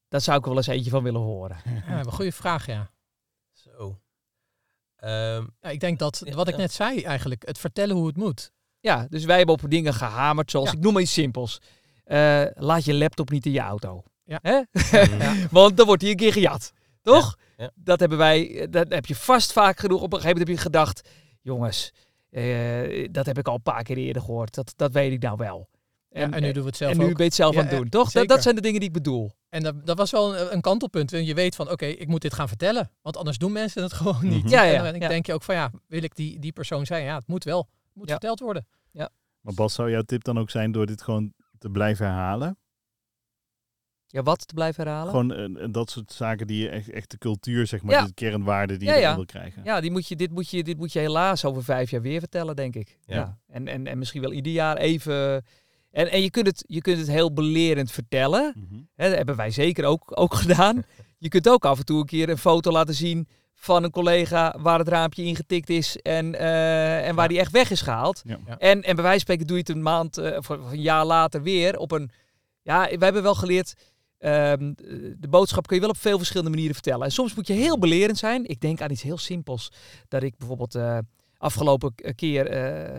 Daar 0.07 0.21
zou 0.21 0.37
ik 0.37 0.43
er 0.43 0.49
wel 0.49 0.57
eens 0.57 0.67
eentje 0.67 0.89
van 0.89 1.03
willen 1.03 1.21
horen. 1.21 1.57
Ja, 1.87 1.99
een 1.99 2.11
goede 2.11 2.31
vraag, 2.31 2.65
ja. 2.65 2.91
Zo. 3.51 3.99
Ehm, 4.95 5.45
ja. 5.61 5.69
Ik 5.69 5.79
denk 5.79 5.99
dat, 5.99 6.23
wat 6.33 6.47
ik 6.47 6.57
net 6.57 6.71
zei 6.71 7.01
eigenlijk, 7.01 7.45
het 7.47 7.57
vertellen 7.57 7.95
hoe 7.95 8.07
het 8.07 8.17
moet. 8.17 8.51
Ja, 8.79 9.07
dus 9.09 9.25
wij 9.25 9.37
hebben 9.37 9.55
op 9.55 9.69
dingen 9.69 9.93
gehamerd, 9.93 10.51
zoals 10.51 10.69
Ja. 10.69 10.75
ik 10.75 10.79
noem 10.81 10.93
maar 10.93 11.01
iets 11.01 11.13
simpels. 11.13 11.59
Eh, 12.09 12.45
laat 12.53 12.85
je 12.85 12.93
laptop 12.93 13.29
niet 13.29 13.45
in 13.45 13.51
je 13.51 13.59
auto. 13.59 14.03
Ja. 14.23 14.39
Hè? 14.41 14.61
Ja. 14.97 15.35
Want 15.51 15.77
dan 15.77 15.85
wordt 15.85 16.01
hij 16.01 16.11
een 16.11 16.17
keer 16.17 16.33
gejat. 16.33 16.73
Toch? 17.01 17.37
Ja, 17.57 17.63
ja. 17.63 17.71
Dat 17.75 17.99
hebben 17.99 18.17
wij, 18.17 18.67
dat 18.69 18.89
heb 18.93 19.05
je 19.05 19.15
vast 19.15 19.51
vaak 19.51 19.79
genoeg. 19.79 20.01
Op 20.01 20.13
een 20.13 20.19
gegeven 20.19 20.37
moment 20.39 20.47
heb 20.47 20.57
je 20.57 20.63
gedacht, 20.63 21.09
jongens, 21.41 21.91
eh, 22.29 23.07
dat 23.11 23.25
heb 23.25 23.37
ik 23.37 23.47
al 23.47 23.55
een 23.55 23.61
paar 23.61 23.83
keer 23.83 23.97
eerder 23.97 24.21
gehoord. 24.21 24.55
Dat, 24.55 24.73
dat 24.75 24.91
weet 24.91 25.11
ik 25.11 25.21
nou 25.21 25.37
wel. 25.37 25.69
En, 26.09 26.33
en 26.33 26.41
nu 26.41 26.51
doen 26.51 26.61
we 26.63 26.67
het 26.69 26.77
zelf 26.77 26.91
en 26.91 26.97
nu 26.97 27.03
ook. 27.03 27.09
ben 27.09 27.17
je 27.19 27.23
het 27.23 27.33
zelf 27.33 27.53
Ja, 27.53 27.59
aan 27.59 27.65
het 27.65 27.73
ja, 27.73 27.79
doen, 27.79 27.89
toch? 27.89 28.11
Dat, 28.11 28.27
dat 28.27 28.41
zijn 28.41 28.55
de 28.55 28.61
dingen 28.61 28.79
die 28.79 28.89
ik 28.89 28.95
bedoel. 28.95 29.31
En 29.49 29.63
dat, 29.63 29.85
dat 29.85 29.97
was 29.97 30.11
wel 30.11 30.37
een, 30.37 30.53
een 30.53 30.61
kantelpunt. 30.61 31.13
En 31.13 31.25
je 31.25 31.33
weet 31.33 31.55
van, 31.55 31.71
oké, 31.71 31.85
ik 31.85 32.07
moet 32.07 32.21
dit 32.21 32.33
gaan 32.33 32.47
vertellen. 32.47 32.91
Want 33.01 33.17
anders 33.17 33.37
doen 33.37 33.51
mensen 33.51 33.83
het 33.83 33.93
gewoon 34.01 34.27
niet. 34.27 34.43
Mhm. 34.43 34.53
Ja, 34.53 34.63
ja, 34.63 34.85
En 34.85 34.91
dan 34.91 35.01
ja. 35.01 35.07
denk 35.07 35.25
je 35.25 35.33
ook 35.33 35.43
van, 35.43 35.55
ja, 35.55 35.71
wil 35.87 36.03
ik 36.03 36.15
die, 36.15 36.39
die 36.39 36.51
persoon 36.51 36.85
zijn? 36.85 37.03
Ja, 37.03 37.15
het 37.15 37.27
moet 37.27 37.43
wel. 37.43 37.59
Het 37.59 37.95
moet 37.95 38.05
Ja. 38.07 38.11
verteld 38.11 38.39
worden. 38.39 38.67
Maar 39.41 39.53
Bas, 39.53 39.73
zou 39.73 39.91
jouw 39.91 40.01
tip 40.01 40.23
dan 40.23 40.39
ook 40.39 40.49
zijn 40.49 40.71
door 40.71 40.85
dit 40.85 41.01
gewoon 41.01 41.33
te 41.59 41.69
blijven 41.69 42.05
herhalen? 42.05 42.57
Ja, 44.11 44.23
wat 44.23 44.47
te 44.47 44.53
blijven 44.53 44.83
herhalen? 44.83 45.09
Gewoon 45.11 45.57
eh, 45.57 45.67
dat 45.71 45.89
soort 45.89 46.11
zaken 46.11 46.47
die 46.47 46.61
je 46.61 46.69
echt, 46.69 46.89
echt 46.89 47.11
de 47.11 47.17
cultuur, 47.17 47.67
zeg 47.67 47.81
maar, 47.83 47.95
Ja. 47.95 48.05
de 48.05 48.13
kernwaarde 48.13 48.77
die 48.77 48.87
Ja, 48.87 48.93
je 48.95 48.99
ja. 49.01 49.15
wil 49.15 49.25
krijgen. 49.25 49.63
Ja, 49.63 49.81
die 49.81 49.91
moet 49.91 50.07
je, 50.07 50.15
dit, 50.15 50.31
moet 50.31 50.49
je, 50.49 50.63
dit 50.63 50.77
moet 50.77 50.93
je 50.93 50.99
helaas 50.99 51.45
over 51.45 51.63
vijf 51.63 51.89
jaar 51.89 52.01
weer 52.01 52.19
vertellen, 52.19 52.55
denk 52.55 52.75
ik. 52.75 52.97
Ja. 53.05 53.15
Ja. 53.15 53.37
En, 53.47 53.67
en, 53.67 53.87
en 53.87 53.97
misschien 53.97 54.21
wel 54.21 54.31
ieder 54.33 54.51
jaar 54.51 54.77
even. 54.77 55.45
En, 55.91 56.11
en 56.11 56.21
je, 56.21 56.29
kunt 56.31 56.45
het, 56.47 56.63
je 56.67 56.81
kunt 56.81 56.97
het 56.97 57.07
heel 57.07 57.33
belerend 57.33 57.91
vertellen. 57.91 58.53
Hè, 58.95 59.07
dat 59.07 59.17
hebben 59.17 59.35
wij 59.35 59.51
zeker 59.51 59.85
ook, 59.85 60.11
ook 60.19 60.33
gedaan. 60.43 60.83
Je 61.17 61.27
kunt 61.29 61.49
ook 61.49 61.65
af 61.65 61.79
en 61.79 61.85
toe 61.85 61.99
een 61.99 62.05
keer 62.05 62.29
een 62.29 62.37
foto 62.37 62.71
laten 62.71 62.93
zien 62.95 63.27
van 63.61 63.83
een 63.83 63.91
collega 63.91 64.55
waar 64.59 64.79
het 64.79 64.87
raampje 64.87 65.23
ingetikt 65.23 65.69
is 65.69 65.97
en, 65.97 66.35
eh, 66.35 67.07
en 67.07 67.15
waar 67.15 67.23
Ja. 67.23 67.29
die 67.29 67.39
echt 67.39 67.51
weg 67.51 67.71
is 67.71 67.81
gehaald. 67.81 68.21
Ja. 68.25 68.39
Ja. 68.47 68.57
En, 68.57 68.83
en 68.83 68.95
bij 68.95 69.03
wijze 69.03 69.09
van 69.09 69.19
spreken 69.19 69.47
doe 69.47 69.55
je 69.57 69.63
het 69.67 69.71
een 69.75 69.81
maand 69.81 70.17
eh, 70.17 70.37
of 70.37 70.49
een 70.49 70.81
jaar 70.81 71.05
later 71.05 71.41
weer 71.41 71.77
op 71.77 71.91
een... 71.91 72.11
Ja, 72.61 72.87
we 72.97 73.03
hebben 73.03 73.23
wel 73.23 73.35
geleerd, 73.35 73.73
ehm, 74.17 74.73
de 75.17 75.27
boodschap 75.29 75.67
kun 75.67 75.75
je 75.75 75.81
wel 75.81 75.91
op 75.91 75.97
veel 75.97 76.17
verschillende 76.17 76.49
manieren 76.49 76.73
vertellen. 76.75 77.05
En 77.05 77.11
soms 77.11 77.35
moet 77.35 77.47
je 77.47 77.53
heel 77.53 77.79
belerend 77.79 78.17
zijn. 78.17 78.45
Ik 78.45 78.59
denk 78.61 78.81
aan 78.81 78.91
iets 78.91 79.01
heel 79.01 79.17
simpels. 79.17 79.71
Dat 80.07 80.23
ik 80.23 80.37
bijvoorbeeld 80.37 80.75
eh, 80.75 80.97
afgelopen 81.37 81.93
keer 82.15 82.47
eh, 82.47 82.95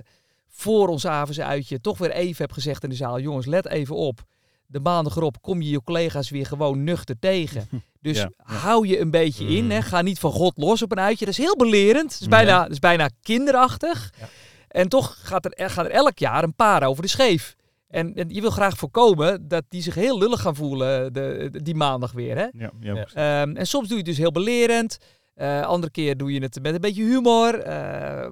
voor 0.49 0.89
ons 0.89 1.07
avondsuitje 1.07 1.81
toch 1.81 1.99
weer 1.99 2.11
even 2.11 2.43
heb 2.43 2.53
gezegd 2.53 2.83
in 2.83 2.89
de 2.89 2.97
zaal... 2.97 3.21
jongens, 3.21 3.47
let 3.47 3.67
even 3.67 3.97
op. 3.97 4.23
De 4.71 4.81
maandag 4.81 5.17
erop 5.17 5.43
kom 5.43 5.63
je 5.63 5.71
je 5.71 5.83
collega's 5.85 6.31
weer 6.31 6.47
gewoon 6.47 6.85
nuchter 6.85 7.19
tegen. 7.19 7.69
Dus 8.03 8.17
Ja, 8.17 8.31
ja. 8.47 8.55
hou 8.55 8.87
je 8.87 9.01
een 9.01 9.11
beetje 9.11 9.47
in. 9.47 9.65
Mm. 9.65 9.71
Hè. 9.71 9.83
Ga 9.83 10.03
niet 10.03 10.19
van 10.19 10.33
God 10.33 10.53
los 10.57 10.83
op 10.83 10.93
een 10.93 11.01
uitje. 11.01 11.25
Dat 11.25 11.35
is 11.35 11.41
heel 11.45 11.57
belerend. 11.57 12.11
Dat 12.11 12.21
is 12.21 12.29
bijna, 12.29 12.63
dat 12.63 12.71
is 12.71 12.79
bijna 12.79 13.09
kinderachtig. 13.23 14.13
Ja. 14.21 14.29
En 14.69 14.89
toch 14.89 15.17
gaat 15.23 15.45
er, 15.45 15.71
gaat 15.71 15.85
er 15.85 15.91
elk 15.91 16.19
jaar 16.19 16.43
een 16.45 16.55
paar 16.55 16.83
over 16.83 17.03
de 17.03 17.09
scheef. 17.09 17.57
En, 17.89 18.15
en 18.15 18.29
je 18.29 18.41
wil 18.41 18.51
graag 18.51 18.77
voorkomen 18.77 19.49
dat 19.49 19.65
die 19.69 19.83
zich 19.83 19.95
heel 19.95 20.19
lullig 20.19 20.41
gaan 20.41 20.55
voelen 20.57 21.13
de, 21.13 21.49
de- 21.53 21.63
die 21.63 21.75
maandag 21.75 22.13
weer. 22.13 22.37
Hè? 22.37 22.47
Ja, 22.53 22.71
ja. 22.81 22.95
Ehm, 23.15 23.57
en 23.57 23.67
soms 23.67 23.89
doe 23.89 23.97
je 23.97 24.03
het 24.03 24.07
dus 24.13 24.19
heel 24.19 24.33
belerend. 24.33 24.99
Eh, 25.35 25.63
andere 25.63 25.93
keer 25.93 26.17
doe 26.17 26.33
je 26.33 26.41
het 26.43 26.59
met 26.63 26.75
een 26.75 26.81
beetje 26.81 27.05
humor. 27.05 27.55
Eh, 27.59 27.73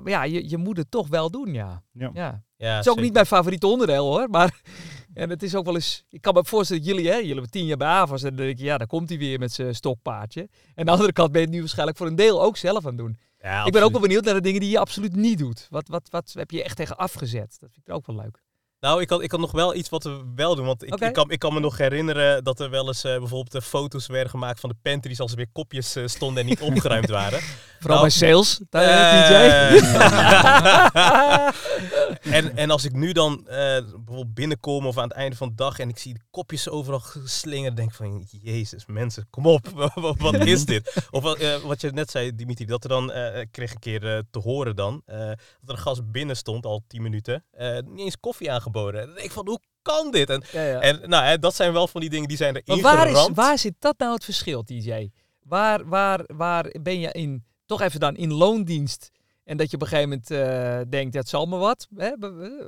maar 0.03 0.11
ja, 0.11 0.22
je, 0.24 0.48
je 0.48 0.57
moet 0.57 0.77
het 0.77 0.90
toch 0.90 1.09
wel 1.09 1.31
doen, 1.31 1.55
ja. 1.55 1.83
Ja. 1.92 2.11
ja. 2.14 2.42
ja, 2.57 2.66
Het 2.68 2.72
is 2.72 2.77
ook 2.79 2.83
zeker. 2.85 3.03
niet 3.03 3.12
mijn 3.12 3.27
favoriete 3.27 3.66
onderdeel 3.66 4.05
hoor. 4.07 4.29
Maar 4.31 4.61
en 5.18 5.31
het 5.31 5.42
is 5.42 5.54
ook 5.54 5.64
wel 5.64 5.74
eens. 5.74 6.04
Ik 6.11 6.20
kan 6.20 6.35
me 6.35 6.44
voorstellen 6.44 6.83
dat 6.83 6.92
jullie, 6.92 7.11
hè, 7.11 7.16
jullie 7.16 7.33
hebben 7.33 7.50
tien 7.50 7.66
jaar 7.66 7.76
bij 7.76 7.88
AVAS. 7.88 8.22
En 8.22 8.37
dan 8.37 8.46
denk 8.46 8.59
je, 8.59 8.64
ja, 8.64 8.78
dan 8.78 8.87
komt 8.87 9.09
hij 9.09 9.18
weer 9.18 9.38
met 9.38 9.52
zijn 9.52 9.74
stokpaardje. 9.74 10.40
En 10.40 10.48
aan 10.74 10.85
de 10.85 10.90
andere 10.90 11.12
kant 11.12 11.33
ben 11.33 11.40
je 11.40 11.46
het 11.46 11.54
nu 11.54 11.61
waarschijnlijk 11.61 11.98
voor 11.98 12.07
een 12.07 12.16
deel 12.16 12.42
ook 12.42 12.57
zelf 12.57 12.85
aan 12.85 12.90
het 12.90 12.98
doen. 12.98 13.18
Ja, 13.40 13.64
Ik 13.64 13.72
ben 13.72 13.83
ook 13.83 13.92
wel 13.92 14.00
benieuwd 14.00 14.24
naar 14.24 14.35
de 14.35 14.40
dingen 14.40 14.61
die 14.61 14.70
je 14.70 14.78
absoluut 14.78 15.16
niet 15.16 15.38
doet. 15.38 15.66
Wat, 15.70 15.88
wat, 15.88 16.09
wat 16.11 16.33
heb 16.33 16.50
je 16.50 16.62
echt 16.62 16.76
tegen 16.76 16.96
afgezet? 16.96 17.57
Dat 17.61 17.70
vind 17.72 17.88
ik 17.88 17.94
ook 17.94 18.07
wel 18.07 18.16
leuk. 18.16 18.42
Nou, 18.80 19.00
ik 19.00 19.10
had, 19.10 19.22
ik 19.22 19.30
had 19.30 19.40
nog 19.40 19.50
wel 19.50 19.74
iets 19.74 19.88
wat 19.88 20.04
we 20.04 20.22
wel 20.34 20.54
doen. 20.54 20.66
Want 20.66 20.82
ik, 20.82 20.94
ik, 20.94 21.12
kan, 21.12 21.30
ik 21.30 21.38
kan 21.38 21.54
me 21.54 21.60
nog 21.60 21.78
herinneren 21.78 22.44
dat 22.44 22.60
er 22.60 22.70
wel 22.70 22.86
eens 22.86 23.04
eh, 23.04 23.18
bijvoorbeeld 23.18 23.52
de 23.52 23.62
foto's 23.62 24.06
werden 24.06 24.30
gemaakt 24.30 24.60
van 24.60 24.70
de 24.70 24.76
pantries 24.82 25.20
als 25.20 25.30
er 25.30 25.36
weer 25.36 25.48
kopjes 25.52 25.96
eh, 25.96 26.06
stonden 26.06 26.42
en 26.42 26.48
niet 26.48 26.60
opgeruimd 26.70 27.08
waren. 27.08 27.40
Vooral 27.80 27.98
Nou, 27.98 28.00
bij 28.00 28.10
sales. 28.10 28.60
Daar, 28.70 28.84
Eh, 28.88 29.72
DJ. 29.72 29.86
en, 32.36 32.56
en 32.56 32.70
als 32.70 32.84
ik 32.84 32.92
nu 32.92 33.12
dan 33.12 33.48
eh, 33.48 33.56
bijvoorbeeld 33.56 34.34
binnenkom 34.34 34.86
of 34.86 34.98
aan 34.98 35.08
het 35.08 35.16
einde 35.16 35.36
van 35.36 35.48
de 35.48 35.54
dag 35.54 35.78
en 35.78 35.88
ik 35.88 35.98
zie 35.98 36.14
de 36.14 36.20
kopjes 36.30 36.68
overal 36.68 37.00
geslingerd, 37.00 37.76
denk 37.76 37.88
ik 37.88 37.96
van, 37.96 38.26
jezus 38.42 38.86
mensen, 38.86 39.26
kom 39.30 39.46
op, 39.46 39.68
wat, 40.18 40.34
is 40.34 40.64
dit? 40.64 41.08
Of 41.10 41.22
wat, 41.22 41.38
eh, 41.38 41.74
je 41.76 41.90
net 41.90 42.10
zei, 42.10 42.34
Dimitri, 42.34 42.64
dat 42.64 42.82
er 42.82 42.88
dan, 42.88 43.12
eh, 43.12 43.40
ik 43.40 43.52
kreeg 43.52 43.72
een 43.72 43.78
keer 43.78 44.16
eh, 44.16 44.22
te 44.30 44.38
horen 44.38 44.76
dan, 44.76 45.02
eh, 45.06 45.18
dat 45.18 45.36
er 45.66 45.70
een 45.70 45.78
gast 45.78 46.10
binnen 46.10 46.36
stond, 46.36 46.66
al 46.66 46.82
tien 46.86 47.02
minuten, 47.02 47.44
eh, 47.50 47.78
niet 47.84 48.04
eens 48.04 48.20
koffie 48.20 48.50
aangeboden. 48.50 48.66
En 48.74 49.24
ik 49.24 49.31
van, 49.31 49.46
hoe 49.46 49.61
kan 49.83 50.11
dit? 50.11 50.31
En, 50.31 50.42
Ja, 50.52 50.62
ja. 50.62 50.81
en 50.81 51.09
nou, 51.09 51.24
hè, 51.24 51.38
dat 51.38 51.54
zijn 51.54 51.72
wel 51.72 51.88
van 51.88 52.00
die 52.00 52.11
dingen 52.11 52.28
die 52.28 52.37
zijn 52.37 52.57
er 52.57 52.62
Maar 52.66 52.81
waar, 52.81 53.11
is, 53.11 53.28
waar 53.35 53.59
zit 53.59 53.74
dat 53.78 53.98
nou 53.98 54.12
het 54.12 54.24
verschil, 54.24 54.62
TJ? 54.62 55.11
Waar, 55.42 55.88
waar, 55.88 56.24
waar 56.26 56.74
ben 56.81 57.00
je 57.00 57.12
in, 57.12 57.44
toch 57.66 57.81
even 57.81 58.00
dan 58.00 58.16
in 58.16 58.33
loondienst 58.33 59.11
en 59.48 59.57
dat 59.57 59.70
je 59.70 59.76
op 59.76 59.83
een 59.83 59.88
gegeven 59.88 60.09
moment 60.09 60.31
eh, 60.31 60.90
denkt, 60.90 61.12
dat 61.12 61.28
zal 61.28 61.46
me 61.46 61.57
wat, 61.57 61.88
hè? 61.96 62.12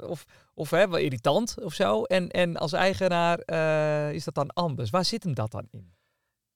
of, 0.07 0.25
of 0.55 0.71
hè, 0.71 0.89
wel 0.89 0.99
irritant 0.99 1.57
of 1.63 1.75
zo. 1.75 2.03
En, 2.03 2.29
en 2.29 2.57
als 2.57 2.73
eigenaar 2.73 3.39
eh, 3.39 4.15
is 4.15 4.25
dat 4.25 4.35
dan 4.35 4.53
anders. 4.53 4.91
Waar 4.91 5.05
zit 5.05 5.23
hem 5.23 5.35
dat 5.35 5.51
dan 5.51 5.67
in? 5.71 5.93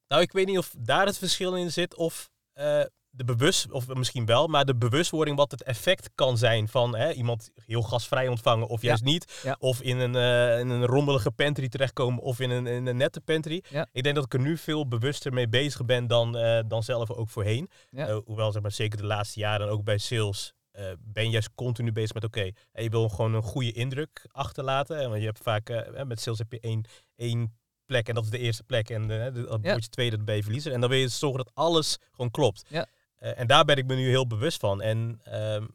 Nou, 0.08 0.22
ik 0.22 0.32
weet 0.32 0.46
niet 0.46 0.58
of 0.58 0.74
daar 0.78 1.06
het 1.06 1.18
verschil 1.18 1.56
in 1.56 1.72
zit 1.72 1.94
of 1.94 2.30
eh, 2.52 2.82
de 3.16 3.24
bewust, 3.24 3.70
of 3.70 3.88
misschien 3.94 4.26
wel, 4.26 4.46
maar 4.46 4.64
de 4.64 4.76
bewustwording 4.76 5.36
wat 5.36 5.50
het 5.50 5.62
effect 5.62 6.10
kan 6.14 6.38
zijn 6.38 6.68
van 6.68 6.96
hè, 6.96 7.12
iemand 7.12 7.50
heel 7.66 7.82
gasvrij 7.82 8.28
ontvangen 8.28 8.66
of 8.66 8.82
juist 8.82 9.04
niet. 9.04 9.40
Ja. 9.42 9.56
Of 9.58 9.80
in 9.82 9.98
een, 9.98 10.14
eh, 10.14 10.58
in 10.58 10.68
een 10.68 10.86
rommelige 10.86 11.30
pantry 11.30 11.68
terechtkomen 11.68 12.22
of 12.22 12.40
in 12.40 12.50
een, 12.50 12.66
in 12.66 12.86
een 12.86 12.96
nette 12.96 13.20
pantry. 13.20 13.62
Ja. 13.70 13.86
Ik 13.92 14.02
denk 14.02 14.14
dat 14.14 14.24
ik 14.24 14.32
er 14.34 14.40
nu 14.40 14.56
veel 14.58 14.88
bewuster 14.88 15.32
mee 15.32 15.48
bezig 15.48 15.84
ben 15.84 16.06
dan, 16.06 16.36
eh, 16.36 16.60
dan 16.66 16.82
zelf 16.82 17.10
ook 17.10 17.30
voorheen. 17.30 17.70
Eh, 18.08 18.18
hoewel 18.24 18.52
zeg 18.52 18.62
maar, 18.62 18.72
zeker 18.72 18.98
de 18.98 19.06
laatste 19.06 19.38
jaren 19.40 19.66
en 19.66 19.72
ook 19.72 19.84
bij 19.84 19.98
sales 19.98 20.52
eh, 20.70 20.84
ben 21.00 21.24
je 21.24 21.30
juist 21.30 21.50
continu 21.54 21.92
bezig 21.92 22.14
met 22.14 22.24
oké, 22.24 22.50
eh, 22.72 22.82
je 22.84 22.90
wil 22.90 23.08
gewoon 23.08 23.34
een 23.34 23.42
goede 23.42 23.72
indruk 23.72 24.26
achterlaten. 24.30 24.98
En 25.00 25.08
want 25.08 25.20
je 25.20 25.26
hebt 25.26 25.42
vaak, 25.42 25.84
met 26.06 26.20
sales 26.20 26.38
heb 26.38 26.52
je 26.52 26.60
één, 26.60 26.84
één 27.16 27.56
plek 27.86 28.08
en 28.08 28.14
dat 28.14 28.24
is 28.24 28.30
de 28.30 28.38
eerste 28.38 28.62
plek. 28.62 28.90
En 28.90 29.08
Ja. 29.08 29.32
word 29.62 29.82
je 29.84 29.88
tweede, 29.88 30.16
dan 30.16 30.24
ben 30.24 30.36
je 30.36 30.42
verliezer. 30.42 30.72
En 30.72 30.80
dan 30.80 30.90
wil 30.90 30.98
je 30.98 31.08
zorgen 31.08 31.44
dat 31.44 31.50
alles 31.54 31.98
gewoon 32.12 32.30
klopt. 32.30 32.64
Ja. 32.68 32.86
Eh, 33.24 33.38
en 33.38 33.46
daar 33.46 33.64
ben 33.64 33.76
ik 33.76 33.86
me 33.86 33.94
nu 33.94 34.08
heel 34.08 34.26
bewust 34.26 34.60
van. 34.60 34.82
En 34.82 35.20
ehm, 35.22 35.66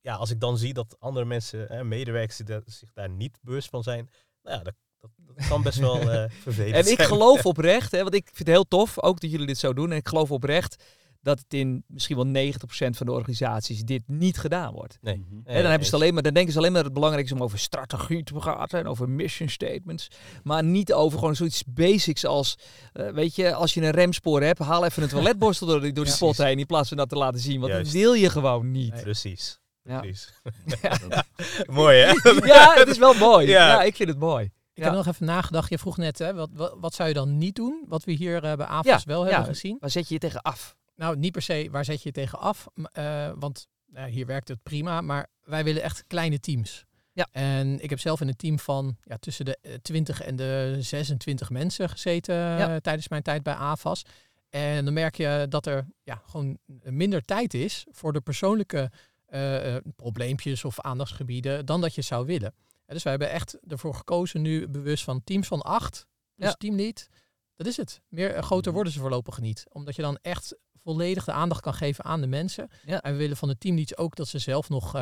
ja, 0.00 0.14
als 0.14 0.30
ik 0.30 0.40
dan 0.40 0.58
zie 0.58 0.72
dat 0.72 0.96
andere 0.98 1.24
mensen, 1.26 1.68
eh, 1.68 1.82
medewerkers, 1.82 2.36
die 2.36 2.60
zich 2.64 2.92
daar 2.92 3.10
niet 3.10 3.38
bewust 3.42 3.68
van 3.68 3.82
zijn, 3.82 4.10
nou 4.42 4.56
ja, 4.56 4.62
dat, 4.62 4.74
dat, 5.00 5.10
dat 5.16 5.48
kan 5.48 5.62
best 5.62 5.78
wel 5.78 6.10
eh 6.10 6.30
vervelend 6.42 6.74
En 6.74 6.90
ik 6.90 6.96
zijn. 6.96 7.08
geloof 7.08 7.46
oprecht, 7.46 7.90
hè, 7.90 8.02
want 8.02 8.14
ik 8.14 8.24
vind 8.24 8.38
het 8.38 8.48
heel 8.48 8.68
tof, 8.68 9.02
ook 9.02 9.20
dat 9.20 9.30
jullie 9.30 9.46
dit 9.46 9.58
zo 9.58 9.74
doen. 9.74 9.90
En 9.90 9.96
ik 9.96 10.08
geloof 10.08 10.30
oprecht 10.30 10.84
dat 11.26 11.38
het 11.38 11.54
in 11.54 11.84
misschien 11.86 12.16
wel 12.16 12.52
90% 12.52 12.96
van 12.96 13.06
de 13.06 13.12
organisaties 13.12 13.82
dit 13.84 14.02
niet 14.06 14.38
gedaan 14.38 14.72
wordt. 14.72 14.98
Nee. 15.00 15.16
Mhm. 15.16 15.40
Hè, 15.44 15.54
dan, 15.54 15.70
hebben 15.70 15.86
ze 15.86 15.94
het 15.94 16.00
alleen 16.02 16.14
maar, 16.14 16.22
dan 16.22 16.34
denken 16.34 16.52
ze 16.52 16.58
alleen 16.58 16.72
maar 16.72 16.82
dat 16.82 16.90
het 16.90 16.98
belangrijk 17.00 17.26
is 17.26 17.32
om 17.32 17.42
over 17.42 17.58
strategie 17.58 18.22
te 18.22 18.32
praten 18.32 18.78
en 18.78 18.86
over 18.86 19.08
mission 19.08 19.48
statements. 19.48 20.08
Maar 20.42 20.64
niet 20.64 20.92
over 20.92 21.18
gewoon 21.18 21.36
zoiets 21.36 21.62
basics 21.66 22.24
als, 22.24 22.58
eh, 22.92 23.08
weet 23.08 23.34
je, 23.34 23.54
als 23.54 23.74
je 23.74 23.80
een 23.82 23.90
remspoor 23.90 24.42
hebt, 24.42 24.58
haal 24.58 24.84
even 24.84 25.02
een 25.02 25.08
toiletborstel 25.08 25.66
door, 25.66 25.80
die- 25.80 25.92
door 25.92 26.04
de 26.04 26.10
Ja. 26.10 26.16
spot 26.16 26.36
heen 26.36 26.58
in 26.58 26.66
plaats 26.66 26.88
van 26.88 26.96
dat 26.96 27.08
te 27.08 27.16
laten 27.16 27.40
zien. 27.40 27.60
Want 27.60 27.72
Juist. 27.72 27.92
dat 27.92 28.00
wil 28.02 28.12
je 28.12 28.30
gewoon 28.30 28.70
niet. 28.70 28.92
Nee. 28.92 29.02
Precies. 29.02 29.58
Ja. 29.82 29.98
Precies. 30.00 30.32
Mooi 31.70 31.98
hè? 31.98 32.12
Ja, 32.54 32.74
het 32.74 32.88
is 32.88 32.98
wel 32.98 33.14
mooi. 33.14 33.46
Ja, 33.48 33.68
Ja. 33.68 33.82
ik 33.82 33.96
vind 33.96 34.08
het 34.08 34.18
mooi. 34.18 34.50
Ik 34.74 34.82
heb 34.82 34.92
nog 34.92 35.06
even 35.06 35.26
nagedacht. 35.26 35.70
Je 35.70 35.78
vroeg 35.78 35.96
net, 35.96 36.18
hè, 36.18 36.34
wat, 36.34 36.48
wat, 36.52 36.74
wat 36.80 36.94
zou 36.94 37.08
je 37.08 37.14
dan 37.14 37.38
niet 37.38 37.54
doen? 37.54 37.84
Wat 37.88 38.04
we 38.04 38.12
hier 38.12 38.34
uh, 38.44 38.54
bij 38.54 38.66
AFAS 38.66 39.04
wel 39.04 39.24
hebben 39.24 39.44
gezien. 39.44 39.76
Waar 39.80 39.90
zet 39.90 40.08
je 40.08 40.14
je 40.14 40.20
tegen 40.20 40.42
af? 40.42 40.76
Nou, 40.96 41.16
niet 41.16 41.32
per 41.32 41.42
se 41.42 41.68
waar 41.70 41.84
zet 41.84 42.02
je 42.02 42.08
je 42.08 42.14
tegen 42.14 42.38
af. 42.38 42.66
Uh, 42.98 43.30
want 43.34 43.68
hier 44.06 44.26
werkt 44.26 44.48
het 44.48 44.62
prima. 44.62 45.00
Maar 45.00 45.26
wij 45.42 45.64
willen 45.64 45.82
echt 45.82 46.04
kleine 46.06 46.40
teams. 46.40 46.84
Ja. 47.12 47.28
En 47.32 47.82
ik 47.82 47.90
heb 47.90 48.00
zelf 48.00 48.20
in 48.20 48.28
een 48.28 48.36
team 48.36 48.58
van 48.58 48.96
ja, 49.02 49.16
tussen 49.16 49.44
de 49.44 49.78
20 49.82 50.22
en 50.22 50.36
de 50.36 50.76
26 50.78 51.50
mensen 51.50 51.88
gezeten 51.88 52.34
ja. 52.34 52.80
tijdens 52.80 53.08
mijn 53.08 53.22
tijd 53.22 53.42
bij 53.42 53.54
AFAS. 53.54 54.02
En 54.48 54.84
dan 54.84 54.94
merk 54.94 55.16
je 55.16 55.46
dat 55.48 55.66
er 55.66 55.86
ja, 56.02 56.22
gewoon 56.26 56.58
minder 56.82 57.24
tijd 57.24 57.54
is 57.54 57.86
voor 57.90 58.12
de 58.12 58.20
persoonlijke 58.20 58.90
uh, 59.28 59.76
probleempjes 59.96 60.64
of 60.64 60.80
aandachtsgebieden 60.80 61.66
dan 61.66 61.80
dat 61.80 61.94
je 61.94 62.02
zou 62.02 62.26
willen. 62.26 62.54
dus 62.86 63.02
wij 63.02 63.12
hebben 63.12 63.30
echt 63.30 63.58
ervoor 63.68 63.94
gekozen 63.94 64.42
nu 64.42 64.68
bewust 64.68 65.04
van 65.04 65.24
teams 65.24 65.46
van 65.46 65.62
acht. 65.62 66.06
Dus 66.34 66.48
ja. 66.48 66.54
teamlead, 66.54 67.08
dat 67.56 67.66
is 67.66 67.76
het. 67.76 68.00
Meer 68.08 68.34
eh, 68.34 68.42
groter 68.42 68.64
mhm. 68.64 68.74
worden 68.74 68.92
ze 68.92 68.98
voorlopig 68.98 69.40
niet. 69.40 69.64
Omdat 69.68 69.96
je 69.96 70.02
dan 70.02 70.18
echt 70.22 70.56
volledig 70.86 71.24
de 71.24 71.32
aandacht 71.32 71.60
kan 71.60 71.74
geven 71.74 72.04
aan 72.04 72.20
de 72.20 72.26
mensen. 72.26 72.68
Ja. 72.84 73.00
En 73.00 73.12
we 73.12 73.18
willen 73.18 73.36
van 73.36 73.48
de 73.48 73.58
teamleads 73.58 73.96
ook 73.96 74.16
dat 74.16 74.28
ze 74.28 74.38
zelf 74.38 74.68
nog 74.68 74.94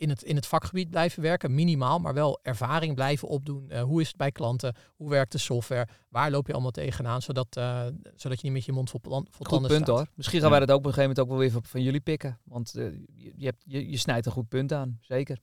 in 0.00 0.08
het, 0.08 0.22
in 0.22 0.36
het 0.36 0.46
vakgebied 0.46 0.90
blijven 0.90 1.22
werken, 1.22 1.54
minimaal, 1.54 1.98
maar 1.98 2.14
wel 2.14 2.40
ervaring 2.42 2.94
blijven 2.94 3.28
opdoen. 3.28 3.66
Uh, 3.68 3.82
hoe 3.82 4.00
is 4.00 4.08
het 4.08 4.16
bij 4.16 4.32
klanten? 4.32 4.74
Hoe 4.96 5.10
werkt 5.10 5.32
de 5.32 5.38
software? 5.38 5.88
Waar 6.08 6.30
loop 6.30 6.46
je 6.46 6.52
allemaal 6.52 6.70
tegenaan? 6.70 7.22
Zodat, 7.22 7.56
uh, 7.58 7.86
zodat 8.14 8.40
je 8.40 8.44
niet 8.44 8.52
met 8.52 8.64
je 8.64 8.72
mond 8.72 8.90
vol, 8.90 9.00
vol 9.02 9.22
goed 9.32 9.48
tanden 9.48 9.70
punt 9.70 9.86
hoor. 9.86 10.06
Misschien 10.14 10.40
gaan 10.40 10.50
wij 10.50 10.60
dat 10.60 10.70
ook 10.70 10.78
op 10.78 10.86
een 10.86 10.92
gegeven 10.92 11.16
moment 11.16 11.32
ook 11.32 11.38
wel 11.38 11.50
weer 11.50 11.62
van, 11.68 11.82
jullie 11.82 12.00
pikken. 12.00 12.38
Want 12.44 12.74
uh, 12.76 12.92
je, 13.36 13.44
hebt, 13.44 13.62
je, 13.66 13.90
je 13.90 13.96
snijdt 13.96 14.26
een 14.26 14.32
goed 14.32 14.48
punt 14.48 14.72
aan, 14.72 14.98
zeker. 15.00 15.38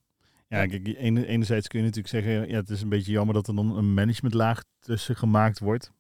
Ja, 0.48 0.66
kijk, 0.66 0.88
enerzijds 0.88 1.68
kun 1.68 1.80
je 1.80 1.86
natuurlijk 1.86 2.14
zeggen, 2.14 2.50
ja, 2.50 2.56
het 2.56 2.70
is 2.70 2.82
een 2.82 2.90
beetje 2.90 3.12
jammer 3.12 3.34
dat 3.34 3.48
er 3.48 3.56
dan 3.56 3.78
een 3.78 3.94
managementlaag 3.94 4.64
tussen 4.80 5.16
gemaakt 5.16 5.60
wordt. 5.60 5.92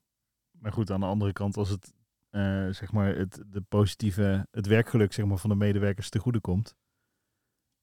Maar 0.52 0.72
goed, 0.72 0.92
aan 0.92 1.00
de 1.00 1.06
andere 1.06 1.34
kant, 1.34 1.58
als 1.58 1.70
het, 1.70 1.94
zeg 2.72 2.92
maar, 2.92 3.16
het, 3.16 3.44
de 3.48 3.62
positieve, 3.62 4.48
het 4.52 4.68
werkgeluk 4.68 5.14
zeg 5.14 5.26
maar, 5.26 5.38
van 5.38 5.50
de 5.50 5.56
medewerkers 5.56 6.10
te 6.10 6.20
goede 6.20 6.40
komt, 6.40 6.76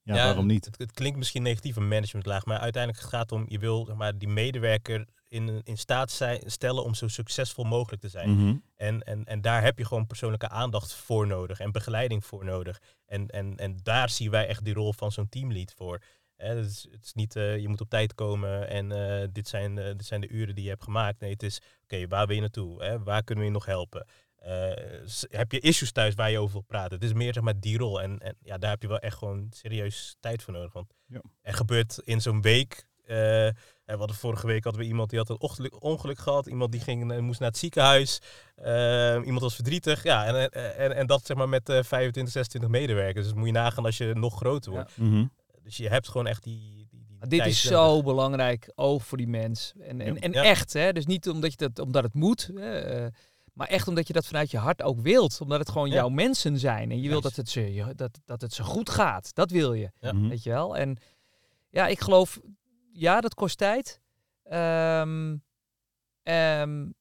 ja, 0.05 0.15
waarom 0.15 0.47
niet? 0.47 0.65
Het, 0.65 0.79
het, 0.79 0.93
klinkt 0.93 1.19
misschien 1.19 1.43
negatief 1.43 1.77
een 1.77 1.89
managementlaag, 1.89 2.45
maar 2.45 2.59
uiteindelijk 2.59 3.05
gaat 3.05 3.31
het 3.31 3.33
om, 3.33 3.45
je 3.49 3.59
wil 3.59 3.85
zeg 3.85 3.97
maar, 3.97 4.19
die 4.19 4.29
medewerker 4.29 5.07
in, 5.29 5.61
in 5.65 5.79
staat 5.79 6.11
zijn, 6.11 6.41
stellen 6.45 6.85
om 6.85 6.95
zo 6.95 7.09
succesvol 7.09 7.65
mogelijk 7.65 8.03
te 8.03 8.09
zijn. 8.09 8.31
Mhm. 8.31 8.57
en, 8.77 9.03
en, 9.03 9.25
en 9.25 9.41
daar 9.41 9.63
heb 9.63 9.79
je 9.79 9.85
gewoon 9.85 10.07
persoonlijke 10.07 10.49
aandacht 10.49 10.95
voor 10.95 11.27
nodig 11.27 11.61
en 11.61 11.73
begeleiding 11.73 12.25
voor 12.25 12.45
nodig. 12.45 12.81
En, 13.07 13.27
en, 13.27 13.57
en 13.57 13.79
daar 13.83 14.11
zien 14.11 14.31
wij 14.31 14.47
echt 14.47 14.65
die 14.65 14.75
rol 14.75 14.93
van 14.93 15.13
zo'n 15.13 15.29
teamlead 15.29 15.73
voor. 15.77 16.03
het, 16.37 16.67
is, 16.67 16.89
het 16.91 17.05
is 17.05 17.13
niet, 17.13 17.37
uh, 17.37 17.59
je 17.59 17.69
moet 17.69 17.81
op 17.81 17.89
tijd 17.89 18.15
komen 18.15 18.69
en 18.69 18.91
uh, 18.91 19.29
dit, 19.33 19.49
zijn, 19.49 19.77
uh, 19.77 19.85
dit 19.85 20.05
zijn 20.05 20.21
de 20.21 20.29
uren 20.29 20.55
die 20.55 20.65
je 20.65 20.71
hebt 20.71 20.85
gemaakt. 20.85 21.21
Nee, 21.21 21.33
het 21.33 21.43
is, 21.43 21.61
oké, 21.83 22.07
waar 22.07 22.27
wil 22.27 22.35
je 22.35 22.41
naartoe? 22.41 22.85
Hè? 22.85 23.03
Waar 23.03 23.23
kunnen 23.23 23.45
we 23.45 23.51
je 23.51 23.57
nog 23.57 23.67
helpen? 23.67 24.07
Uh, 24.47 25.07
heb 25.29 25.53
je 25.53 25.61
issues 25.61 25.93
thuis 25.93 26.15
waar 26.15 26.31
je 26.31 26.39
over 26.39 26.53
wil 26.53 26.65
praten. 26.67 26.95
Het 26.95 27.05
is 27.05 27.13
meer 27.13 27.33
zeg 27.33 27.43
maar 27.43 27.61
die 27.61 27.79
rol. 27.79 28.03
En, 28.03 28.19
en 28.19 28.37
ja, 28.43 28.59
daar 28.59 28.71
heb 28.71 28.83
je 28.83 28.89
wel 28.89 28.99
echt 28.99 29.17
gewoon 29.17 29.47
serieus 29.51 30.17
tijd 30.21 30.43
voor 30.43 30.53
nodig. 30.53 30.73
Want 30.73 30.93
ja. 31.07 31.23
er 31.43 31.55
gebeurt 31.55 31.99
in 32.05 32.21
zo'n 32.21 32.43
week. 32.43 32.87
Uh, 33.03 33.09
we 33.85 33.97
hadden 33.97 34.17
vorige 34.17 34.47
week 34.47 34.65
hadden 34.65 34.83
we 34.83 34.89
iemand 34.89 35.11
die 35.11 35.19
had 35.19 35.29
een 35.29 35.41
ongeluk, 35.41 35.83
ongeluk 35.83 36.19
gehad. 36.19 36.47
Iemand 36.47 36.73
die 36.73 36.81
ging, 36.81 37.13
uh, 37.13 37.19
moest 37.19 37.41
naar 37.41 37.49
het 37.49 37.59
ziekenhuis. 37.59 38.21
Uh, 38.65 38.67
iemand 39.25 39.41
was 39.41 39.55
verdrietig. 39.55 40.03
Ja, 40.03 40.27
en, 40.27 40.51
en, 40.77 40.97
en 40.97 41.07
dat 41.07 41.27
zeg 41.27 41.37
maar 41.37 41.49
met 41.49 41.63
25, 41.65 42.33
26 42.33 42.71
medewerkers. 42.71 43.25
Dus 43.25 43.35
moet 43.35 43.47
je 43.47 43.53
nagaan 43.53 43.85
als 43.85 43.99
je 43.99 44.15
nog 44.15 44.37
groter 44.37 44.73
wordt. 44.73 44.93
Ja. 44.95 45.05
Mm 45.05 45.11
-hmm. 45.11 45.31
Dus 45.63 45.77
je 45.77 45.89
hebt 45.89 46.09
gewoon 46.09 46.27
echt 46.27 46.43
die. 46.43 46.89
die, 46.91 47.07
die 47.09 47.29
dit 47.29 47.47
is 47.47 47.63
zo 47.63 48.03
belangrijk, 48.03 48.73
ook 48.75 49.03
voor 49.03 49.19
die 49.19 49.29
mens. 49.29 49.73
En, 49.81 50.01
en, 50.01 50.19
en 50.19 50.33
echt, 50.33 50.73
hè? 50.73 50.93
Dus 50.93 51.07
niet 51.07 51.29
omdat, 51.29 51.51
je 51.51 51.57
dat, 51.57 51.79
omdat 51.79 52.03
het 52.03 52.15
moet. 52.15 52.51
Hè? 52.55 53.09
Maar 53.55 53.67
echt 53.67 53.89
omdat 53.89 54.07
je 54.07 54.13
dat 54.13 54.27
vanuit 54.27 54.51
je 54.51 54.59
hart 54.59 54.83
ook 54.83 55.01
wilt. 55.01 55.41
Omdat 55.41 55.59
het 55.59 55.71
gewoon 55.71 55.91
jouw 55.91 56.09
mensen 56.09 56.59
zijn. 56.59 56.91
En 56.91 57.01
je 57.01 57.09
wilt 57.09 57.23
dat 57.23 57.37
het, 57.37 57.49
ze, 57.49 57.93
dat, 57.97 58.21
dat 58.25 58.41
het 58.41 58.53
ze 58.53 58.63
goed 58.63 58.91
gaat. 58.91 59.35
Dat 59.35 59.51
wil 59.51 59.73
je. 59.73 59.91
Mhm. 60.01 60.29
Weet 60.29 60.43
je 60.43 60.51
wel? 60.51 60.77
En 60.77 60.97
ja, 61.71 61.87
ik 61.87 62.01
geloof, 62.01 62.41
ja, 62.93 63.21
dat 63.21 63.35
kost 63.35 63.59
tijd. 63.59 64.01
Um, 64.53 65.43
um, 66.23 66.95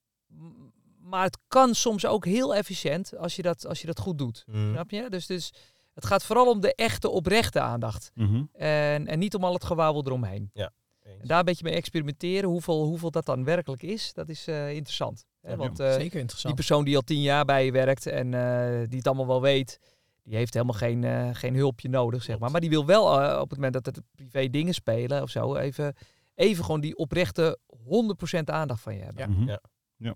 maar 0.99 1.23
het 1.23 1.37
kan 1.47 1.75
soms 1.75 2.05
ook 2.05 2.25
heel 2.25 2.55
efficiënt 2.55 3.17
als 3.17 3.35
je 3.35 3.41
dat, 3.41 3.67
als 3.67 3.81
je 3.81 3.87
dat 3.87 3.99
goed 3.99 4.17
doet. 4.17 4.43
Mm. 4.45 4.71
Snap 4.71 4.89
je? 4.89 5.09
Dus, 5.09 5.25
dus 5.25 5.53
het 5.93 6.05
gaat 6.05 6.23
vooral 6.23 6.49
om 6.49 6.59
de 6.61 6.75
echte, 6.75 7.09
oprechte 7.09 7.59
aandacht. 7.59 8.11
Mm 8.13 8.49
en, 8.53 9.07
en 9.07 9.19
niet 9.19 9.35
om 9.35 9.43
al 9.43 9.53
het 9.53 9.63
gewauwel 9.63 10.05
eromheen. 10.05 10.49
Ja. 10.53 10.71
En 11.03 11.27
daar 11.27 11.39
een 11.39 11.45
beetje 11.45 11.63
mee 11.63 11.73
experimenteren. 11.73 12.49
Hoeveel, 12.49 12.83
hoeveel 12.83 13.11
dat 13.11 13.25
dan 13.25 13.43
werkelijk 13.43 13.83
is, 13.83 14.13
dat 14.13 14.29
is 14.29 14.47
uh, 14.47 14.71
interessant. 14.71 15.25
Ja, 15.47 15.55
Want 15.55 15.79
uh, 15.79 15.93
zeker 15.93 16.19
interessant. 16.19 16.55
die 16.55 16.65
persoon 16.65 16.85
die 16.85 16.95
al 16.95 17.01
tien 17.01 17.21
jaar 17.21 17.45
bij 17.45 17.65
je 17.65 17.71
werkt 17.71 18.05
en 18.05 18.31
uh, 18.33 18.87
die 18.87 18.97
het 18.97 19.07
allemaal 19.07 19.27
wel 19.27 19.41
weet, 19.41 19.79
die 20.23 20.35
heeft 20.35 20.53
helemaal 20.53 20.75
geen, 20.75 21.03
uh, 21.03 21.29
geen 21.33 21.55
hulpje 21.55 21.89
nodig, 21.89 22.23
zeg 22.23 22.39
maar. 22.39 22.51
Maar 22.51 22.61
die 22.61 22.69
wil 22.69 22.85
wel 22.85 23.03
op 23.41 23.49
het 23.49 23.59
moment 23.59 23.73
dat 23.73 23.87
er 23.87 24.03
privé 24.15 24.49
dingen 24.49 24.73
spelen 24.73 25.21
of 25.21 25.29
zo, 25.29 25.55
even, 25.55 25.95
even 26.35 26.63
gewoon 26.63 26.81
die 26.81 26.97
oprechte 26.97 27.59
100% 28.37 28.43
aandacht 28.43 28.81
van 28.81 28.95
je 28.95 29.01
hebben. 29.01 29.21
Ja. 29.21 29.27
Mm 29.27 29.35
-hmm. 29.35 29.47
ja. 29.47 29.61
ja. 29.97 30.13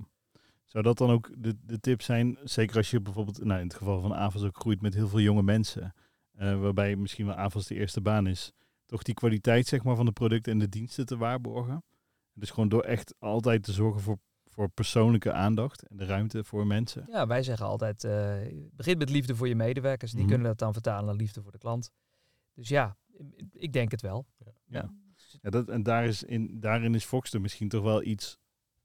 Zou 0.65 0.83
dat 0.83 0.97
dan 0.97 1.09
ook 1.09 1.29
de, 1.37 1.57
de 1.61 1.79
tip 1.79 2.01
zijn, 2.01 2.37
zeker 2.43 2.77
als 2.77 2.89
je 2.89 3.01
bijvoorbeeld, 3.01 3.43
nou 3.43 3.59
in 3.59 3.67
het 3.67 3.75
geval 3.75 4.01
van 4.01 4.13
AVAS 4.13 4.43
ook 4.43 4.59
groeit 4.59 4.81
met 4.81 4.93
heel 4.93 5.07
veel 5.07 5.19
jonge 5.19 5.43
mensen, 5.43 5.93
waarbij 6.31 6.95
misschien 6.95 7.25
wel 7.25 7.35
AVAS 7.35 7.67
de 7.67 7.75
eerste 7.75 8.01
baan 8.01 8.27
is, 8.27 8.51
toch 8.85 9.03
die 9.03 9.13
kwaliteit 9.13 9.67
zeg 9.67 9.83
maar, 9.83 9.95
van 9.95 10.05
de 10.05 10.11
producten 10.11 10.51
en 10.51 10.59
de 10.59 10.69
diensten 10.69 11.05
te 11.05 11.17
waarborgen? 11.17 11.83
Dus 12.33 12.49
gewoon 12.49 12.69
door 12.69 12.83
echt 12.83 13.15
altijd 13.19 13.63
te 13.63 13.71
zorgen 13.71 14.01
voor 14.01 14.17
voor 14.57 14.69
persoonlijke 14.69 15.33
aandacht 15.33 15.87
en 15.87 15.97
de 15.97 16.05
ruimte 16.05 16.43
voor 16.43 16.67
mensen. 16.67 17.05
Ja, 17.09 17.27
wij 17.27 17.43
zeggen 17.43 17.65
altijd, 17.65 18.03
uh, 18.03 18.35
begin 18.71 18.97
met 18.97 19.09
liefde 19.09 19.35
voor 19.35 19.47
je 19.47 19.55
medewerkers. 19.55 20.11
Die 20.11 20.19
mm 20.19 20.25
-hmm. 20.25 20.33
kunnen 20.33 20.51
dat 20.51 20.59
dan 20.59 20.73
vertalen 20.73 21.05
naar 21.05 21.15
liefde 21.15 21.41
voor 21.41 21.51
de 21.51 21.57
klant. 21.57 21.91
Dus 22.53 22.67
ja, 22.67 22.97
ik 23.51 23.73
denk 23.73 23.91
het 23.91 24.01
wel. 24.01 24.25
Ja. 24.37 24.51
ja. 24.65 24.93
ja 25.41 25.49
dat, 25.49 25.69
en 25.69 25.83
daar 25.83 26.05
is 26.05 26.23
in, 26.23 26.59
daarin 26.59 26.95
is 26.95 27.05
Foxter 27.05 27.41
misschien 27.41 27.69
toch 27.69 27.83
wel 27.83 28.03
iets 28.03 28.37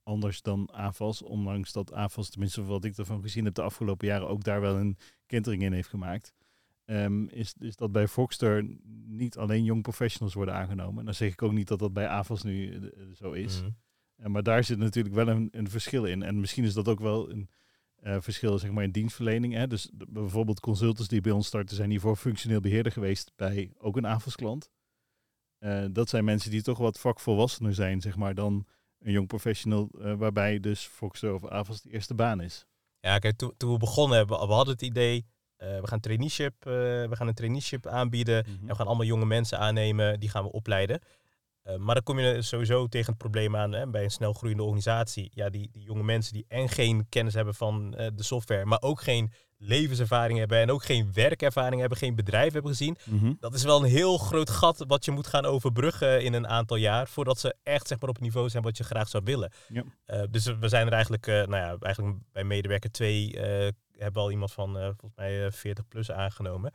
anders 0.02 0.42
dan 0.42 0.70
AFAS. 0.72 1.22
Ondanks 1.22 1.72
dat 1.72 1.92
AFAS, 1.92 2.30
tenminste 2.30 2.64
wat 2.64 2.84
ik 2.84 2.96
ervan 2.96 3.22
gezien 3.22 3.44
heb 3.44 3.54
de 3.54 3.62
afgelopen 3.62 4.06
jaren, 4.06 4.28
ook 4.28 4.44
daar 4.44 4.60
wel 4.60 4.76
een 4.76 4.96
kentering 5.26 5.62
in 5.62 5.72
heeft 5.72 5.88
gemaakt. 5.88 6.32
Um, 6.84 7.28
is, 7.28 7.54
is 7.58 7.76
dat 7.76 7.92
bij 7.92 8.08
Foxter 8.08 8.78
niet 9.06 9.36
alleen 9.36 9.64
jong 9.64 9.82
professionals 9.82 10.34
worden 10.34 10.54
aangenomen. 10.54 11.04
Dan 11.04 11.14
zeg 11.14 11.32
ik 11.32 11.42
ook 11.42 11.52
niet 11.52 11.68
dat 11.68 11.78
dat 11.78 11.92
bij 11.92 12.08
AFAS 12.08 12.42
nu 12.42 12.72
uh, 12.72 12.90
zo 13.14 13.32
is. 13.32 13.58
Mm 13.58 13.64
-hmm. 13.64 13.76
Maar 14.26 14.42
daar 14.42 14.64
zit 14.64 14.78
natuurlijk 14.78 15.14
wel 15.14 15.28
een, 15.28 15.48
een, 15.52 15.70
verschil 15.70 16.04
in. 16.04 16.22
En 16.22 16.40
misschien 16.40 16.64
is 16.64 16.74
dat 16.74 16.88
ook 16.88 17.00
wel 17.00 17.30
een 17.30 17.50
uh, 18.02 18.16
verschil 18.20 18.58
zeg 18.58 18.70
maar, 18.70 18.84
in 18.84 18.90
dienstverlening. 18.90 19.54
Hè? 19.54 19.66
Dus 19.66 19.90
de, 19.92 20.06
bijvoorbeeld 20.08 20.60
consultants 20.60 21.08
die 21.08 21.20
bij 21.20 21.32
ons 21.32 21.46
starten 21.46 21.76
zijn 21.76 21.90
hiervoor 21.90 22.16
functioneel 22.16 22.60
beheerder 22.60 22.92
geweest 22.92 23.32
bij 23.36 23.72
ook 23.78 23.96
een 23.96 24.04
AFAS-klant. 24.04 24.70
Uh, 25.60 25.84
dat 25.90 26.08
zijn 26.08 26.24
mensen 26.24 26.50
die 26.50 26.62
toch 26.62 26.78
wat 26.78 27.00
vakvolwassener 27.00 27.74
zijn 27.74 28.00
zeg 28.00 28.16
maar, 28.16 28.34
dan 28.34 28.66
een 28.98 29.12
jong 29.12 29.26
professional 29.26 29.88
waarbij 29.92 30.60
dus 30.60 30.80
Foxter 30.80 31.34
of 31.34 31.46
AFAS 31.46 31.82
de 31.82 31.90
eerste 31.90 32.14
baan 32.14 32.40
is. 32.40 32.66
Ja, 33.00 33.18
kijk, 33.18 33.36
toen, 33.36 33.52
toen 33.56 33.72
we 33.72 33.78
begonnen 33.78 34.16
hebben, 34.16 34.46
we 34.46 34.52
hadden 34.52 34.74
het 34.74 34.82
idee, 34.82 35.26
we 35.56 35.86
gaan 35.86 36.00
traineeship, 36.00 36.64
we 36.64 37.10
gaan 37.10 37.28
een 37.28 37.34
traineeship 37.34 37.86
aanbieden 37.86 38.44
mm 38.46 38.52
-hmm. 38.52 38.62
en 38.62 38.68
we 38.68 38.74
gaan 38.74 38.86
allemaal 38.86 39.06
jonge 39.06 39.26
mensen 39.26 39.58
aannemen, 39.58 40.20
die 40.20 40.28
gaan 40.28 40.44
we 40.44 40.52
opleiden. 40.52 41.00
Uh, 41.64 41.76
maar 41.76 41.94
dan 41.94 42.04
kom 42.04 42.18
je 42.18 42.42
sowieso 42.42 42.86
tegen 42.86 43.08
het 43.08 43.18
probleem 43.18 43.56
aan 43.56 43.72
hè, 43.72 43.86
bij 43.86 44.04
een 44.04 44.10
snel 44.10 44.32
groeiende 44.32 44.62
organisatie. 44.62 45.30
Ja, 45.34 45.50
die, 45.50 45.68
die 45.72 45.82
jonge 45.82 46.02
mensen 46.02 46.32
die 46.32 46.44
en 46.48 46.68
geen 46.68 47.06
kennis 47.08 47.34
hebben 47.34 47.54
van 47.54 47.94
uh, 47.98 48.06
de 48.14 48.22
software, 48.22 48.64
maar 48.64 48.80
ook 48.82 49.02
geen 49.02 49.32
levenservaring 49.58 50.38
hebben 50.38 50.58
en 50.58 50.70
ook 50.70 50.84
geen 50.84 51.10
werkervaring 51.12 51.80
hebben, 51.80 51.98
geen 51.98 52.14
bedrijf 52.14 52.52
hebben 52.52 52.70
gezien. 52.70 52.96
Mm 53.04 53.18
-hmm. 53.18 53.36
Dat 53.40 53.54
is 53.54 53.62
wel 53.62 53.82
een 53.82 53.90
heel 53.90 54.18
groot 54.18 54.50
gat 54.50 54.84
wat 54.86 55.04
je 55.04 55.10
moet 55.10 55.26
gaan 55.26 55.44
overbruggen 55.44 56.22
in 56.22 56.32
een 56.32 56.48
aantal 56.48 56.76
jaar, 56.76 57.08
voordat 57.08 57.38
ze 57.38 57.54
echt 57.62 57.86
zeg 57.86 58.00
maar, 58.00 58.08
op 58.08 58.14
het 58.14 58.24
niveau 58.24 58.48
zijn 58.48 58.62
wat 58.62 58.76
je 58.76 58.84
graag 58.84 59.08
zou 59.08 59.22
willen. 59.24 59.52
Ja. 59.68 59.84
Uh, 60.06 60.22
dus 60.30 60.44
we 60.44 60.68
zijn 60.68 60.86
er 60.86 60.92
eigenlijk, 60.92 61.26
nou 61.26 61.56
ja, 61.56 61.76
eigenlijk 61.80 62.16
bij 62.32 62.44
medewerker 62.44 62.90
2 62.90 63.38
hebben 63.38 63.74
we 64.12 64.18
al 64.18 64.30
iemand 64.30 64.52
van 64.52 64.72
volgens 64.72 65.14
mij 65.14 65.52
40 65.52 65.88
plus 65.88 66.10
aangenomen 66.10 66.72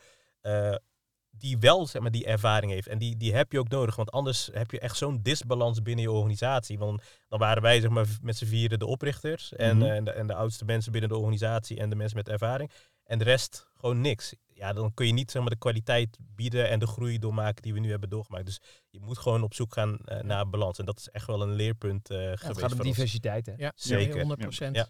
die 1.40 1.58
wel 1.58 1.86
zeg 1.86 2.02
maar, 2.02 2.12
die 2.12 2.26
ervaring 2.26 2.72
heeft. 2.72 2.88
En 2.88 2.98
die, 2.98 3.18
die 3.18 3.34
heb 3.34 3.52
je 3.52 3.60
ook 3.60 3.70
nodig, 3.70 3.96
want 3.96 4.12
anders 4.12 4.50
heb 4.54 4.72
je 4.72 4.80
echt 4.80 4.98
zo'n 4.98 5.20
disbalans 5.22 5.82
binnen 5.82 6.04
je 6.04 6.12
organisatie. 6.12 6.78
Want 6.78 7.02
dan 7.28 7.40
waren 7.40 7.62
wij 7.62 7.80
zeg 7.80 7.90
maar, 7.90 8.06
met 8.22 8.38
z'n 8.38 8.46
vieren 8.46 8.80
de 8.80 8.86
oprichters 8.86 9.54
en, 9.54 9.78
Mhm. 9.78 9.86
uh, 9.86 9.96
en, 9.96 10.04
de, 10.04 10.12
en 10.12 10.28
de 10.28 10.34
oudste 10.34 10.66
mensen 10.66 10.92
binnen 10.92 11.10
de 11.10 11.18
organisatie 11.18 11.80
en 11.80 11.90
de 11.90 11.96
mensen 11.96 12.18
met 12.18 12.30
ervaring. 12.30 12.72
En 13.04 13.18
de 13.18 13.24
rest 13.24 13.68
gewoon 13.74 14.02
niks. 14.02 14.34
Ja, 14.54 14.74
dan 14.74 14.94
kun 14.94 15.06
je 15.08 15.14
niet 15.14 15.32
zeg 15.32 15.42
maar, 15.42 15.52
de 15.52 15.58
kwaliteit 15.58 16.18
bieden 16.36 16.70
en 16.70 16.80
de 16.80 16.88
groei 16.88 17.20
doormaken 17.20 17.62
die 17.62 17.74
we 17.74 17.80
nu 17.80 17.90
hebben 17.90 18.10
doorgemaakt. 18.10 18.46
Dus 18.46 18.60
je 18.90 19.00
moet 19.00 19.18
gewoon 19.18 19.44
op 19.44 19.54
zoek 19.54 19.74
gaan 19.74 19.98
eh, 19.98 20.22
naar 20.24 20.50
balans. 20.50 20.78
En 20.80 20.86
dat 20.86 21.00
is 21.00 21.10
echt 21.10 21.28
wel 21.28 21.42
een 21.42 21.54
leerpunt 21.54 22.10
eh 22.10 22.18
Ja, 22.18 22.24
geweest 22.36 22.48
het 22.48 22.60
gaat 22.72 22.80
om 22.80 22.86
diversiteit, 22.86 23.46
hè? 23.46 23.54
Ja, 23.58 23.72
Zeker. 23.76 24.08
nee, 24.08 24.18
100 24.20 24.40
procent. 24.40 24.76
Ja. 24.76 24.88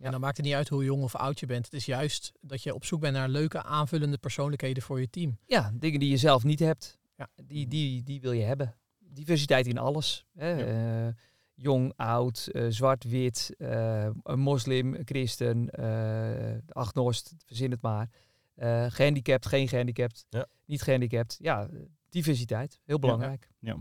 En 0.00 0.10
dan 0.10 0.20
maakt 0.20 0.36
het 0.36 0.46
niet 0.46 0.54
uit 0.54 0.68
hoe 0.68 0.84
jong 0.84 1.02
of 1.02 1.14
oud 1.14 1.40
je 1.40 1.46
bent. 1.46 1.64
Het 1.64 1.74
is 1.74 1.84
juist 1.86 2.32
dat 2.40 2.62
je 2.62 2.74
op 2.74 2.84
zoek 2.84 3.00
bent 3.00 3.14
naar 3.14 3.28
leuke 3.28 3.62
aanvullende 3.62 4.18
persoonlijkheden 4.18 4.82
voor 4.82 5.00
je 5.00 5.10
team. 5.10 5.38
Ja, 5.46 5.72
dingen 5.74 6.00
die 6.00 6.10
je 6.10 6.16
zelf 6.16 6.44
niet 6.44 6.58
hebt. 6.58 6.98
Ja. 7.16 7.28
Die, 7.44 7.68
die, 7.68 8.02
die 8.02 8.20
wil 8.20 8.32
je 8.32 8.42
hebben. 8.42 8.74
Diversiteit 8.98 9.66
in 9.66 9.78
alles. 9.78 10.24
Hè? 10.34 10.48
Ja. 10.50 11.06
Eh, 11.06 11.14
jong, 11.54 11.92
oud, 11.96 12.48
eh, 12.52 12.66
zwart, 12.68 13.04
wit, 13.04 13.54
eh, 13.58 14.08
een 14.22 14.38
moslim, 14.40 14.94
een 14.94 15.06
christen, 15.06 15.68
uh, 15.80 16.58
agnost, 16.68 17.34
verzin 17.46 17.70
het 17.70 17.82
maar. 17.82 18.08
Uh, 18.56 18.86
gehandicapt, 18.88 19.46
geen 19.46 19.68
gehandicapt, 19.68 20.26
Ja. 20.28 20.46
niet 20.64 20.82
gehandicapt. 20.82 21.36
Ja, 21.38 21.68
diversiteit, 22.08 22.80
heel 22.84 22.98
belangrijk. 22.98 23.48
Ja. 23.58 23.76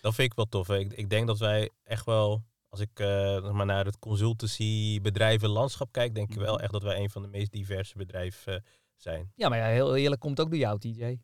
Dat 0.00 0.14
vind 0.14 0.30
ik 0.30 0.36
wel 0.36 0.44
tof. 0.48 0.68
Ik, 0.68 0.92
ik 0.92 1.10
denk 1.10 1.26
dat 1.26 1.38
wij 1.38 1.70
echt 1.84 2.04
wel, 2.04 2.42
als 2.80 2.84
ik 2.84 3.00
eh, 3.00 3.50
maar 3.52 3.66
naar 3.66 3.84
het 3.84 3.98
consultancy 3.98 5.00
bedrijven 5.00 5.48
landschap 5.48 5.92
kijk, 5.92 6.14
denk 6.14 6.30
ik 6.30 6.36
wel 6.38 6.54
Mhm. 6.54 6.62
echt 6.62 6.72
dat 6.72 6.82
wij 6.82 7.00
een 7.00 7.10
van 7.10 7.22
de 7.22 7.28
meest 7.28 7.50
diverse 7.52 7.96
bedrijven 7.96 8.54
eh, 8.54 8.60
zijn. 8.96 9.32
Ja, 9.34 9.48
maar 9.48 9.58
ja, 9.58 9.66
heel 9.66 9.96
eerlijk 9.96 10.20
komt 10.20 10.40
ook 10.40 10.48
door 10.50 10.58
jou, 10.58 10.78
TJ. 10.78 11.18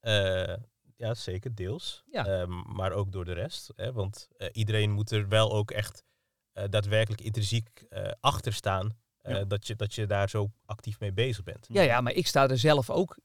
Eh, 0.00 0.56
ja, 0.96 1.14
zeker, 1.14 1.54
deels. 1.54 2.02
Ja. 2.10 2.46
Maar 2.46 2.92
ook 2.92 3.12
door 3.12 3.24
de 3.24 3.32
rest. 3.32 3.72
Hè? 3.76 3.92
Want 3.92 4.28
iedereen 4.52 4.90
moet 4.90 5.10
er 5.10 5.28
wel 5.28 5.52
ook 5.52 5.70
echt 5.70 6.04
daadwerkelijk 6.52 7.20
intrinsiek 7.22 7.86
achter 8.20 8.52
staan. 8.52 9.00
Ja. 9.22 9.44
dat, 9.44 9.66
je, 9.66 9.76
dat 9.76 9.94
je 9.94 10.06
daar 10.06 10.28
zo 10.28 10.50
actief 10.64 11.00
mee 11.00 11.12
bezig 11.12 11.42
bent. 11.42 11.66
Ja, 11.68 11.82
ja, 11.82 12.00
maar 12.00 12.12
ik 12.12 12.26
sta 12.26 12.48
er 12.48 12.58
zelf 12.58 12.90
ook 12.90 13.18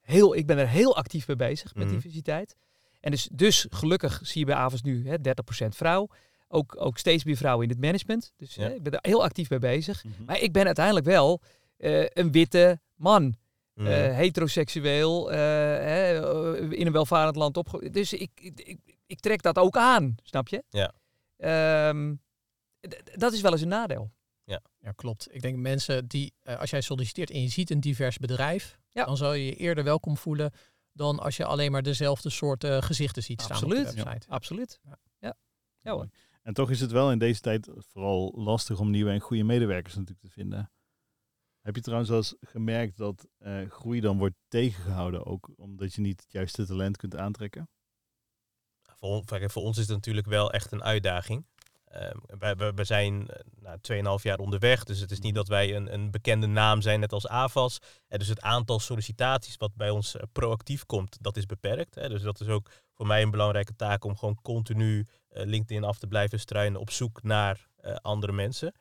heel, 0.00 0.34
ik 0.34 0.46
ben 0.46 0.58
er 0.58 0.68
heel 0.68 0.96
actief 0.96 1.26
mee 1.26 1.36
bezig 1.36 1.74
met 1.74 1.84
Mhm. 1.86 1.94
diversiteit. 1.94 2.56
En 3.00 3.10
dus, 3.10 3.28
dus 3.32 3.66
gelukkig 3.70 4.20
zie 4.22 4.40
je 4.40 4.46
bij 4.46 4.54
Avos 4.54 4.82
nu 4.82 5.08
hè, 5.08 5.20
30% 5.20 5.76
vrouw. 5.76 6.08
Ook, 6.54 6.74
ook 6.78 6.98
steeds 6.98 7.24
meer 7.24 7.36
vrouwen 7.36 7.64
in 7.64 7.70
het 7.72 7.80
management. 7.80 8.32
Dus 8.36 8.54
Ja. 8.54 8.62
hè, 8.62 8.74
ik 8.74 8.82
ben 8.82 8.92
er 8.92 8.98
heel 9.02 9.22
actief 9.24 9.50
mee 9.50 9.58
bezig. 9.58 10.04
Mhm. 10.04 10.24
Maar 10.24 10.40
ik 10.40 10.52
ben 10.52 10.66
uiteindelijk 10.66 11.06
wel 11.06 11.40
eh, 11.76 12.04
een 12.08 12.32
witte 12.32 12.80
man. 12.94 13.34
Mhm. 13.74 13.86
eh, 13.86 14.14
heteroseksueel, 14.14 15.30
eh, 15.32 15.38
hè, 15.38 16.32
eh, 16.54 16.70
in 16.78 16.86
een 16.86 16.92
welvarend 16.92 17.36
land 17.36 17.56
opgegroeid. 17.56 17.92
Dus 17.94 18.12
ik, 18.12 18.30
ik, 18.34 18.60
ik, 18.60 18.78
ik 19.06 19.20
trek 19.20 19.42
dat 19.42 19.58
ook 19.58 19.76
aan, 19.76 20.14
snap 20.22 20.48
je? 20.48 20.64
Ja. 20.68 20.92
Ehm, 21.36 22.14
dat 23.14 23.32
is 23.32 23.40
wel 23.40 23.52
eens 23.52 23.60
een 23.60 23.68
nadeel. 23.68 24.10
Ja, 24.44 24.92
klopt. 24.96 25.28
Ik 25.34 25.42
denk 25.42 25.56
mensen 25.56 26.06
die, 26.08 26.32
eh, 26.42 26.58
als 26.60 26.70
jij 26.70 26.80
solliciteert 26.80 27.30
en 27.30 27.42
je 27.42 27.48
ziet 27.48 27.70
een 27.70 27.80
divers 27.80 28.18
bedrijf, 28.18 28.78
Ja. 28.90 29.04
dan 29.04 29.16
zal 29.16 29.32
je 29.32 29.44
je 29.44 29.54
eerder 29.56 29.84
welkom 29.84 30.16
voelen 30.16 30.52
dan 30.92 31.18
als 31.18 31.36
je 31.36 31.44
alleen 31.44 31.72
maar 31.72 31.82
dezelfde 31.82 32.30
soort 32.30 32.64
eh, 32.64 32.82
gezichten 32.82 33.22
ziet 33.22 33.40
staan 33.42 33.56
Absoluut. 33.56 33.88
op 33.90 33.96
de 33.96 34.02
website. 34.02 34.26
Absoluut. 34.28 34.80
Ja. 34.84 34.98
Ja, 35.18 35.34
ja 35.80 35.92
hoor. 35.92 36.06
En 36.42 36.54
toch 36.54 36.70
is 36.70 36.80
het 36.80 36.90
wel 36.90 37.10
in 37.10 37.18
deze 37.18 37.40
tijd 37.40 37.70
vooral 37.74 38.32
lastig 38.36 38.80
om 38.80 38.90
nieuwe 38.90 39.10
en 39.10 39.20
goede 39.20 39.44
medewerkers 39.44 39.94
natuurlijk 39.94 40.20
te 40.20 40.30
vinden. 40.30 40.72
Heb 41.60 41.76
je 41.76 41.82
trouwens 41.82 42.10
wel 42.10 42.18
eens 42.18 42.36
gemerkt 42.40 42.96
dat 42.96 43.28
eh, 43.38 43.70
groei 43.70 44.00
dan 44.00 44.18
wordt 44.18 44.36
tegengehouden, 44.48 45.26
ook 45.26 45.50
omdat 45.56 45.94
je 45.94 46.00
niet 46.00 46.20
het 46.20 46.32
juiste 46.32 46.66
talent 46.66 46.96
kunt 46.96 47.16
aantrekken? 47.16 47.68
voor, 48.98 49.62
ons 49.62 49.78
is 49.78 49.86
het 49.86 49.96
natuurlijk 49.96 50.26
wel 50.26 50.52
echt 50.52 50.72
een 50.72 50.82
uitdaging. 50.82 51.46
Ehm, 51.84 52.18
wij, 52.38 52.56
we, 52.56 52.72
we 52.74 52.84
zijn 52.84 53.28
eh, 53.28 53.40
nou, 53.60 54.18
2,5 54.18 54.22
jaar 54.22 54.38
onderweg, 54.38 54.84
dus 54.84 55.00
het 55.00 55.10
is 55.10 55.18
niet 55.18 55.34
dat 55.34 55.48
wij 55.48 55.76
een, 55.76 55.92
een 55.92 56.10
bekende 56.10 56.46
naam 56.46 56.80
zijn, 56.82 57.00
net 57.00 57.12
als 57.12 57.28
AVAS. 57.28 57.78
En 58.08 58.18
dus 58.18 58.28
het 58.28 58.40
aantal 58.40 58.80
sollicitaties 58.80 59.56
wat 59.56 59.74
bij 59.74 59.90
ons 59.90 60.16
eh, 60.16 60.22
proactief 60.32 60.86
komt, 60.86 61.16
dat 61.20 61.36
is 61.36 61.46
beperkt. 61.46 61.94
Hè. 61.94 62.08
Dus 62.08 62.22
dat 62.22 62.40
is 62.40 62.48
ook 62.48 62.70
voor 63.02 63.10
mij 63.10 63.22
een 63.22 63.30
belangrijke 63.30 63.76
taak 63.76 64.04
om 64.04 64.16
gewoon 64.16 64.38
continu 64.42 65.06
eh, 65.28 65.46
LinkedIn 65.46 65.84
af 65.84 65.98
te 65.98 66.06
blijven 66.06 66.40
struinen 66.40 66.80
op 66.80 66.90
zoek 66.90 67.22
naar 67.22 67.68
eh, 67.76 67.94
andere 67.94 68.32
mensen. 68.32 68.74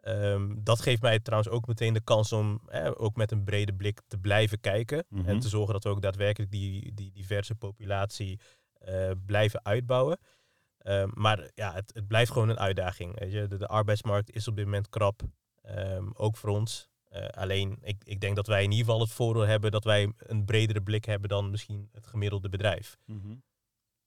Ehm, 0.00 0.54
dat 0.58 0.80
geeft 0.80 1.02
mij 1.02 1.20
trouwens 1.20 1.52
ook 1.52 1.66
meteen 1.66 1.92
de 1.92 2.00
kans 2.00 2.32
om 2.32 2.60
eh, 2.66 2.90
ook 2.96 3.16
met 3.16 3.30
een 3.30 3.44
brede 3.44 3.74
blik 3.74 4.00
te 4.08 4.18
blijven 4.18 4.60
kijken. 4.60 5.04
Mhm. 5.08 5.28
En 5.28 5.38
te 5.38 5.48
zorgen 5.48 5.72
dat 5.72 5.84
we 5.84 5.90
ook 5.90 6.02
daadwerkelijk 6.02 6.50
die, 6.50 6.94
die 6.94 7.12
diverse 7.12 7.54
populatie 7.54 8.40
eh, 8.72 9.10
blijven 9.26 9.64
uitbouwen. 9.64 10.18
Ehm, 10.78 11.08
maar 11.14 11.50
ja, 11.54 11.72
het, 11.72 11.90
het 11.94 12.06
blijft 12.06 12.32
gewoon 12.32 12.48
een 12.48 12.58
uitdaging. 12.58 13.18
Weet 13.18 13.32
je. 13.32 13.46
De, 13.46 13.56
de 13.56 13.68
arbeidsmarkt 13.68 14.30
is 14.30 14.48
op 14.48 14.56
dit 14.56 14.64
moment 14.64 14.88
krap, 14.88 15.22
ehm, 15.62 16.10
ook 16.12 16.36
voor 16.36 16.50
ons. 16.50 16.92
Alleen, 17.30 17.78
ik, 17.82 18.02
ik 18.04 18.20
denk 18.20 18.36
dat 18.36 18.46
wij 18.46 18.62
in 18.62 18.70
ieder 18.70 18.84
geval 18.84 19.00
het 19.00 19.10
voordeel 19.10 19.46
hebben 19.46 19.70
dat 19.70 19.84
wij 19.84 20.12
een 20.18 20.44
bredere 20.44 20.82
blik 20.82 21.04
hebben 21.04 21.28
dan 21.28 21.50
misschien 21.50 21.88
het 21.92 22.06
gemiddelde 22.06 22.48
bedrijf. 22.48 22.96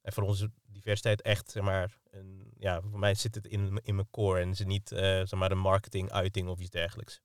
En 0.07 0.13
voor 0.13 0.23
ons 0.23 0.41
is 0.41 0.47
diversiteit 0.67 1.21
echt, 1.21 1.51
zeg 1.51 1.63
maar, 1.63 1.97
een, 2.09 2.53
ja, 2.57 2.81
voor 2.81 2.99
mij 2.99 3.13
zit 3.13 3.35
het 3.35 3.47
in, 3.47 3.79
in 3.83 3.95
mijn 3.95 4.09
core 4.09 4.39
en 4.39 4.49
is 4.49 4.59
het 4.59 4.67
niet, 4.67 4.91
eh, 4.91 4.99
zeg 4.99 5.35
maar, 5.35 5.51
een 5.51 5.59
marketing-uiting 5.59 6.47
of 6.47 6.59
iets 6.59 6.69
dergelijks. 6.69 7.21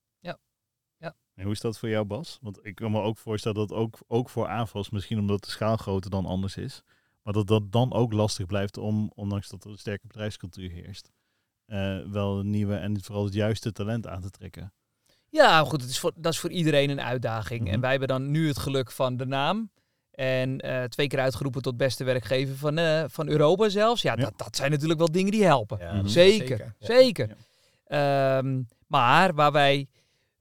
En 1.35 1.43
hoe 1.43 1.51
is 1.51 1.59
dat 1.59 1.79
voor 1.79 1.89
jou, 1.89 2.05
Bas? 2.05 2.37
Want 2.41 2.65
ik 2.65 2.75
kan 2.75 2.91
me 2.91 3.01
ook 3.01 3.17
voorstellen 3.17 3.67
dat 3.67 3.71
ook, 3.77 3.97
ook 4.07 4.29
voor 4.29 4.47
AFAS, 4.47 4.89
misschien 4.89 5.19
omdat 5.19 5.43
de 5.43 5.49
schaalgrootte 5.49 6.09
dan 6.09 6.25
anders 6.25 6.57
is, 6.57 6.83
maar 7.21 7.33
dat 7.33 7.47
dat 7.47 7.71
dan 7.71 7.93
ook 7.93 8.13
lastig 8.13 8.45
blijft 8.45 8.77
om, 8.77 9.11
ondanks 9.15 9.49
dat 9.49 9.63
er 9.63 9.71
een 9.71 9.77
sterke 9.77 10.07
bedrijfscultuur 10.07 10.69
heerst, 10.69 11.11
eh, 11.65 11.99
wel 12.05 12.39
een 12.39 12.49
nieuwe 12.49 12.75
en 12.75 13.03
vooral 13.03 13.23
het 13.23 13.33
juiste 13.33 13.71
talent 13.71 14.07
aan 14.07 14.21
te 14.21 14.29
trekken. 14.29 14.73
Ja, 15.29 15.63
goed, 15.63 15.81
het 15.81 15.89
is 15.89 15.99
voor, 15.99 16.11
dat 16.15 16.33
is 16.33 16.39
voor 16.39 16.51
iedereen 16.51 16.89
een 16.89 17.01
uitdaging. 17.01 17.61
Mhm. 17.61 17.73
En 17.73 17.79
wij 17.79 17.89
hebben 17.89 18.07
dan 18.07 18.31
nu 18.31 18.47
het 18.47 18.59
geluk 18.59 18.91
van 18.91 19.17
de 19.17 19.25
naam. 19.25 19.71
En 20.13 20.59
eh, 20.59 20.83
twee 20.83 21.07
keer 21.07 21.19
uitgeroepen 21.19 21.61
tot 21.61 21.77
beste 21.77 22.03
werkgever 22.03 22.55
van, 22.55 22.77
eh, 22.77 23.03
van 23.07 23.27
Europa 23.27 23.69
zelfs. 23.69 24.01
Ja, 24.01 24.13
Ja. 24.15 24.23
Dat, 24.23 24.33
dat 24.35 24.55
zijn 24.55 24.71
natuurlijk 24.71 24.99
wel 24.99 25.11
dingen 25.11 25.31
die 25.31 25.43
helpen. 25.43 25.77
Ja, 25.81 25.93
Mhm. 25.93 26.07
Zeker, 26.07 26.47
Zeker. 26.47 26.75
zeker. 26.79 27.27
Ja. 27.87 28.37
Ehm, 28.37 28.61
maar 28.87 29.33
waar 29.33 29.51
wij 29.51 29.87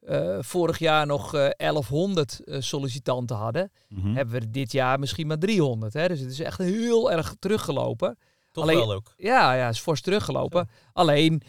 eh, 0.07 0.37
vorig 0.41 0.79
jaar 0.79 1.07
nog 1.07 1.35
eh 1.35 1.49
1100 1.57 2.41
eh, 2.45 2.57
sollicitanten 2.61 3.37
hadden, 3.37 3.71
Mhm. 3.89 4.15
hebben 4.15 4.41
we 4.41 4.51
dit 4.51 4.73
jaar 4.73 4.99
misschien 4.99 5.27
maar 5.27 5.39
300. 5.39 5.93
Hè? 5.93 6.09
Dus 6.09 6.21
het 6.21 6.31
is 6.31 6.41
echt 6.41 6.59
heel 6.59 7.13
erg 7.13 7.35
teruggelopen. 7.39 8.19
Toch 8.53 8.65
Alleen- 8.65 8.77
wel 8.77 8.93
ook. 8.93 9.15
Ja, 9.17 9.55
ja, 9.55 9.69
is 9.69 9.81
fors 9.81 10.01
teruggelopen. 10.01 10.69
Alleen 10.93 11.43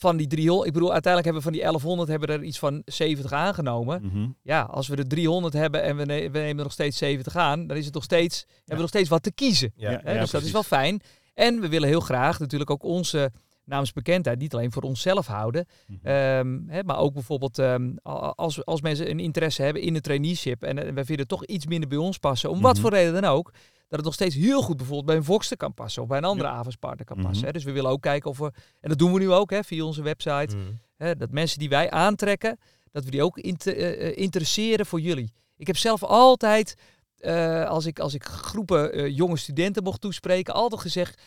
van 0.00 0.16
die 0.16 0.26
300, 0.26 0.66
ik 0.66 0.72
bedoel, 0.72 0.92
uiteindelijk 0.92 1.34
hebben 1.34 1.52
we 1.52 1.58
van 1.58 1.58
die 1.58 1.60
1100 1.70 2.08
hebben 2.08 2.28
er 2.28 2.42
iets 2.44 2.58
van 2.58 2.82
70 2.84 3.32
aangenomen. 3.32 4.00
Mhm. 4.02 4.28
Ja, 4.42 4.60
als 4.62 4.88
we 4.88 4.96
er 4.96 5.08
300 5.08 5.54
hebben 5.54 5.82
en 5.82 5.96
we, 5.96 6.04
ne- 6.04 6.30
we 6.30 6.38
nemen 6.38 6.62
nog 6.62 6.72
steeds 6.72 6.98
70 6.98 7.36
aan, 7.36 7.66
dan 7.66 7.76
is 7.76 7.84
het 7.84 7.94
nog 7.94 8.04
steeds, 8.04 8.44
hebben 8.46 8.74
we 8.74 8.80
nog 8.80 8.88
steeds 8.88 9.08
wat 9.08 9.22
te 9.22 9.32
kiezen. 9.32 9.72
Ja. 9.76 9.90
Ja. 9.90 10.00
Hè? 10.04 10.18
dus 10.18 10.30
dat 10.30 10.42
is 10.42 10.50
wel 10.50 10.62
fijn. 10.62 11.00
En 11.34 11.60
we 11.60 11.68
willen 11.68 11.88
heel 11.88 12.00
graag 12.00 12.38
natuurlijk 12.38 12.70
ook 12.70 12.82
onze 12.82 13.32
naamsbekendheid 13.70 14.38
niet 14.38 14.54
alleen 14.54 14.72
voor 14.72 14.82
onszelf 14.82 15.26
houden, 15.26 15.66
Mhm. 15.86 16.06
ehm, 16.06 16.58
hè, 16.66 16.82
maar 16.82 16.98
ook 16.98 17.12
bijvoorbeeld 17.12 17.58
ehm, 17.58 17.90
als, 18.34 18.64
als 18.64 18.80
mensen 18.80 19.10
een 19.10 19.20
interesse 19.20 19.62
hebben 19.62 19.82
in 19.82 19.92
de 19.94 20.00
traineeship 20.00 20.62
en, 20.62 20.76
we 20.76 20.84
vinden 21.04 21.18
het 21.18 21.28
toch 21.28 21.44
iets 21.46 21.66
minder 21.66 21.88
bij 21.88 21.98
ons 21.98 22.18
passen, 22.18 22.50
om 22.50 22.60
wat 22.60 22.72
Mhm. 22.72 22.82
voor 22.82 22.90
reden 22.90 23.12
dan 23.12 23.24
ook, 23.24 23.50
dat 23.88 23.98
het 23.98 24.04
nog 24.04 24.14
steeds 24.14 24.34
heel 24.34 24.62
goed 24.62 24.76
bijvoorbeeld 24.76 25.06
bij 25.06 25.16
een 25.16 25.24
Voxter 25.24 25.56
kan 25.56 25.74
passen 25.74 26.02
of 26.02 26.08
bij 26.08 26.18
een 26.18 26.24
andere 26.24 26.48
Ja. 26.48 26.54
avondspartner 26.54 27.06
kan 27.06 27.16
Mhm. 27.18 27.26
passen. 27.26 27.46
Hè. 27.46 27.52
Dus 27.52 27.64
we 27.64 27.72
willen 27.72 27.90
ook 27.90 28.00
kijken 28.02 28.30
of 28.30 28.38
we, 28.38 28.52
en 28.80 28.88
dat 28.88 28.98
doen 28.98 29.12
we 29.12 29.18
nu 29.18 29.30
ook 29.32 29.50
hè, 29.50 29.64
via 29.64 29.84
onze 29.84 30.02
website, 30.02 30.56
Mhm. 30.56 30.66
Hè, 30.96 31.16
dat 31.16 31.30
mensen 31.30 31.58
die 31.58 31.68
wij 31.68 31.90
aantrekken, 31.90 32.58
dat 32.92 33.04
we 33.04 33.10
die 33.10 33.22
ook 33.22 33.38
inter- 33.38 33.76
eh, 33.76 34.08
eh, 34.08 34.16
interesseren 34.16 34.86
voor 34.86 35.00
jullie. 35.00 35.32
Ik 35.56 35.66
heb 35.66 35.76
zelf 35.76 36.02
altijd, 36.04 36.74
eh, 37.18 37.64
als, 37.68 37.86
ik, 37.86 37.98
als 37.98 38.14
ik 38.14 38.24
groepen 38.24 39.12
jonge 39.14 39.36
studenten 39.36 39.82
mocht 39.82 40.00
toespreken, 40.00 40.54
altijd 40.54 40.80
gezegd, 40.80 41.20
"Jo- 41.20 41.24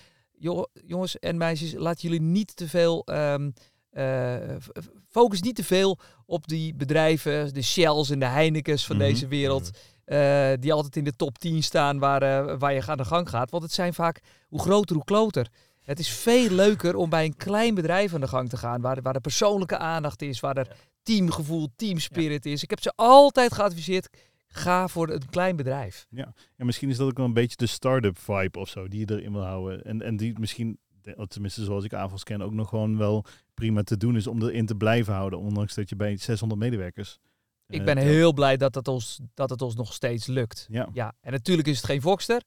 jongens 0.86 1.20
en 1.20 1.38
meisjes, 1.38 1.74
laat 1.74 2.02
jullie 2.02 2.22
niet 2.22 2.56
te 2.56 2.68
veel, 2.68 3.06
ehm, 3.06 3.52
eh, 3.90 4.36
focus 5.10 5.42
niet 5.42 5.56
te 5.56 5.64
veel 5.64 6.00
op 6.26 6.48
die 6.48 6.76
bedrijven, 6.76 7.54
de 7.54 7.62
Shells 7.62 8.10
en 8.10 8.20
de 8.20 8.26
Heinekens 8.26 8.86
van 8.86 8.96
Mhm. 8.98 9.06
deze 9.06 9.28
wereld. 9.28 9.70
eh, 10.06 10.52
die 10.60 10.74
altijd 10.74 10.96
in 10.96 11.04
de 11.04 11.16
top 11.16 11.38
10 11.40 11.64
staan 11.64 12.00
waar, 12.00 12.22
eh, 12.22 12.56
waar 12.60 12.74
je 12.74 12.84
aan 12.86 12.98
de 12.98 13.06
gang 13.06 13.30
gaat. 13.30 13.52
Want 13.52 13.64
het 13.64 13.72
zijn 13.72 13.94
vaak 13.94 14.20
hoe 14.48 14.60
groter, 14.62 14.96
hoe 14.96 15.06
kloter. 15.06 15.48
Het 15.82 16.00
is 16.00 16.10
veel 16.10 16.50
leuker 16.50 16.96
om 16.96 17.10
bij 17.10 17.26
een 17.26 17.36
klein 17.36 17.76
bedrijf 17.76 18.14
aan 18.14 18.22
de 18.22 18.28
gang 18.28 18.50
te 18.50 18.58
gaan. 18.58 18.82
Waar, 18.82 19.02
waar 19.02 19.16
er 19.16 19.22
persoonlijke 19.22 19.78
aandacht 19.78 20.22
is. 20.22 20.40
Waar 20.40 20.58
er 20.58 20.76
teamgevoel, 21.04 21.68
teamspirit 21.76 22.46
is. 22.46 22.64
Ik 22.64 22.70
heb 22.70 22.82
ze 22.82 22.94
altijd 22.96 23.54
geadviseerd. 23.54 24.10
Ga 24.56 24.88
voor 24.88 25.10
een 25.10 25.30
klein 25.30 25.56
bedrijf. 25.56 26.08
Ja, 26.10 26.34
misschien 26.56 26.90
is 26.90 26.98
dat 26.98 27.08
ook 27.08 27.18
wel 27.18 27.26
een 27.26 27.34
beetje 27.34 27.58
de 27.58 27.66
start-up 27.66 28.18
vibe 28.20 28.60
of 28.60 28.70
zo, 28.70 28.88
die 28.88 29.00
je 29.00 29.16
erin 29.16 29.32
wil 29.32 29.44
houden. 29.44 29.84
En, 29.84 30.02
en 30.02 30.18
die 30.18 30.40
misschien, 30.40 30.80
tenminste 31.28 31.64
zoals 31.64 31.84
ik 31.84 31.94
AFAS 31.94 32.24
ken, 32.24 32.42
ook 32.42 32.54
nog 32.54 32.70
gewoon 32.70 32.98
wel 32.98 33.26
prima 33.54 33.84
te 33.84 33.98
doen 33.98 34.16
is 34.16 34.28
om 34.28 34.44
erin 34.44 34.66
te 34.66 34.76
blijven 34.76 35.14
houden. 35.14 35.40
Ondanks 35.40 35.74
dat 35.74 35.90
je 35.90 35.96
bij 35.96 36.18
600 36.18 36.62
medewerkers... 36.62 37.20
Ik 37.68 37.80
eh, 37.80 37.86
ben 37.86 37.98
heel 37.98 38.34
blij 38.34 38.58
dat 38.58 38.76
het, 38.76 38.88
ons, 38.88 39.20
dat 39.34 39.50
het 39.50 39.62
ons 39.62 39.76
nog 39.76 39.94
steeds 39.94 40.28
lukt. 40.28 40.68
Ja, 40.70 40.90
Ja, 40.94 41.14
en 41.22 41.32
natuurlijk 41.32 41.68
is 41.68 41.78
het 41.78 41.86
geen 41.86 42.02
Voxter. 42.02 42.42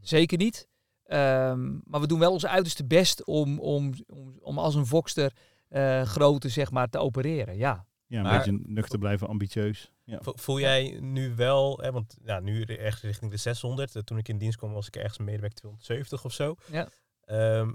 Zeker 0.00 0.38
niet. 0.38 0.68
Ehm, 1.04 1.78
maar 1.84 2.00
we 2.00 2.06
doen 2.06 2.18
wel 2.18 2.32
ons 2.32 2.46
uiterste 2.46 2.86
best 2.86 3.24
om, 3.24 3.58
om, 3.58 3.92
om, 4.06 4.38
om 4.40 4.58
als 4.58 4.74
een 4.74 4.86
Voxter 4.86 5.32
eh 5.68 6.02
grootte 6.02 6.48
zeg 6.48 6.70
maar, 6.70 6.88
te 6.88 6.98
opereren. 6.98 7.56
Ja. 7.56 7.86
Ja 8.06 8.18
een 8.18 8.22
Maar- 8.24 8.36
beetje 8.44 8.60
nuchter 8.66 8.98
blijven, 8.98 9.28
ambitieus. 9.28 9.90
Ja. 10.04 10.18
Vo- 10.22 10.32
Voel 10.36 10.60
jij 10.60 10.98
nu 11.00 11.34
wel, 11.34 11.78
hè, 11.78 11.92
want 11.92 12.16
ja, 12.24 12.40
nu 12.40 12.62
ergens 12.62 13.02
richting 13.02 13.30
de 13.30 13.36
600. 13.36 13.96
eh, 13.96 14.02
Toen 14.02 14.18
ik 14.18 14.28
in 14.28 14.38
dienst 14.38 14.58
kwam 14.58 14.72
was 14.72 14.86
ik 14.86 14.96
ergens 14.96 15.18
een 15.18 15.24
medewerker 15.24 15.58
270 15.58 16.24
of 16.24 16.32
zo. 16.32 16.54
Ja. 16.70 16.88
Ehm, 17.20 17.72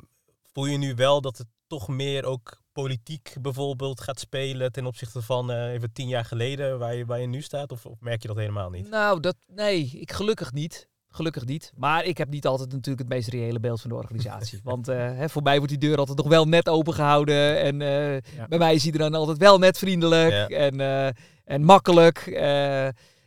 voel 0.54 0.66
je 0.66 0.78
nu 0.78 0.96
wel 0.96 1.22
dat 1.22 1.38
het 1.38 1.48
toch 1.68 1.88
meer 1.88 2.26
ook 2.26 2.62
politiek 2.72 3.36
bijvoorbeeld 3.42 4.02
gaat 4.02 4.20
spelen 4.20 4.72
ten 4.72 4.86
opzichte 4.86 5.22
van 5.22 5.52
eh, 5.52 5.72
even 5.74 5.94
tien 5.94 6.08
jaar 6.08 6.26
geleden 6.26 6.80
waar 6.80 6.96
je, 6.96 7.06
waar 7.06 7.20
je 7.20 7.28
nu 7.28 7.42
staat? 7.42 7.72
Of, 7.72 7.86
of 7.86 8.00
merk 8.00 8.22
je 8.22 8.28
dat 8.28 8.38
helemaal 8.38 8.70
niet? 8.70 8.90
Nou, 8.90 9.20
dat, 9.20 9.36
nee, 9.48 9.86
ik 9.86 10.12
gelukkig 10.12 10.52
niet. 10.52 10.90
Gelukkig 11.12 11.46
niet. 11.46 11.72
Maar 11.76 12.06
ik 12.06 12.18
heb 12.18 12.30
niet 12.30 12.46
altijd 12.46 12.72
natuurlijk 12.72 13.00
het 13.00 13.18
meest 13.18 13.30
reële 13.30 13.60
beeld 13.60 13.82
van 13.82 13.90
de 13.90 13.96
organisatie. 13.96 14.60
Want 14.72 14.90
uh, 14.90 14.96
hè, 14.96 15.30
voor 15.30 15.42
mij 15.42 15.58
wordt 15.58 15.70
die 15.70 15.90
deur 15.90 15.98
altijd 15.98 16.18
nog 16.18 16.28
wel 16.28 16.48
net 16.48 16.70
open 16.70 16.94
gehouden. 16.94 17.62
En 17.62 17.80
uh, 17.80 18.14
ja. 18.14 18.48
bij 18.48 18.58
mij 18.58 18.74
is 18.74 18.86
iedereen 18.86 19.16
altijd 19.16 19.38
wel 19.38 19.58
net 19.58 19.78
vriendelijk 19.78 20.32
ja. 20.32 20.48
en, 20.48 20.80
uh, 20.80 21.08
en 21.44 21.64
makkelijk. 21.64 22.26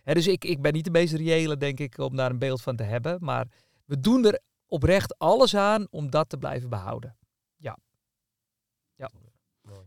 Hè, 0.02 0.14
dus 0.14 0.26
ik, 0.26 0.44
ik 0.44 0.62
ben 0.62 0.72
niet 0.72 0.84
de 0.84 0.90
meest 0.90 1.12
reële, 1.12 1.56
denk 1.56 1.80
ik, 1.80 1.98
om 1.98 2.16
daar 2.16 2.30
een 2.30 2.38
beeld 2.38 2.62
van 2.62 2.76
te 2.76 2.82
hebben. 2.82 3.18
Maar 3.20 3.46
we 3.84 4.00
doen 4.00 4.24
er 4.24 4.40
oprecht 4.66 5.18
alles 5.18 5.56
aan 5.56 5.86
om 5.90 6.10
dat 6.10 6.28
te 6.28 6.36
blijven 6.36 6.68
behouden. 6.68 7.16
Ja. 7.56 7.78
Ja. 8.96 9.10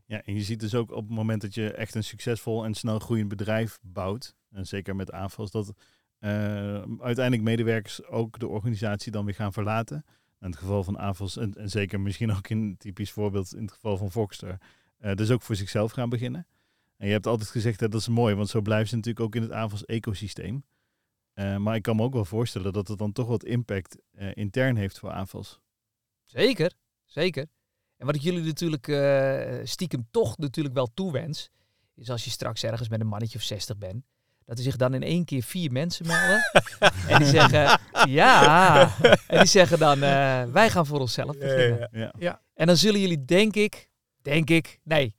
Ja, 0.05 0.21
en 0.23 0.33
je 0.33 0.41
ziet 0.41 0.59
dus 0.59 0.75
ook 0.75 0.91
op 0.91 1.07
het 1.07 1.15
moment 1.15 1.41
dat 1.41 1.53
je 1.53 1.71
echt 1.71 1.95
een 1.95 2.03
succesvol 2.03 2.65
en 2.65 2.73
snel 2.73 2.99
groeiend 2.99 3.29
bedrijf 3.29 3.79
bouwt, 3.81 4.35
en 4.51 4.65
zeker 4.65 4.95
met 4.95 5.11
aanvals, 5.11 5.51
dat 5.51 5.73
uiteindelijk 6.19 7.41
medewerkers 7.41 8.05
ook 8.05 8.39
de 8.39 8.47
organisatie 8.47 9.11
dan 9.11 9.25
weer 9.25 9.35
gaan 9.35 9.53
verlaten. 9.53 10.05
In 10.39 10.47
het 10.47 10.55
geval 10.55 10.83
van 10.83 10.97
AFOS, 10.97 11.37
en, 11.37 11.53
zeker 11.63 11.99
misschien 11.99 12.31
ook 12.31 12.49
in 12.49 12.77
typisch 12.77 13.11
voorbeeld 13.11 13.55
in 13.55 13.61
het 13.61 13.71
geval 13.71 13.97
van 13.97 14.11
Voxter, 14.11 14.57
uh, 15.01 15.13
dus 15.13 15.31
ook 15.31 15.41
voor 15.41 15.55
zichzelf 15.55 15.91
gaan 15.91 16.09
beginnen. 16.09 16.47
En 16.97 17.07
je 17.07 17.13
hebt 17.13 17.27
altijd 17.27 17.49
gezegd 17.49 17.79
dat 17.79 17.91
dat 17.91 18.01
is 18.01 18.07
mooi, 18.07 18.35
want 18.35 18.49
zo 18.49 18.61
blijven 18.61 18.87
ze 18.87 18.95
natuurlijk 18.95 19.25
ook 19.25 19.35
in 19.35 19.41
het 19.41 19.51
AFOS-ecosysteem. 19.51 20.63
Uh, 21.33 21.57
maar 21.57 21.75
ik 21.75 21.81
kan 21.81 21.95
me 21.95 22.03
ook 22.03 22.13
wel 22.13 22.25
voorstellen 22.25 22.73
dat 22.73 22.87
het 22.87 22.97
dan 22.97 23.11
toch 23.11 23.27
wat 23.27 23.43
impact 23.43 23.97
intern 24.33 24.75
heeft 24.75 24.99
voor 24.99 25.11
AFOS. 25.11 25.59
Zeker, 26.25 26.73
zeker. 27.05 27.47
En 27.97 28.05
wat 28.05 28.15
ik 28.15 28.21
jullie 28.21 28.43
natuurlijk 28.43 28.85
stiekem 29.67 30.07
toch 30.11 30.37
natuurlijk 30.37 30.75
wel 30.75 30.93
toewens, 30.93 31.49
is 31.95 32.09
als 32.09 32.23
je 32.23 32.29
straks 32.29 32.63
ergens 32.63 32.89
met 32.89 32.99
een 32.99 33.07
mannetje 33.07 33.37
of 33.37 33.43
60 33.43 33.77
bent, 33.77 34.05
dat 34.47 34.57
er 34.57 34.63
zich 34.63 34.75
dan 34.75 34.93
in 34.93 35.03
één 35.03 35.25
keer 35.25 35.43
vier 35.43 35.71
mensen 35.71 36.05
melden. 36.07 36.41
en 37.09 37.19
die 37.19 37.27
zeggen, 37.27 37.79
ja. 38.09 38.91
En 39.27 39.37
die 39.37 39.47
zeggen 39.47 39.79
dan, 39.79 40.03
uh, 40.03 40.43
wij 40.43 40.69
gaan 40.69 40.85
voor 40.85 40.99
onszelf 40.99 41.37
beginnen. 41.37 41.89
Ja, 41.91 41.99
ja, 41.99 42.13
ja. 42.19 42.41
En 42.53 42.67
dan 42.67 42.77
zullen 42.77 42.99
jullie, 42.99 43.25
denk 43.25 43.55
ik, 43.55 43.89
denk 44.21 44.49
ik, 44.49 44.79
nee, 44.83 45.15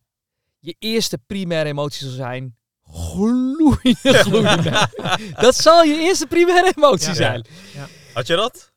je 0.58 0.76
eerste 0.78 1.18
primaire 1.26 1.68
emotie 1.68 2.06
zal 2.06 2.16
zijn, 2.16 2.56
gloeien, 2.84 3.96
gloeien. 4.24 4.90
dat 5.34 5.54
zal 5.54 5.82
je 5.82 5.98
eerste 5.98 6.26
primaire 6.26 6.72
emotie 6.76 7.14
zijn. 7.14 7.46
Had 8.12 8.26
je 8.26 8.36
dat? 8.36 8.72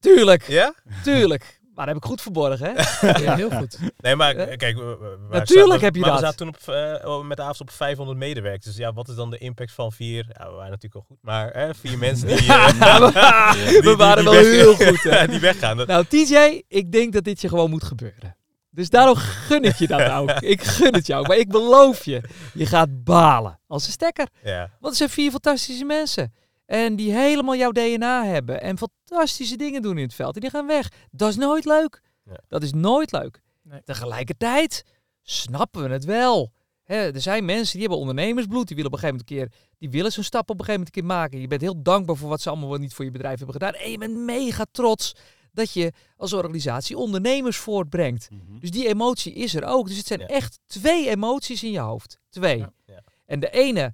Tuurlijk. 0.00 0.48
Ja? 0.48 0.74
Tuurlijk. 1.02 1.55
Maar 1.76 1.86
dat 1.86 1.94
heb 1.94 2.04
ik 2.04 2.10
goed 2.10 2.20
verborgen, 2.22 2.74
hè? 2.74 3.06
ja, 3.24 3.34
heel 3.34 3.50
goed. 3.50 3.78
Nee, 3.96 4.16
maar 4.16 4.34
kijk... 4.34 4.76
We, 4.76 5.16
Natuurlijk 5.30 5.80
heb 5.80 5.94
je 5.94 6.00
maar 6.00 6.10
dat. 6.10 6.18
we 6.18 6.24
zaten 6.24 6.38
toen 6.38 6.48
op, 6.48 6.74
uh, 7.14 7.22
met 7.22 7.36
de 7.36 7.42
avond 7.42 7.60
op 7.60 7.70
500 7.70 8.18
medewerkers. 8.18 8.64
Dus 8.64 8.76
ja, 8.76 8.92
wat 8.92 9.08
is 9.08 9.14
dan 9.14 9.30
de 9.30 9.38
impact 9.38 9.72
van 9.72 9.92
vier... 9.92 10.26
Ja, 10.28 10.48
we 10.48 10.54
waren 10.54 10.70
natuurlijk 10.70 10.94
al 10.94 11.04
goed, 11.08 11.18
maar 11.20 11.50
hè, 11.52 11.74
vier 11.74 11.98
mensen 11.98 12.28
die... 12.28 12.44
Uh, 12.86 13.52
die, 13.68 13.80
we 13.80 13.94
waren 13.96 14.24
wel 14.24 14.32
heel 14.32 14.74
goed, 14.74 15.02
hè? 15.02 15.26
die 15.26 15.40
weggaan. 15.40 15.76
Nou, 15.76 16.04
TJ, 16.04 16.62
ik 16.68 16.92
denk 16.92 17.12
dat 17.12 17.24
dit 17.24 17.40
je 17.40 17.48
gewoon 17.48 17.70
moet 17.70 17.84
gebeuren. 17.84 18.36
Dus 18.70 18.90
daarom 18.90 19.16
gun 19.16 19.62
ik 19.62 19.76
je 19.76 19.86
dat 19.86 20.10
ook. 20.10 20.30
Ik 20.30 20.62
gun 20.62 20.94
het 20.94 21.06
jou. 21.06 21.26
Maar 21.26 21.36
ik 21.36 21.48
beloof 21.48 22.04
je, 22.04 22.20
je 22.54 22.66
gaat 22.66 23.04
balen 23.04 23.58
als 23.66 23.86
een 23.86 23.92
stekker. 23.92 24.28
Ja. 24.42 24.58
Want 24.58 24.70
het 24.80 24.96
zijn 24.96 25.10
vier 25.10 25.30
fantastische 25.30 25.84
mensen. 25.84 26.32
En 26.66 26.96
die 26.96 27.12
helemaal 27.12 27.56
jouw 27.56 27.70
DNA 27.70 28.24
hebben. 28.24 28.60
En 28.60 28.78
fantastische 28.78 29.56
dingen 29.56 29.82
doen 29.82 29.98
in 29.98 30.04
het 30.04 30.14
veld. 30.14 30.34
En 30.34 30.40
die 30.40 30.50
gaan 30.50 30.66
weg. 30.66 30.88
Dat 31.10 31.28
is 31.28 31.36
nooit 31.36 31.64
leuk. 31.64 32.00
Ja. 32.24 32.40
Dat 32.48 32.62
is 32.62 32.72
nooit 32.72 33.12
leuk. 33.12 33.40
Nee. 33.62 33.80
Tegelijkertijd 33.84 34.84
snappen 35.22 35.82
we 35.82 35.88
het 35.88 36.04
wel. 36.04 36.52
Hè, 36.82 37.12
er 37.12 37.20
zijn 37.20 37.44
mensen 37.44 37.72
die 37.72 37.80
hebben 37.80 37.98
ondernemersbloed. 37.98 38.66
Die 38.66 38.76
willen 38.76 38.92
op 38.92 38.96
een 38.96 39.04
gegeven 39.04 39.26
moment 39.26 39.50
een 39.50 39.58
keer, 39.58 39.78
die 39.78 39.90
willen 39.90 40.12
zo'n 40.12 40.24
stap 40.24 40.50
op 40.50 40.58
een 40.58 40.64
gegeven 40.64 40.80
moment 40.80 40.96
een 40.96 41.02
keer 41.02 41.16
maken. 41.16 41.40
Je 41.40 41.46
bent 41.46 41.60
heel 41.60 41.82
dankbaar 41.82 42.16
voor 42.16 42.28
wat 42.28 42.40
ze 42.40 42.48
allemaal 42.48 42.68
wel 42.68 42.78
niet 42.78 42.94
voor 42.94 43.04
je 43.04 43.10
bedrijf 43.10 43.36
hebben 43.36 43.54
gedaan. 43.54 43.74
En 43.74 43.90
je 43.90 43.98
bent 43.98 44.16
mega 44.16 44.64
trots 44.70 45.14
dat 45.52 45.72
je 45.72 45.92
als 46.16 46.32
organisatie 46.32 46.96
ondernemers 46.96 47.56
voortbrengt. 47.56 48.30
Mm 48.30 48.42
-hmm. 48.46 48.60
Dus 48.60 48.70
die 48.70 48.88
emotie 48.88 49.32
is 49.32 49.54
er 49.54 49.64
ook. 49.64 49.88
Dus 49.88 49.96
het 49.96 50.06
zijn 50.06 50.20
ja. 50.20 50.26
echt 50.26 50.58
twee 50.66 51.08
emoties 51.08 51.62
in 51.62 51.70
je 51.70 51.78
hoofd. 51.78 52.18
Twee. 52.28 52.58
Ja. 52.58 52.72
Ja. 52.86 53.02
En 53.26 53.40
de 53.40 53.50
ene, 53.50 53.84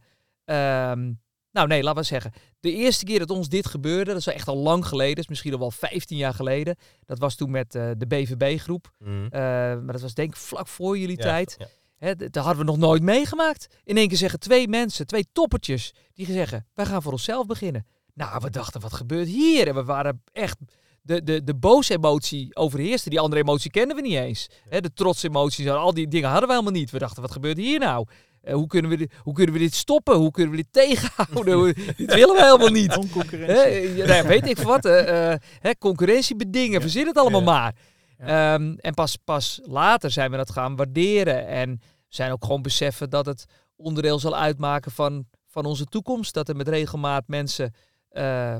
um, 0.44 1.20
nou 1.50 1.66
nee, 1.68 1.82
laten 1.82 2.00
we 2.00 2.06
zeggen. 2.06 2.32
De 2.62 2.72
eerste 2.72 3.04
keer 3.04 3.18
dat 3.18 3.30
ons 3.30 3.48
dit 3.48 3.66
gebeurde, 3.66 4.10
dat 4.10 4.20
is 4.20 4.26
echt 4.26 4.48
al 4.48 4.56
lang 4.56 4.86
geleden, 4.86 5.16
is 5.16 5.28
misschien 5.28 5.52
al 5.52 5.58
wel 5.58 5.70
15 5.70 6.16
jaar 6.16 6.34
geleden. 6.34 6.76
Dat 7.06 7.18
was 7.18 7.34
toen 7.34 7.50
met 7.50 7.74
uh, 7.74 7.90
de 7.96 8.06
BVB-groep. 8.06 8.92
Mm. 8.98 9.24
Uh, 9.24 9.30
maar 9.30 9.92
dat 9.92 10.00
was 10.00 10.14
denk 10.14 10.30
ik 10.30 10.36
vlak 10.36 10.68
voor 10.68 10.98
jullie 10.98 11.16
tijd. 11.16 11.56
Hè, 11.96 12.16
dat 12.16 12.34
hadden 12.34 12.64
we 12.64 12.70
nog 12.70 12.78
nooit 12.78 13.02
meegemaakt. 13.02 13.66
In 13.84 13.96
één 13.96 14.08
keer 14.08 14.16
zeggen 14.16 14.40
twee 14.40 14.68
mensen, 14.68 15.06
twee 15.06 15.26
toppertjes, 15.32 15.94
die 16.14 16.26
zeggen, 16.26 16.66
wij 16.74 16.86
gaan 16.86 17.02
voor 17.02 17.12
onszelf 17.12 17.46
beginnen. 17.46 17.86
Nou, 18.14 18.40
we 18.42 18.50
dachten, 18.50 18.80
wat 18.80 18.92
gebeurt 18.92 19.28
hier? 19.28 19.68
En 19.68 19.74
we 19.74 19.84
waren 19.84 20.22
echt 20.32 20.56
de, 21.02 21.22
de, 21.22 21.44
de 21.44 21.54
boze 21.54 21.94
emotie 21.94 22.56
overheerste. 22.56 23.10
Die 23.10 23.20
andere 23.20 23.42
emotie 23.42 23.70
kenden 23.70 23.96
we 23.96 24.02
niet 24.02 24.16
eens. 24.16 24.50
Hè, 24.68 24.80
de 24.80 24.92
trots 24.92 25.22
emoties, 25.22 25.68
al 25.68 25.94
die 25.94 26.08
dingen 26.08 26.28
hadden 26.28 26.48
we 26.48 26.54
helemaal 26.54 26.80
niet. 26.80 26.90
We 26.90 26.98
dachten, 26.98 27.22
wat 27.22 27.32
gebeurt 27.32 27.56
hier 27.56 27.78
nou? 27.78 28.06
Uh, 28.44 28.54
hoe, 28.54 28.66
kunnen 28.66 28.90
we 28.90 28.96
dit, 28.96 29.12
hoe 29.22 29.34
kunnen 29.34 29.54
we 29.54 29.60
dit 29.60 29.74
stoppen? 29.74 30.16
Hoe 30.16 30.30
kunnen 30.30 30.50
we 30.50 30.56
dit 30.56 30.72
tegenhouden? 30.82 31.74
dit 31.96 32.14
willen 32.14 32.36
we 32.36 32.42
helemaal 32.42 32.68
niet. 32.68 33.10
Concurrentie. 33.10 33.96
Uh, 33.96 34.06
nou, 34.06 34.26
weet 34.26 34.46
ik 34.46 34.58
wat. 34.58 34.84
Uh, 34.84 35.34
concurrentie 35.78 36.36
bedingen. 36.36 36.80
Verzin 36.80 37.06
het 37.06 37.18
allemaal 37.18 37.42
maar. 37.42 37.74
Um, 38.20 38.78
en 38.78 38.94
pas, 38.94 39.16
pas 39.16 39.60
later 39.62 40.10
zijn 40.10 40.30
we 40.30 40.36
dat 40.36 40.50
gaan 40.50 40.76
waarderen. 40.76 41.46
En 41.46 41.80
zijn 42.08 42.32
ook 42.32 42.44
gewoon 42.44 42.62
beseffen 42.62 43.10
dat 43.10 43.26
het 43.26 43.44
onderdeel 43.76 44.18
zal 44.18 44.36
uitmaken 44.36 44.90
van, 44.90 45.26
van 45.46 45.64
onze 45.64 45.84
toekomst. 45.84 46.34
Dat 46.34 46.48
er 46.48 46.56
met 46.56 46.68
regelmaat 46.68 47.24
mensen 47.26 47.74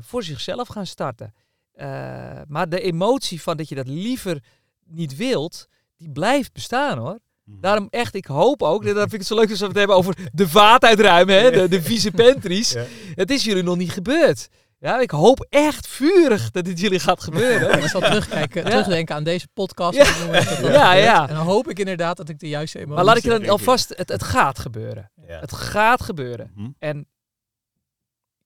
voor 0.01 0.23
zichzelf 0.23 0.67
gaan 0.67 0.85
starten. 0.85 1.33
Uh, 1.75 2.41
maar 2.47 2.69
de 2.69 2.81
emotie 2.81 3.41
van 3.41 3.57
dat 3.57 3.69
je 3.69 3.75
dat 3.75 3.87
liever 3.87 4.43
niet 4.85 5.15
wilt, 5.15 5.67
die 5.97 6.09
blijft 6.11 6.53
bestaan 6.53 6.97
hoor. 6.97 7.19
Mm. 7.43 7.61
Daarom 7.61 7.87
echt, 7.89 8.15
ik 8.15 8.25
hoop 8.25 8.63
ook, 8.63 8.85
dat 8.85 8.95
vind 8.95 9.13
ik 9.13 9.19
het 9.19 9.27
zo 9.27 9.35
leuk 9.35 9.49
als 9.49 9.59
we 9.59 9.65
het 9.65 9.75
hebben 9.75 9.95
over 9.95 10.29
de 10.33 10.47
vaat 10.47 10.83
uitruimen, 10.83 11.41
hè, 11.41 11.51
de, 11.51 11.67
de 11.67 11.81
vieze 11.81 12.11
pantries. 12.11 12.71
Ja. 12.71 12.85
Het 13.15 13.31
is 13.31 13.43
jullie 13.43 13.63
nog 13.63 13.77
niet 13.77 13.91
gebeurd. 13.91 14.49
Ja, 14.83 14.99
ik 14.99 15.11
hoop 15.11 15.45
echt 15.49 15.87
vurig 15.87 16.51
dat 16.51 16.65
dit 16.65 16.79
jullie 16.79 16.99
gaat 16.99 17.23
gebeuren. 17.23 17.83
Ik 17.83 17.87
zal 17.87 18.01
terugkijken, 18.01 18.63
ja. 18.63 18.69
terugdenken 18.69 19.15
aan 19.15 19.23
deze 19.23 19.47
podcast. 19.53 19.97
Ja, 19.97 20.41
dat 20.61 20.71
ja, 20.71 20.93
ja. 20.93 21.29
En 21.29 21.35
dan 21.35 21.45
hoop 21.45 21.69
ik 21.69 21.79
inderdaad 21.79 22.17
dat 22.17 22.29
ik 22.29 22.39
de 22.39 22.47
juiste 22.47 22.77
emotie... 22.77 22.95
Maar 22.95 23.05
laat 23.05 23.17
ik 23.17 23.23
je 23.23 23.29
dan 23.29 23.49
alvast, 23.49 23.93
het, 23.95 24.09
het 24.09 24.23
gaat 24.23 24.59
gebeuren. 24.59 25.11
Ja. 25.27 25.39
Het 25.39 25.53
gaat 25.53 26.01
gebeuren. 26.01 26.51
Mhm. 26.55 26.69
En 26.79 27.07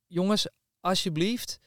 jongens, 0.07 0.47
alsjeblieft, 0.79 1.59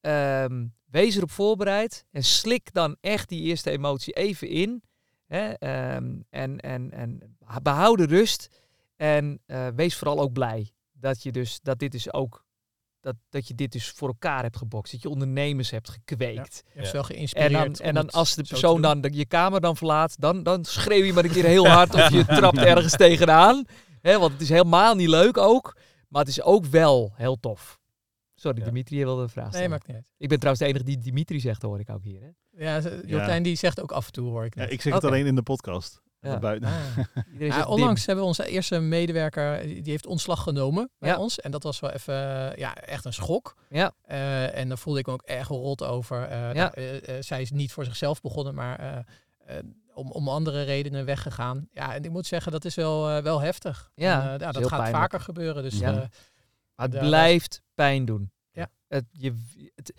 um, 0.00 0.74
wees 0.90 1.16
erop 1.16 1.30
voorbereid 1.30 2.04
en 2.10 2.22
slik 2.22 2.72
dan 2.72 2.96
echt 3.00 3.28
die 3.28 3.42
eerste 3.42 3.70
emotie 3.70 4.12
even 4.12 4.48
in. 4.48 4.82
Hè, 5.28 5.48
um, 5.96 6.24
en, 6.30 6.60
en, 6.60 6.90
en 6.90 7.36
behoud 7.62 7.98
de 7.98 8.06
rust. 8.06 8.48
En 8.96 9.40
uh, 9.46 9.66
wees 9.74 9.96
vooral 9.96 10.20
ook 10.20 10.32
blij 10.32 10.72
dat, 10.92 11.22
je 11.22 11.32
dus, 11.32 11.60
dat, 11.62 11.78
dit 11.78 11.92
dus 11.92 12.12
ook, 12.12 12.44
dat, 13.00 13.14
dat 13.28 13.48
je 13.48 13.54
dit 13.54 13.72
dus 13.72 13.90
voor 13.90 14.08
elkaar 14.08 14.42
hebt 14.42 14.56
gebokst. 14.56 14.92
Dat 14.92 15.02
je 15.02 15.08
ondernemers 15.08 15.70
hebt 15.70 15.90
gekweekt. 15.90 16.62
Ja, 16.64 16.72
je 16.74 16.80
hebt 16.80 16.92
wel 16.92 17.02
geïnspireerd. 17.02 17.52
En 17.52 17.72
dan, 17.72 17.74
en 17.74 17.94
dan 17.94 18.10
als 18.10 18.34
de 18.34 18.44
persoon 18.44 18.82
dan 18.82 19.00
de, 19.00 19.12
je 19.12 19.26
kamer 19.26 19.60
dan 19.60 19.76
verlaat, 19.76 20.20
dan, 20.20 20.42
dan 20.42 20.64
schreeuw 20.64 21.04
je 21.04 21.12
maar 21.12 21.24
een 21.24 21.30
keer 21.30 21.44
heel 21.44 21.68
hard 21.68 21.94
of 21.94 22.10
je 22.10 22.24
trapt 22.38 22.58
ergens 22.58 22.96
tegenaan. 22.96 23.64
Hè, 24.00 24.18
want 24.18 24.32
het 24.32 24.40
is 24.40 24.48
helemaal 24.48 24.94
niet 24.94 25.08
leuk 25.08 25.36
ook. 25.36 25.76
Maar 26.08 26.20
het 26.20 26.30
is 26.30 26.42
ook 26.42 26.64
wel 26.64 27.12
heel 27.14 27.40
tof. 27.40 27.77
Sorry, 28.40 28.58
Ja. 28.58 28.64
Dimitri 28.64 29.04
wilde 29.04 29.22
een 29.22 29.28
vraag 29.28 29.44
Nee, 29.44 29.52
stellen. 29.52 29.70
maakt 29.70 29.86
niet 29.86 29.96
uit. 29.96 30.10
Ik 30.18 30.28
ben 30.28 30.38
trouwens 30.38 30.64
de 30.64 30.70
enige 30.70 30.84
die 30.84 30.98
Dimitri 30.98 31.40
zegt, 31.40 31.62
hoor 31.62 31.80
ik 31.80 31.90
ook 31.90 32.02
hier. 32.02 32.20
Hè? 32.20 32.28
Ja, 32.64 32.80
Joltijn 33.06 33.42
die 33.42 33.56
zegt 33.56 33.80
ook 33.82 33.92
af 33.92 34.06
en 34.06 34.12
toe, 34.12 34.28
hoor 34.30 34.44
ik 34.44 34.54
Ja, 34.54 34.60
net. 34.60 34.72
ik 34.72 34.80
zeg 34.82 34.92
het 34.94 35.04
alleen 35.04 35.26
in 35.26 35.34
de 35.34 35.42
podcast. 35.42 36.00
Ja. 36.20 36.38
Buiten. 36.38 36.68
Ah. 37.50 37.68
Onlangs 37.74 38.06
hebben 38.06 38.24
we 38.24 38.30
onze 38.30 38.46
eerste 38.46 38.78
medewerker, 38.80 39.62
die 39.62 39.82
heeft 39.84 40.06
ontslag 40.06 40.42
genomen 40.42 40.90
bij 40.98 41.08
Ja. 41.10 41.18
ons. 41.18 41.40
En 41.40 41.50
dat 41.50 41.62
was 41.62 41.80
wel 41.80 41.90
even, 41.90 42.14
eh, 42.14 42.56
ja, 42.58 42.74
echt 42.76 43.04
een 43.04 43.12
schok. 43.12 43.54
Ja. 43.68 43.92
Eh, 44.04 44.56
en 44.58 44.68
daar 44.68 44.78
voelde 44.78 44.98
ik 45.00 45.06
me 45.06 45.12
ook 45.12 45.22
erg 45.22 45.48
rot 45.48 45.82
over. 45.84 46.22
Eh, 46.22 46.54
Ja. 46.54 46.72
nou, 46.76 47.22
zij 47.22 47.40
is 47.42 47.50
niet 47.50 47.72
voor 47.72 47.84
zichzelf 47.84 48.20
begonnen, 48.20 48.54
maar 48.54 49.04
om, 49.94 50.10
om 50.10 50.28
andere 50.28 50.62
redenen 50.62 51.04
weggegaan. 51.04 51.68
Ja, 51.72 51.94
en 51.94 52.04
ik 52.04 52.10
moet 52.10 52.26
zeggen, 52.26 52.52
dat 52.52 52.64
is 52.64 52.74
wel, 52.74 53.22
wel 53.22 53.40
heftig. 53.40 53.90
Ja, 53.94 54.32
En, 54.32 54.38
dat 54.38 54.56
gaat 54.56 54.68
pijnlijk. 54.68 54.96
vaker 54.96 55.20
gebeuren. 55.20 55.62
Dus 55.62 55.78
Ja. 55.78 56.08
Maar 56.78 56.86
het 56.86 56.94
Ja, 57.00 57.06
blijft 57.06 57.62
pijn 57.74 58.04
doen. 58.04 58.30
Ja. 58.52 58.70
Het, 58.88 59.04
je, 59.10 59.34
het, 59.74 59.92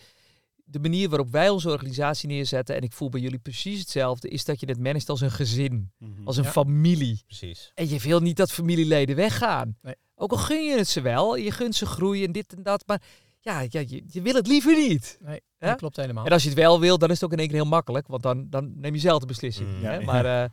de 0.63 0.80
manier 0.80 1.09
waarop 1.09 1.32
wij 1.32 1.49
onze 1.49 1.69
organisatie 1.69 2.27
neerzetten, 2.27 2.75
en 2.75 2.82
ik 2.82 2.91
voel 2.93 3.09
bij 3.09 3.21
jullie 3.21 3.39
precies 3.39 3.80
hetzelfde, 3.80 4.30
is 4.30 4.45
dat 4.45 4.59
je 4.59 4.65
het 4.65 4.80
managt 4.80 5.09
als 5.09 5.21
een 5.21 5.32
gezin, 5.32 5.91
Mhm. 5.97 6.11
als 6.25 6.38
een 6.38 6.43
Ja. 6.43 6.51
familie. 6.51 7.23
Precies. 7.25 7.71
En 7.75 7.89
je 7.89 7.99
wil 7.99 8.19
niet 8.19 8.38
dat 8.38 8.51
familieleden 8.51 9.15
weggaan. 9.15 9.77
Nee. 9.82 9.95
Ook 10.15 10.32
al 10.32 10.38
gun 10.38 10.65
je 10.65 10.77
het 10.77 10.88
ze 10.88 11.01
wel, 11.01 11.36
je 11.36 11.51
gunt 11.51 11.75
ze 11.75 11.86
groeien 11.86 12.25
en 12.25 12.32
dit 12.32 12.53
en 12.55 12.63
dat, 12.63 12.84
maar 12.88 13.01
ja, 13.39 13.59
ja 13.69 13.80
je, 13.88 14.03
je 14.07 14.21
wil 14.21 14.34
het 14.34 14.47
liever 14.47 14.77
niet. 14.77 15.17
nee, 15.21 15.41
Ja? 15.59 15.67
dat 15.67 15.77
klopt 15.77 15.95
helemaal. 15.95 16.25
En 16.25 16.32
als 16.32 16.41
je 16.43 16.49
het 16.49 16.57
wel 16.57 16.80
wil, 16.80 16.97
dan 16.97 17.09
is 17.09 17.15
het 17.15 17.23
ook 17.23 17.32
in 17.32 17.38
één 17.39 17.47
keer 17.47 17.57
heel 17.57 17.65
makkelijk, 17.65 18.07
want 18.07 18.23
dan, 18.23 18.47
dan 18.49 18.71
neem 18.80 18.93
je 18.93 18.99
zelf 18.99 19.19
de 19.19 19.25
beslissing. 19.25 19.69
Mm. 19.77 19.84
hè? 19.84 20.01
Maar 20.01 20.43
eh, 20.43 20.49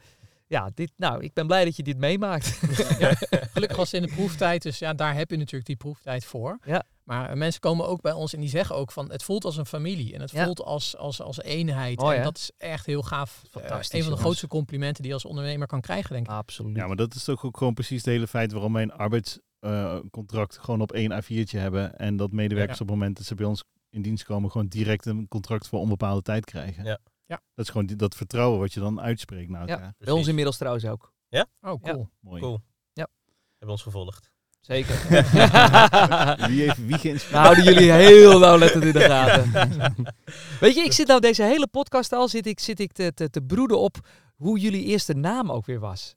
ja, 0.47 0.71
dit, 0.75 0.93
nou, 0.97 1.23
ik 1.23 1.33
ben 1.35 1.47
blij 1.47 1.65
dat 1.65 1.77
je 1.77 1.83
dit 1.83 1.99
meemaakt. 1.99 2.59
Ja, 2.99 3.13
gelukkig 3.53 3.77
was 3.77 3.91
het 3.93 4.03
in 4.03 4.09
de 4.09 4.15
proeftijd, 4.15 4.63
dus 4.63 4.79
ja, 4.79 4.95
daar 4.95 5.15
heb 5.15 5.31
je 5.31 5.37
natuurlijk 5.37 5.67
die 5.67 5.77
proeftijd 5.77 6.25
voor. 6.25 6.59
Ja. 6.65 6.85
Maar 7.05 7.31
eh, 7.31 7.37
mensen 7.37 7.61
komen 7.61 7.87
ook 7.89 8.01
bij 8.01 8.13
ons 8.13 8.35
en 8.35 8.41
die 8.41 8.49
zeggen 8.49 8.77
ook 8.77 8.93
van 8.93 9.11
het 9.11 9.23
voelt 9.23 9.45
als 9.45 9.57
een 9.57 9.67
familie 9.67 10.15
en 10.15 10.21
het 10.21 10.31
Ja. 10.31 10.45
voelt 10.45 10.63
als, 10.63 10.97
als, 10.97 11.21
als 11.23 11.41
eenheid. 11.43 11.99
Mooi, 11.99 12.17
en 12.17 12.23
dat 12.23 12.37
is 12.37 12.51
echt 12.59 12.87
heel 12.87 13.03
gaaf. 13.03 13.43
Eh, 13.45 13.51
Fantastisch, 13.51 13.93
een 13.99 14.03
van 14.07 14.13
de 14.13 14.19
grootste 14.19 14.47
complimenten 14.47 15.03
die 15.03 15.07
je 15.11 15.15
als 15.19 15.25
ondernemer 15.25 15.67
kan 15.67 15.81
krijgen, 15.81 16.13
denk 16.13 16.27
ik. 16.27 16.33
Absoluut. 16.33 16.77
Ja, 16.77 16.87
maar 16.87 16.97
dat 16.97 17.15
is 17.15 17.25
toch 17.25 17.45
ook 17.45 17.57
gewoon 17.57 17.75
precies 17.75 17.97
het 17.97 18.07
hele 18.07 18.27
feit 18.27 18.53
waarom 18.53 18.73
wij 18.73 18.83
een 18.83 18.93
arbeidscontract 18.93 20.59
gewoon 20.59 20.81
op 20.81 20.93
één 20.93 21.23
A4'tje 21.23 21.59
hebben. 21.59 21.99
En 21.99 22.17
dat 22.17 22.33
medewerkers 22.33 22.79
Ja. 22.79 22.85
op 22.85 22.91
het 22.91 22.99
moment 22.99 23.17
dat 23.17 23.27
ze 23.27 23.35
bij 23.35 23.47
ons 23.47 23.65
in 23.91 24.03
dienst 24.03 24.25
komen, 24.25 24.51
gewoon 24.51 24.67
direct 24.67 25.07
een 25.07 25.29
contract 25.29 25.69
voor 25.69 25.79
onbepaalde 25.81 26.23
tijd 26.23 26.45
krijgen. 26.45 26.85
Ja. 26.85 26.99
Ja. 27.27 27.41
Dat 27.55 27.65
is 27.65 27.71
gewoon 27.71 27.87
die, 27.87 27.97
dat 27.97 28.15
vertrouwen 28.15 28.59
wat 28.59 28.73
je 28.73 28.81
dan 28.81 29.01
uitspreekt 29.01 29.51
naar 29.51 29.67
Ja. 29.69 29.95
Bij 29.99 30.13
ons 30.13 30.27
inmiddels 30.27 30.57
trouwens 30.57 30.85
ook. 30.85 31.15
Oh, 31.61 31.83
cool. 31.83 32.09
Mooi. 32.21 32.41
Cool. 32.41 32.61
Ja. 32.93 33.09
Hebben 33.51 33.71
ons 33.71 33.83
gevolgd. 33.83 34.31
Zeker. 34.61 34.95
Wie 36.49 36.63
heeft 36.63 36.87
wie 36.87 36.99
geïnspireerd? 36.99 37.31
We 37.31 37.37
houden 37.37 37.65
jullie 37.65 37.93
heel 37.93 38.39
nauwlettend 38.39 38.85
in 38.85 38.93
de 38.93 39.01
gaten. 39.01 39.53
Weet 40.61 40.75
je, 40.75 40.83
ik 40.85 40.93
zit 40.93 41.07
nou 41.07 41.21
deze 41.21 41.43
hele 41.43 41.67
podcast 41.67 42.13
al 42.13 42.29
zit 42.29 42.47
ik, 42.47 42.61
zit 42.61 42.81
ik 42.81 42.93
te, 42.93 43.15
te, 43.15 43.31
te 43.31 43.43
broeden 43.43 43.79
op 43.79 43.97
hoe 44.35 44.59
jullie 44.59 44.85
eerste 44.85 45.15
naam 45.15 45.53
ook 45.53 45.67
weer 45.67 45.81
was. 45.81 46.15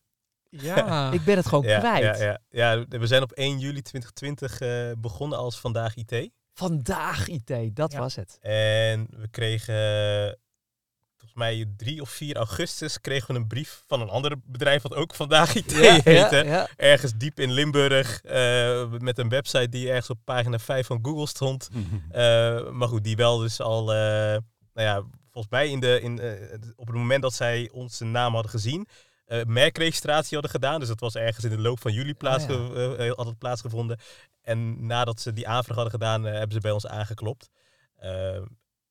Ja. 0.50 1.12
Ik 1.12 1.24
ben 1.24 1.36
het 1.38 1.48
gewoon 1.48 1.64
ja, 1.66 1.80
kwijt. 1.80 2.20
Ja, 2.20 2.26
ja, 2.26 2.40
ja, 2.50 2.86
we 3.00 3.08
zijn 3.08 3.22
op 3.22 3.32
1 3.32 3.60
juli 3.60 3.82
2020 3.82 4.60
eh, 4.60 4.92
begonnen 4.98 5.38
als 5.38 5.60
Vandaag 5.60 5.96
IT. 5.96 6.30
Vandaag 6.54 7.28
IT, 7.28 7.76
dat 7.76 7.92
Ja. 7.92 8.00
was 8.00 8.16
het. 8.16 8.38
En 8.42 9.08
we 9.10 9.28
kregen, 9.28 10.38
mij 11.40 11.66
3 11.78 12.02
of 12.02 12.10
4 12.10 12.36
augustus, 12.36 13.02
kregen 13.02 13.34
we 13.34 13.40
een 13.40 13.48
brief 13.48 13.84
van 13.88 14.02
een 14.02 14.10
ander 14.10 14.36
bedrijf 14.46 14.82
wat 14.82 14.96
ook 14.96 15.16
Vandaag 15.16 15.56
IT 15.56 15.74
heette. 15.74 16.44
ja. 16.46 16.68
Ergens 16.76 17.14
diep 17.16 17.40
in 17.40 17.52
Limburg, 17.52 18.22
eh, 18.22 18.90
met 18.98 19.18
een 19.18 19.30
website 19.30 19.70
die 19.70 19.88
ergens 19.88 20.10
op 20.10 20.20
pagina 20.24 20.60
5 20.60 20.88
van 20.88 21.00
Google 21.02 21.28
stond. 21.28 21.70
Eh, 22.12 22.70
maar 22.70 22.88
goed, 22.88 23.04
die 23.04 23.16
wel 23.16 23.38
dus 23.38 23.60
al, 23.62 23.94
eh, 23.94 23.98
nou 24.74 24.88
ja, 24.88 25.04
volgens 25.32 25.54
mij 25.54 25.70
in 25.70 25.80
de, 25.80 26.02
in, 26.02 26.22
op 26.76 26.88
het 26.88 26.96
moment 26.96 27.22
dat 27.22 27.34
zij 27.34 27.70
onze 27.74 28.06
naam 28.06 28.34
hadden 28.34 28.52
gezien, 28.52 28.88
eh, 29.30 29.44
merkregistratie 29.46 30.34
hadden 30.34 30.52
gedaan. 30.52 30.80
Dus 30.80 30.88
dat 30.88 31.00
was 31.00 31.16
ergens 31.16 31.46
in 31.46 31.52
de 31.52 31.60
loop 31.60 31.80
van 31.80 31.94
juli 31.94 32.14
plaatsge 32.14 32.54
Ah, 32.54 33.08
eh, 33.08 33.14
had 33.16 33.26
het 33.26 33.38
plaatsgevonden. 33.38 34.00
En 34.42 34.86
nadat 34.86 35.22
ze 35.22 35.34
die 35.34 35.48
aanvraag 35.48 35.76
hadden 35.76 35.94
gedaan, 35.94 36.24
hebben 36.24 36.52
ze 36.52 36.60
bij 36.60 36.72
ons 36.72 36.88
aangeklopt. 36.88 37.50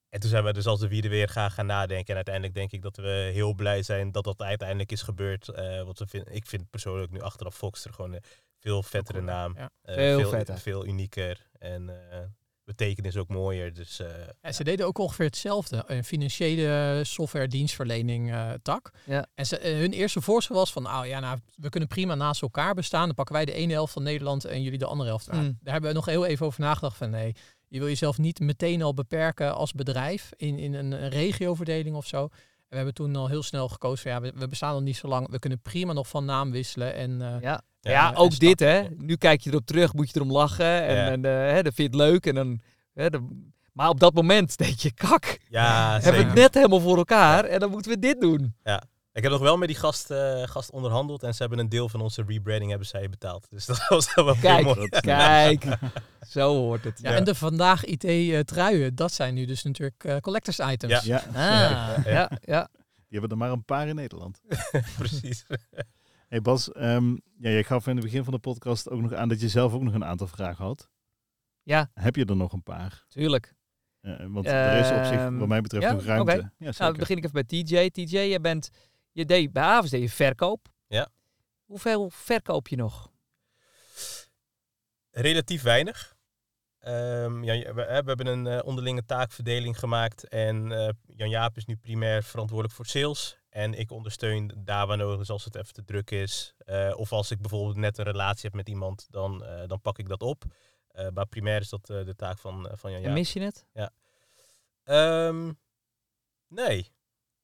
En 0.09 0.21
toen 0.21 0.31
zijn 0.31 0.45
we 0.45 0.53
dus 0.53 0.67
als 0.67 0.81
de 0.81 0.89
wierde 0.89 1.09
weer 1.09 1.29
gaan, 1.29 1.51
gaan 1.51 1.67
nadenken. 1.67 2.09
En 2.09 2.15
uiteindelijk 2.15 2.55
denk 2.55 2.73
ik 2.73 2.83
dat 2.83 2.97
we 2.97 3.31
heel 3.33 3.55
blij 3.55 3.83
zijn 3.83 4.13
dat 4.13 4.25
dat 4.25 4.43
uiteindelijk 4.43 4.93
is 4.93 5.03
gebeurd. 5.03 5.49
Eh 5.49 5.83
want 5.83 5.99
we 5.99 6.07
vind, 6.07 6.35
ik 6.35 6.47
vind 6.47 6.71
persoonlijk 6.71 7.13
nu 7.13 7.21
achteraf 7.21 7.57
Foxter 7.57 7.93
gewoon 7.93 8.13
een 8.13 8.23
veel 8.59 8.83
vettere 8.83 9.21
naam. 9.21 9.55
Ja. 9.57 9.71
Eh, 9.83 9.95
Veel 9.95 10.21
veel, 10.21 10.31
vetter. 10.31 10.59
veel 10.59 10.87
unieker. 10.87 11.47
En 11.59 12.11
eh 12.11 12.19
betekenis 12.69 13.17
ook 13.17 13.29
mooier. 13.29 13.75
Dus 13.75 14.01
eh, 14.01 14.07
En 14.41 14.55
ze 14.55 14.65
deden 14.65 14.87
ook 14.87 14.99
ongeveer 14.99 15.27
hetzelfde. 15.27 15.85
Een 15.87 16.05
financiële 16.05 17.01
software 17.05 17.49
dienstverlening 17.49 18.33
eh, 18.33 18.51
tak. 18.63 18.91
Ja. 19.05 19.27
En 19.35 19.47
ze, 19.47 19.59
hun 19.63 19.93
eerste 19.93 20.21
voorstel 20.21 20.55
was 20.55 20.73
van, 20.73 20.83
nou 20.83 21.07
ja, 21.07 21.21
nou, 21.21 21.39
we 21.55 21.69
kunnen 21.69 21.89
prima 21.89 22.15
naast 22.15 22.43
elkaar 22.43 22.75
bestaan. 22.75 23.07
Dan 23.07 23.15
pakken 23.15 23.35
wij 23.35 23.45
de 23.45 23.53
ene 23.53 23.73
helft 23.73 23.93
van 23.93 24.03
Nederland 24.03 24.45
en 24.45 24.63
jullie 24.63 24.79
de 24.79 24.85
andere 24.87 25.09
helft. 25.09 25.33
Mm. 25.33 25.59
Daar 25.63 25.73
hebben 25.73 25.91
we 25.91 25.97
nog 25.97 26.07
heel 26.07 26.27
even 26.27 26.47
over 26.47 26.61
nagedacht 26.61 26.97
van, 26.97 27.11
nee, 27.11 27.35
je 27.69 27.79
wil 27.79 27.89
jezelf 27.89 28.19
niet 28.19 28.41
meteen 28.41 28.83
al 28.83 28.95
beperken 28.95 29.55
als 29.55 29.73
bedrijf 29.73 30.31
in, 30.37 30.59
in 30.59 30.75
een, 30.75 30.93
een 30.93 31.09
regioverdeling 31.09 31.97
of 31.97 32.07
zo. 32.07 32.23
En 32.23 32.31
we 32.69 32.77
hebben 32.77 32.95
toen 32.95 33.17
al 33.17 33.29
heel 33.29 33.43
snel 33.43 33.69
gekozen 33.69 33.99
van, 34.03 34.11
ja, 34.11 34.21
we, 34.21 34.33
we 34.41 34.49
bestaan 34.49 34.73
nog 34.75 34.83
niet 34.83 34.97
zo 34.97 35.09
lang. 35.09 35.31
We 35.31 35.39
kunnen 35.39 35.61
prima 35.61 35.93
nog 35.93 36.09
van 36.09 36.25
naam 36.25 36.51
wisselen. 36.51 36.95
En 36.95 37.23
eh, 37.23 37.41
Ja, 37.41 37.63
Ja, 37.81 37.91
ja, 37.91 38.09
en 38.11 38.17
ook 38.17 38.39
dit 38.39 38.61
hè. 38.61 38.83
Nu 38.97 39.17
kijk 39.17 39.41
je 39.41 39.51
erop 39.51 39.67
terug, 39.67 39.93
moet 39.95 40.11
je 40.11 40.17
erom 40.17 40.33
lachen. 40.33 40.83
En, 40.87 40.95
Ja. 40.97 41.11
en 41.11 41.25
eh, 41.25 41.33
hè, 41.33 41.63
dan 41.63 41.73
vind 41.73 41.77
je 41.77 41.83
het 41.83 41.95
leuk. 41.95 42.27
En 42.27 42.35
dan, 42.35 42.61
hè, 42.95 43.11
dan- 43.11 43.53
maar 43.73 43.89
op 43.89 44.01
dat 44.01 44.15
moment 44.15 44.57
denk 44.59 44.79
je, 44.79 44.93
kak, 44.93 45.39
ja, 45.49 45.93
hebben 46.01 46.21
we 46.21 46.27
het 46.27 46.35
net 46.37 46.55
helemaal 46.55 46.81
voor 46.81 46.97
elkaar. 46.97 47.45
En 47.45 47.61
dan 47.61 47.71
moeten 47.71 47.91
we 47.91 47.99
dit 47.99 48.21
doen. 48.21 48.55
Ik 49.19 49.25
heb 49.25 49.33
nog 49.33 49.43
wel 49.43 49.57
met 49.57 49.69
die 49.69 49.77
gast, 49.77 50.11
eh, 50.11 50.43
gast 50.43 50.71
onderhandeld 50.71 51.23
en 51.23 51.35
ze 51.35 51.41
hebben 51.41 51.59
een 51.59 51.69
deel 51.69 51.89
van 51.89 52.01
onze 52.01 52.23
rebranding 52.27 52.71
hebben 52.71 52.89
zij 52.89 53.09
betaald. 53.09 53.47
Dus 53.51 53.67
dat 53.67 53.87
was 53.89 54.15
wel 54.15 54.35
Kijk, 54.41 54.65
mooi. 54.65 54.89
kijk. 55.01 55.65
Zo 56.29 56.55
hoort 56.57 56.85
het. 56.85 56.99
ja, 57.03 57.11
Ja. 57.11 57.17
en 57.17 57.25
de 57.25 57.35
vandaag 57.35 57.85
IT 57.85 58.05
eh, 58.05 58.39
truien, 58.41 58.95
dat 58.95 59.13
zijn 59.13 59.35
nu 59.35 59.45
dus 59.45 59.63
natuurlijk 59.63 60.05
eh, 60.05 60.17
collectors 60.17 60.59
items. 60.59 61.05
Ja. 61.05 61.23
Ja, 61.33 61.97
Ah, 61.97 62.05
ja, 62.05 62.31
ja. 62.41 62.69
die 63.09 63.19
hebben 63.19 63.31
er 63.31 63.37
maar 63.37 63.51
een 63.51 63.65
paar 63.65 63.89
in 63.89 63.95
Nederland. 63.95 64.41
Precies. 64.99 65.45
Hey 66.29 66.41
Bas, 66.41 66.73
ehm, 66.73 67.11
ja, 67.39 67.51
jij 67.51 67.65
gaf 67.65 67.87
in 67.87 67.97
het 67.97 68.05
begin 68.05 68.25
van 68.25 68.33
de 68.33 68.39
podcast 68.39 68.91
ook 68.91 69.01
nog 69.01 69.13
aan 69.13 69.29
dat 69.29 69.41
je 69.41 69.49
zelf 69.49 69.73
ook 69.73 69.83
nog 69.83 69.95
een 69.95 70.05
aantal 70.05 70.27
vragen 70.27 70.65
had. 70.65 70.89
Ja, 71.63 71.91
Heb 71.95 72.17
je 72.17 72.25
er 72.25 72.37
nog 72.37 72.53
een 72.53 72.63
paar? 72.63 73.05
tuurlijk. 73.09 73.55
Want 74.29 74.47
er 74.47 74.79
is 74.81 74.91
op 74.91 75.05
zich, 75.05 75.19
Ehm, 75.19 75.37
wat 75.39 75.49
mij 75.49 75.61
betreft, 75.61 75.85
ja, 75.85 75.93
nog 75.93 76.05
ruimte. 76.05 76.33
Ja, 76.33 76.51
Nou, 76.59 76.75
dan 76.79 76.93
begin 76.93 77.17
ik 77.17 77.25
even 77.25 77.45
bij 77.47 77.63
TJ. 77.63 77.91
TJ, 77.91 78.19
je 78.19 78.41
bent, 78.41 78.71
je 79.13 79.25
deed, 79.25 79.53
bij 79.53 79.63
Avens 79.63 79.91
deed 79.91 80.03
je 80.03 80.11
verkoop. 80.11 80.69
Ja. 80.87 81.09
Hoeveel 81.65 82.11
verkoop 82.11 82.69
je 82.69 82.77
nog? 82.77 83.11
Relatief 85.11 85.63
weinig. 85.63 86.17
Ehm, 86.79 87.45
ja, 87.45 87.75
we, 87.75 87.83
hebben 87.83 88.27
een 88.27 88.47
eh, 88.47 88.59
onderlinge 88.65 89.05
taakverdeling 89.05 89.79
gemaakt 89.79 90.29
en 90.29 90.73
eh, 90.73 90.89
Jan 91.07 91.29
Jaap 91.29 91.57
is 91.57 91.65
nu 91.65 91.77
primair 91.77 92.23
verantwoordelijk 92.23 92.77
voor 92.77 92.87
sales. 92.87 93.39
En 93.49 93.75
ik 93.75 93.91
ondersteun 93.91 94.53
daar 94.59 94.87
waar 94.87 94.97
nodig 94.97 95.21
is 95.21 95.31
als 95.31 95.45
het 95.45 95.55
even 95.55 95.73
te 95.73 95.85
druk 95.85 96.11
is. 96.11 96.55
Eh, 96.59 96.93
of 96.97 97.13
als 97.13 97.31
ik 97.31 97.41
bijvoorbeeld 97.41 97.77
net 97.77 97.99
een 97.99 98.05
relatie 98.05 98.43
heb 98.43 98.55
met 98.55 98.69
iemand, 98.69 99.07
dan, 99.11 99.47
dan 99.67 99.81
pak 99.81 99.99
ik 99.99 100.09
dat 100.09 100.23
op. 100.23 100.45
Maar 101.13 101.27
primair 101.27 101.61
is 101.61 101.69
dat 101.69 101.87
de 101.87 102.15
taak 102.17 102.39
van, 102.39 102.71
van 102.73 102.91
Jan 102.91 103.01
En 103.01 103.07
Jaap. 103.07 103.15
mis 103.15 103.33
je 103.33 103.41
het? 103.41 103.65
Ehm, 104.85 105.53
nee. 106.49 106.93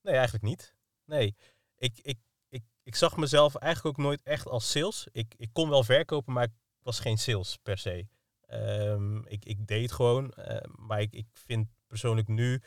Nee, 0.02 0.14
eigenlijk 0.14 0.44
niet. 0.44 0.74
Nee. 1.04 1.36
Ik, 1.84 1.98
ik, 2.02 2.18
ik, 2.48 2.62
ik 2.82 2.94
zag 2.94 3.16
mezelf 3.16 3.54
eigenlijk 3.54 3.98
ook 3.98 4.04
nooit 4.04 4.20
echt 4.22 4.48
als 4.48 4.70
sales. 4.70 5.06
Ik, 5.12 5.34
ik 5.36 5.48
kon 5.52 5.68
wel 5.68 5.84
verkopen, 5.84 6.32
maar 6.32 6.44
ik 6.44 6.52
was 6.82 7.00
geen 7.00 7.18
sales 7.18 7.58
per 7.62 7.78
se. 7.78 8.06
Ehm, 8.46 9.18
ik, 9.26 9.44
ik 9.44 9.66
deed 9.66 9.92
gewoon. 9.92 10.30
eh, 10.32 10.70
maar 10.76 11.00
ik, 11.00 11.12
ik 11.12 11.26
vind 11.32 11.68
persoonlijk 11.86 12.28
nu 12.28 12.62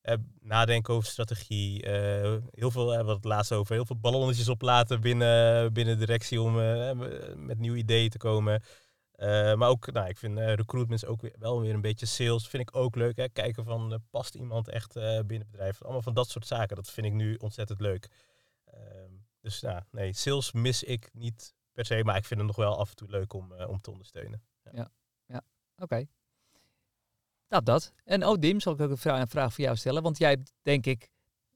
eh, 0.00 0.14
nadenken 0.40 0.94
over 0.94 1.08
strategie. 1.08 1.82
eh, 1.82 2.36
heel 2.50 2.70
veel, 2.70 2.88
hebben 2.88 3.06
we 3.06 3.12
het 3.14 3.24
laatst 3.24 3.52
over, 3.52 3.74
heel 3.74 3.86
veel 3.86 3.98
ballonnetjes 3.98 4.48
oplaten 4.48 5.00
binnen, 5.00 5.72
binnen 5.72 5.98
directie 5.98 6.40
om 6.40 6.54
met 7.46 7.58
nieuwe 7.58 7.78
ideeën 7.78 8.10
te 8.10 8.18
komen. 8.18 8.62
Maar 9.56 9.68
ook, 9.68 9.92
nou, 9.92 10.08
ik 10.08 10.18
vind 10.18 10.38
recruitment 10.38 11.02
is 11.02 11.08
ook 11.08 11.20
wel 11.38 11.60
weer 11.60 11.74
een 11.74 11.80
beetje 11.80 12.06
sales. 12.06 12.48
Vind 12.48 12.68
ik 12.68 12.76
ook 12.76 12.96
leuk. 12.96 13.16
Hè? 13.16 13.28
Kijken 13.28 13.64
van, 13.64 14.02
past 14.10 14.34
iemand 14.34 14.68
echt 14.68 14.92
binnen 14.94 15.38
het 15.38 15.50
bedrijf? 15.50 15.82
Allemaal 15.82 16.02
van 16.02 16.14
dat 16.14 16.28
soort 16.28 16.46
zaken. 16.46 16.76
Dat 16.76 16.90
vind 16.90 17.06
ik 17.06 17.12
nu 17.12 17.34
ontzettend 17.34 17.80
leuk. 17.80 18.08
Ehm, 18.78 19.12
dus 19.40 19.60
nou, 19.60 19.82
nee, 19.90 20.12
sales 20.12 20.52
mis 20.52 20.82
ik 20.82 21.08
niet 21.12 21.54
per 21.72 21.84
se. 21.84 22.04
Maar 22.04 22.16
ik 22.16 22.24
vind 22.24 22.40
het 22.40 22.48
nog 22.48 22.56
wel 22.56 22.78
af 22.78 22.90
en 22.90 22.96
toe 22.96 23.10
leuk 23.10 23.32
om, 23.32 23.52
eh, 23.52 23.68
om 23.68 23.80
te 23.80 23.90
ondersteunen. 23.90 24.42
Oké. 25.76 26.06
Nou, 27.48 27.62
dat. 27.62 27.92
En 28.04 28.26
oh, 28.26 28.38
Dim, 28.38 28.60
zal 28.60 28.72
ik 28.72 28.80
ook 28.80 28.90
een 28.90 28.96
vraag, 28.98 29.20
een 29.20 29.28
vraag 29.28 29.54
voor 29.54 29.64
jou 29.64 29.76
stellen? 29.76 30.02
Want 30.02 30.18
jij 30.18 30.30
hebt, 30.30 30.52
denk 30.62 30.86
ik, 30.86 31.10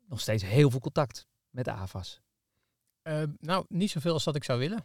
nog 0.07 0.21
steeds 0.21 0.43
heel 0.43 0.71
veel 0.71 0.81
contact 0.81 1.27
met 1.51 1.69
AVAS. 1.69 2.21
Eh, 3.03 3.23
nou, 3.39 3.65
niet 3.69 3.91
zoveel 3.91 4.13
als 4.13 4.25
dat 4.25 4.37
ik 4.37 4.45
zou 4.45 4.59
willen. 4.59 4.85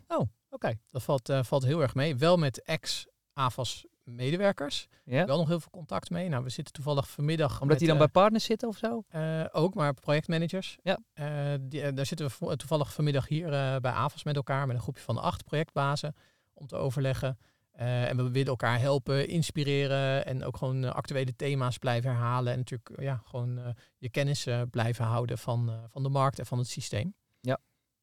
Oké. 0.50 0.80
Dat 0.90 1.04
valt, 1.04 1.30
eh, 1.30 1.44
valt 1.44 1.64
heel 1.64 1.82
erg 1.82 1.96
mee. 1.96 2.16
Wel 2.16 2.38
met 2.38 2.62
ex-AVAS 2.62 3.86
medewerkers. 4.08 4.88
Ja? 5.04 5.26
Wel 5.26 5.38
nog 5.38 5.48
heel 5.48 5.60
veel 5.60 5.72
contact 5.72 6.10
mee. 6.10 6.30
Nou, 6.30 6.44
we 6.44 6.50
zitten 6.50 6.74
toevallig 6.74 7.10
vanmiddag. 7.10 7.52
Omdat 7.52 7.68
met, 7.68 7.78
die 7.80 7.88
dan 7.88 7.98
eh, 7.98 8.04
bij 8.04 8.12
partners 8.12 8.44
zitten 8.44 8.68
of 8.68 8.78
zo? 8.78 9.04
eh, 9.08 9.46
ook, 9.52 9.74
maar 9.74 9.94
projectmanagers. 9.94 10.78
Ja. 10.84 11.00
Eh, 11.14 11.54
die, 11.62 11.94
daar 11.94 12.06
zitten 12.06 12.30
we 12.40 12.56
toevallig 12.56 12.94
vanmiddag 12.94 13.28
hier 13.28 13.50
bij 13.82 13.92
AVAS 13.92 14.24
met 14.24 14.36
elkaar. 14.36 14.68
Met 14.68 14.76
een 14.76 14.82
groepje 14.82 15.04
van 15.04 15.18
acht 15.18 15.44
projectbazen. 15.44 16.16
Om 16.54 16.68
te 16.68 16.76
overleggen. 16.76 17.38
En 17.72 18.18
we 18.18 18.32
willen 18.32 18.48
elkaar 18.48 18.80
helpen, 18.80 19.28
inspireren. 19.28 20.26
En 20.26 20.44
ook 20.44 20.58
gewoon 20.58 20.94
actuele 20.94 21.36
thema's 21.36 21.78
blijven 21.78 22.12
herhalen. 22.12 22.52
En 22.52 22.58
natuurlijk 22.58 23.02
ja, 23.02 23.22
gewoon 23.26 23.76
je 23.98 24.10
kennis 24.10 24.48
blijven 24.72 25.06
houden 25.06 25.38
van, 25.38 25.72
van 25.90 26.04
de 26.04 26.10
markt 26.10 26.40
en 26.40 26.46
van 26.46 26.58
het 26.58 26.68
systeem. 26.68 27.16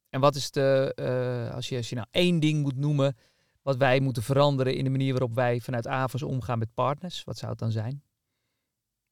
En 0.08 0.20
wat 0.20 0.34
is 0.34 0.50
de, 0.50 1.50
als, 1.54 1.68
je, 1.68 1.76
als 1.76 1.88
je 1.88 1.94
nou 1.94 2.06
één 2.10 2.40
ding 2.40 2.62
moet 2.62 2.76
noemen, 2.76 3.16
wat 3.64 3.76
wij 3.76 4.00
moeten 4.00 4.22
veranderen 4.22 4.74
in 4.74 4.84
de 4.84 4.90
manier 4.90 5.10
waarop 5.12 5.34
wij 5.34 5.60
vanuit 5.60 5.86
AVAS 5.86 6.22
omgaan 6.22 6.58
met 6.58 6.74
partners, 6.74 7.24
wat 7.24 7.38
zou 7.38 7.50
het 7.50 7.60
dan 7.60 7.70
zijn? 7.72 8.02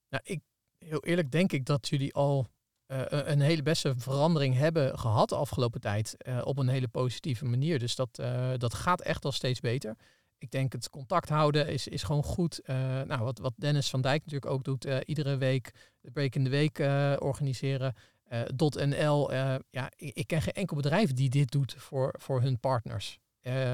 Nou, 0.09 0.23
ik, 0.27 0.41
heel 0.79 1.05
eerlijk 1.05 1.31
denk 1.31 1.53
ik 1.53 1.65
dat 1.65 1.89
jullie 1.89 2.15
al 2.15 2.47
eh, 2.87 3.03
een- 3.09 3.41
hele 3.41 3.63
beste 3.63 3.95
verandering 3.97 4.55
hebben 4.55 4.99
gehad 4.99 5.29
de 5.29 5.35
afgelopen 5.37 5.81
tijd. 5.81 6.17
eh, 6.17 6.41
op 6.45 6.59
een 6.59 6.69
hele 6.69 6.89
positieve 6.89 7.45
manier. 7.45 7.79
Dus 7.79 7.95
dat, 7.95 8.19
eh, 8.19 8.53
dat 8.57 8.75
gaat 8.75 9.01
echt 9.01 9.25
al 9.25 9.33
steeds 9.33 9.61
beter. 9.61 9.97
Ik 10.39 10.51
denk 10.51 10.73
het 10.73 10.91
contact 10.91 11.29
houden 11.29 11.69
is, 11.69 11.89
is 11.89 12.03
gewoon 12.03 12.23
goed. 12.23 12.61
Nou, 13.07 13.19
wat, 13.23 13.39
wat 13.39 13.53
Dennis 13.57 13.91
van 13.91 14.01
Dijk 14.01 14.25
natuurlijk 14.25 14.53
ook 14.53 14.65
doet. 14.65 14.85
iedere 15.05 15.37
week 15.37 15.73
de 16.01 16.11
Break 16.11 16.35
in 16.35 16.45
de 16.45 16.51
Week 16.51 16.79
organiseren. 17.23 17.95
Eh, 18.25 18.41
.nl. 18.87 19.33
ja, 19.71 19.91
ik, 19.97 20.15
ik 20.17 20.27
ken 20.27 20.43
geen 20.43 20.53
enkel 20.55 20.77
bedrijf 20.77 21.13
die 21.13 21.29
dit 21.31 21.51
doet 21.51 21.75
voor, 21.79 22.15
voor 22.19 22.41
hun 22.43 22.61
partners. 22.61 23.19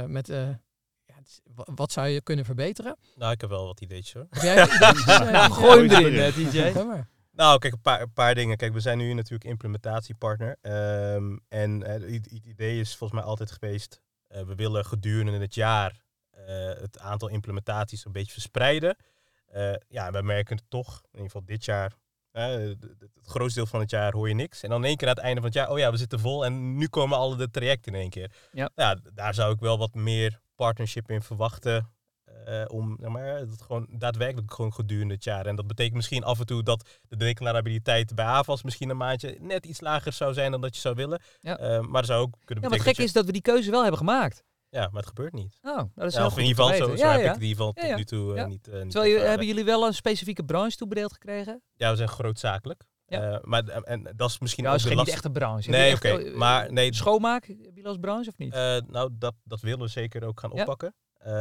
Met, 0.07 0.29
eh, 0.29 0.49
ja, 1.05 1.15
het 1.15 1.18
wa- 1.18 1.18
wat 1.55 1.93
zou 1.93 2.09
je 2.09 2.23
kunnen 2.23 2.45
verbeteren? 2.45 2.97
Nou, 3.17 3.33
ik 3.33 3.41
heb 3.41 3.51
wel 3.51 3.67
wat 3.67 3.81
ideetjes 3.81 4.13
hoor. 4.13 4.27
Heb 4.31 4.43
jij 4.43 4.65
ideetjes, 4.65 5.05
DJ? 5.05 5.53
gooi 5.53 5.89
hem 5.89 6.05
erin, 6.05 6.51
DJ. 6.51 6.73
Kom 6.73 6.87
maar. 6.87 7.09
Nou, 7.33 7.59
kijk, 7.59 7.73
een 7.73 7.81
paar, 7.81 8.01
een 8.01 8.13
paar 8.13 8.35
dingen. 8.35 8.57
Kijk, 8.57 8.73
we 8.73 8.81
zijn 8.81 8.99
nu 8.99 9.13
natuurlijk 9.13 9.51
implementatiepartner. 9.51 10.57
Ehm, 10.61 11.37
en 11.49 11.83
eh, 11.83 12.13
het 12.13 12.27
idee 12.27 12.81
is 12.81 12.97
volgens 12.97 13.21
mij 13.21 13.29
altijd 13.29 13.51
geweest, 13.51 14.01
eh, 14.27 14.43
we 14.43 14.55
willen 14.55 14.85
gedurende 14.85 15.39
het 15.39 15.55
jaar 15.55 16.07
eh, 16.47 16.81
het 16.81 16.99
aantal 16.99 17.29
implementaties 17.29 18.05
een 18.05 18.13
beetje 18.13 18.33
verspreiden. 18.33 18.97
Eh, 19.47 19.75
ja, 19.89 20.11
we 20.11 20.23
merken 20.23 20.57
het 20.57 20.65
toch, 20.69 21.01
in 21.03 21.09
ieder 21.11 21.27
geval 21.27 21.45
dit 21.45 21.65
jaar, 21.65 21.97
het 22.31 23.27
grootste 23.27 23.59
deel 23.59 23.69
van 23.69 23.81
het 23.81 23.91
jaar 23.91 24.13
hoor 24.13 24.29
je 24.29 24.35
niks. 24.35 24.63
En 24.63 24.69
dan 24.69 24.81
in 24.81 24.89
één 24.89 24.97
keer 24.97 25.09
aan 25.09 25.15
het 25.15 25.23
einde 25.23 25.41
van 25.41 25.51
het 25.51 25.59
jaar, 25.59 25.71
oh 25.71 25.79
ja, 25.79 25.91
we 25.91 25.97
zitten 25.97 26.21
vol 26.21 26.45
en 26.45 26.77
nu 26.77 26.89
komen 26.89 27.19
alle 27.19 27.37
de 27.37 27.51
trajecten 27.51 27.95
in 27.95 28.01
één 28.01 28.11
keer. 28.11 28.33
Ja. 28.53 28.71
ja 28.75 28.97
daar 29.15 29.35
zou 29.35 29.53
ik 29.55 29.61
wel 29.61 29.79
wat 29.79 29.95
meer 29.95 30.41
partnership 30.59 31.11
in 31.11 31.23
verwachten. 31.23 31.89
eh, 32.45 32.65
om 32.67 32.97
zeg 33.01 33.11
maar, 33.11 33.25
het 33.25 33.63
gewoon 33.63 33.87
daadwerkelijk 33.91 34.53
gewoon 34.53 34.73
gedurende 34.75 35.15
het 35.15 35.25
jaar. 35.25 35.47
En 35.47 35.57
dat 35.57 35.67
betekent 35.67 35.95
misschien 35.95 36.25
af 36.25 36.39
en 36.41 36.47
toe 36.47 36.63
dat 36.63 36.89
de 37.09 37.17
declarabiliteit 37.17 38.15
bij 38.15 38.25
AVAS 38.25 38.63
misschien 38.63 38.91
een 38.91 38.97
maandje 38.97 39.37
net 39.41 39.67
iets 39.67 39.81
lager 39.81 40.13
zou 40.13 40.33
zijn 40.33 40.51
dan 40.51 40.61
dat 40.61 40.75
je 40.75 40.81
zou 40.81 40.95
willen. 40.95 41.21
Ja. 41.41 41.59
Eh, 41.59 41.81
maar 41.81 42.01
dat 42.01 42.07
zou 42.11 42.21
ook 42.21 42.35
kunnen 42.45 42.65
Ja, 42.65 42.71
maar 42.71 42.79
het 42.79 42.87
gekke 42.87 43.03
is 43.03 43.13
dat 43.13 43.25
we 43.27 43.33
die 43.33 43.41
keuze 43.43 43.71
wel 43.71 43.81
hebben 43.81 43.99
gemaakt. 43.99 44.45
dat 44.71 44.81
Ja, 44.81 44.89
maar 44.89 45.01
het 45.01 45.07
gebeurt 45.09 45.33
niet. 45.33 45.59
Oh, 45.63 45.75
nou, 45.77 45.89
dat 45.95 46.07
is 46.07 46.15
Ja, 46.15 46.27
of 46.27 46.39
in 46.39 46.45
ieder 46.45 46.65
geval, 46.65 46.77
zo, 46.89 46.97
zo 46.97 47.03
Ja, 47.05 47.13
heb 47.13 47.21
ja. 47.23 47.31
ik 47.31 47.37
in 47.37 47.43
ieder 47.43 47.57
geval 47.57 47.73
tot 47.73 47.97
nu 47.97 48.05
toe 48.05 48.37
eh, 48.37 48.47
niet, 48.47 48.67
niet 48.67 48.91
Terwijl 48.91 49.05
je, 49.05 49.11
ervaren. 49.11 49.29
hebben 49.29 49.47
jullie 49.47 49.65
wel 49.65 49.87
een 49.87 49.95
specifieke 49.95 50.45
branche 50.45 50.77
toebedeeld 50.77 51.13
gekregen? 51.13 51.63
Ja, 51.75 51.91
we 51.91 51.97
zijn 51.97 52.09
grootzakelijk. 52.09 52.85
Ja. 53.11 53.33
Eh, 53.33 53.39
maar 53.43 53.65
en, 53.69 53.83
en 53.85 54.13
dat 54.17 54.31
is 54.31 54.39
misschien 54.39 54.65
Ja, 54.65 54.71
ook 54.71 54.77
dat 54.77 54.87
is 54.87 54.91
de 54.91 54.97
geen 54.97 55.05
niet 55.07 55.15
last- 55.15 55.25
echt 55.25 55.25
een 55.37 55.41
branche. 55.41 55.71
Nee, 55.71 55.89
Heb 55.89 55.97
oké. 55.97 56.09
eh, 56.29 56.37
maar 56.37 56.73
nee, 56.73 56.95
Schoonmaak, 56.95 57.47
jullie 57.47 57.87
als 57.87 57.97
branche 58.01 58.29
of 58.31 58.37
niet? 58.39 58.53
Eh, 58.53 58.77
nou, 58.87 59.11
dat, 59.13 59.35
dat 59.45 59.61
willen 59.61 59.79
we 59.81 59.89
zeker 59.89 60.25
ook 60.25 60.41
gaan 60.41 60.51
Ja. 60.55 60.61
oppakken. 60.61 60.95
Eh, 61.19 61.33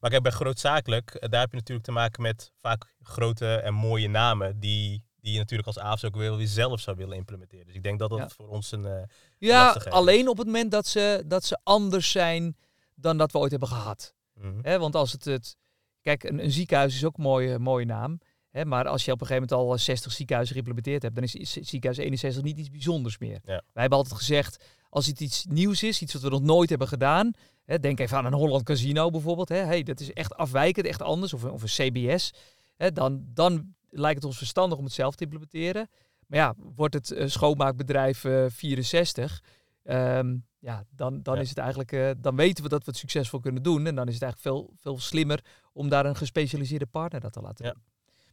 maar 0.00 0.10
kijk, 0.10 0.22
bij 0.22 0.32
grootzakelijk, 0.32 1.10
eh, 1.14 1.28
daar 1.28 1.40
heb 1.40 1.50
je 1.50 1.56
natuurlijk 1.56 1.86
te 1.86 1.92
maken 1.92 2.22
met 2.22 2.52
vaak 2.56 2.94
grote 3.02 3.54
en 3.54 3.74
mooie 3.74 4.08
namen 4.08 4.60
die, 4.60 5.04
die 5.20 5.32
je 5.32 5.38
natuurlijk 5.38 5.66
als 5.68 5.78
AFS 5.78 6.04
ook 6.04 6.16
weer 6.16 6.46
zelf 6.46 6.80
zou 6.80 6.96
willen 6.96 7.16
implementeren. 7.16 7.66
Dus 7.66 7.74
ik 7.74 7.82
denk 7.82 7.98
dat 7.98 8.10
dat 8.10 8.18
Ja. 8.18 8.28
voor 8.28 8.48
ons 8.48 8.72
een... 8.72 8.86
eh, 8.86 9.02
ja, 9.38 9.72
alleen 9.72 10.28
op 10.28 10.36
het 10.36 10.46
moment 10.46 10.70
dat 10.70 10.86
ze, 10.86 11.22
dat 11.26 11.44
ze 11.44 11.58
anders 11.62 12.10
zijn 12.10 12.56
dan 12.94 13.16
dat 13.18 13.32
we 13.32 13.38
ooit 13.38 13.50
hebben 13.50 13.68
gehad. 13.68 14.14
Hè, 14.62 14.78
want 14.78 14.94
als 14.94 15.12
het, 15.12 15.24
het 15.24 15.56
kijk, 16.00 16.24
een, 16.24 16.44
een 16.44 16.50
ziekenhuis 16.52 16.94
is 16.94 17.04
ook 17.04 17.16
een 17.16 17.22
mooie, 17.22 17.58
mooie 17.58 17.84
naam. 17.86 18.18
Hè, 18.56 18.64
maar 18.64 18.88
als 18.88 19.04
je 19.04 19.12
op 19.12 19.20
een 19.20 19.26
gegeven 19.26 19.48
moment 19.48 19.68
al 19.68 19.74
eh, 19.74 19.80
60 19.84 20.12
ziekenhuizen 20.12 20.54
geïmplementeerd 20.54 21.02
hebt, 21.02 21.14
dan 21.14 21.24
is 21.24 21.34
is 21.34 21.52
ziekenhuis 21.52 21.96
61 21.98 22.42
niet 22.42 22.58
iets 22.58 22.70
bijzonders 22.70 23.18
meer. 23.18 23.40
Ja. 23.44 23.62
Wij 23.72 23.80
hebben 23.82 23.98
altijd 23.98 24.16
gezegd, 24.18 24.64
als 24.90 25.06
het 25.06 25.20
iets 25.20 25.44
nieuws 25.48 25.82
is, 25.82 26.02
iets 26.02 26.12
wat 26.12 26.22
we 26.22 26.28
nog 26.28 26.42
nooit 26.42 26.68
hebben 26.68 26.88
gedaan, 26.88 27.30
hè, 27.64 27.78
denk 27.78 28.00
even 28.00 28.16
aan 28.16 28.24
een 28.24 28.32
Holland 28.32 28.62
Casino 28.62 29.10
bijvoorbeeld. 29.10 29.48
Hè, 29.48 29.56
hey, 29.56 29.82
dat 29.82 30.00
is 30.00 30.12
echt 30.12 30.34
afwijkend, 30.34 30.86
echt 30.86 31.02
anders, 31.02 31.32
of, 31.34 31.42
een- 31.42 31.50
of 31.50 31.62
een 31.62 31.68
CBS. 31.92 32.32
Hè, 32.76 32.92
dan, 32.92 33.24
dan 33.34 33.74
lijkt 33.90 34.16
het 34.16 34.24
ons 34.24 34.38
verstandig 34.38 34.78
om 34.78 34.84
het 34.84 34.92
zelf 34.92 35.14
te 35.14 35.22
implementeren. 35.22 35.88
Maar 36.26 36.38
ja, 36.38 36.54
wordt 36.56 36.94
het 36.94 37.10
eh, 37.10 37.26
schoonmaakbedrijf 37.28 38.24
eh, 38.24 38.44
64, 38.48 39.42
ehm, 39.82 40.36
ja, 40.58 40.84
dan, 40.90 41.22
dan 41.22 41.34
Ja. 41.34 41.40
is 41.40 41.48
het 41.48 41.58
eigenlijk, 41.58 41.92
eh, 41.92 42.10
dan 42.18 42.36
weten 42.36 42.62
we 42.64 42.68
dat 42.70 42.84
we 42.84 42.90
het 42.90 43.00
succesvol 43.00 43.40
kunnen 43.40 43.62
doen. 43.62 43.86
En 43.86 43.94
dan 43.94 44.08
is 44.08 44.14
het 44.14 44.22
eigenlijk 44.22 44.56
veel, 44.56 44.74
veel 44.80 44.98
slimmer 44.98 45.44
om 45.72 45.88
daar 45.88 46.06
een 46.06 46.16
gespecialiseerde 46.16 46.86
partner 46.86 47.20
dat 47.20 47.32
te 47.32 47.40
laten 47.40 47.64
Ja. 47.64 47.72
doen. 47.72 47.82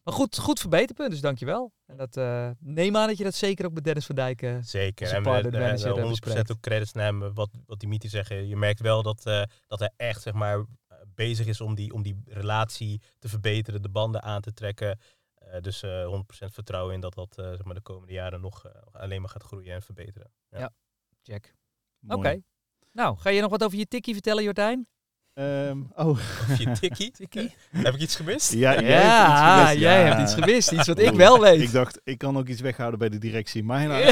Maar 0.04 0.14
goed, 0.14 0.38
goed 0.38 0.60
verbeterpunt, 0.60 1.12
dus 1.12 1.22
dankjewel. 1.22 1.72
En 1.86 1.97
dat, 1.97 2.18
eh, 2.18 2.49
neem 2.60 2.95
aan 2.97 3.08
dat 3.08 3.18
je 3.18 3.24
dat 3.24 3.36
zeker 3.36 3.66
ook 3.66 3.74
met 3.74 3.84
Dennis 3.84 4.06
van 4.06 4.16
Dijk... 4.16 4.41
eh, 4.41 4.58
Zeker. 4.62 5.08
En 5.08 5.24
we, 5.24 5.30
manager 5.30 5.86
hebben 5.86 6.04
100% 6.04 6.10
bespreekt. 6.10 6.51
ook 6.51 6.60
credits 6.60 6.91
naar 6.91 7.06
hem, 7.06 7.34
wat, 7.34 7.49
wat 7.66 7.80
Dimitri 7.80 8.10
zegt. 8.10 8.30
Je 8.30 8.56
merkt 8.56 8.80
wel 8.80 9.04
dat, 9.04 9.26
eh, 9.26 9.43
dat 9.68 9.80
hij 9.80 9.91
echt 9.97 10.22
zeg 10.22 10.34
maar, 10.34 10.66
bezig 11.16 11.45
is 11.45 11.62
om 11.62 11.76
die, 11.76 11.93
om 11.93 12.01
die 12.01 12.22
relatie 12.26 13.01
te 13.20 13.30
verbeteren, 13.30 13.82
de 13.82 13.89
banden 13.89 14.24
aan 14.24 14.41
te 14.41 14.54
trekken. 14.54 14.99
Eh, 15.54 15.62
dus 15.62 15.84
eh 15.84 16.06
100% 16.06 16.54
vertrouwen 16.54 16.93
in 16.93 16.99
dat 16.99 17.14
dat 17.14 17.38
eh, 17.38 17.49
zeg 17.49 17.64
maar, 17.64 17.76
de 17.76 17.82
komende 17.82 18.14
jaren 18.14 18.41
nog 18.41 18.66
alleen 18.91 19.22
maar 19.22 19.30
gaat 19.30 19.43
groeien 19.43 19.74
en 19.74 19.82
verbeteren. 19.82 20.32
check. 21.22 21.56
Oké. 22.08 22.41
Nou, 22.91 23.18
ga 23.18 23.30
je 23.30 23.41
nog 23.41 23.49
wat 23.49 23.64
over 23.64 23.78
je 23.78 23.88
tikkie 23.88 24.14
vertellen, 24.14 24.43
Jordijn? 24.43 24.88
Ehm, 25.34 25.82
oh, 25.96 26.08
Of 26.50 26.58
je 26.58 26.72
tikkie? 26.72 27.12
Tikkie? 27.20 27.54
Heb 27.72 27.94
ik 27.94 28.02
iets 28.02 28.16
gemist? 28.16 28.52
ja, 28.54 28.82
jij 28.82 28.90
Ja, 28.92 28.98
hebt 29.00 29.32
iets 29.32 29.42
gemist. 29.64 29.80
jij 29.82 30.00
Ja. 30.00 30.06
hebt 30.06 30.22
iets 30.22 30.34
gemist. 30.34 30.72
Iets 30.72 30.88
wat 30.88 31.00
ik 31.00 31.14
wel 31.14 31.40
weet. 31.40 31.62
Ik 31.62 31.72
dacht, 31.72 32.00
ik 32.04 32.18
kan 32.18 32.38
ook 32.38 32.48
iets 32.48 32.62
weghouden 32.62 33.00
bij 33.00 33.10
de 33.10 33.18
directie. 33.18 33.64
Maar 33.64 33.88
nou, 33.88 34.04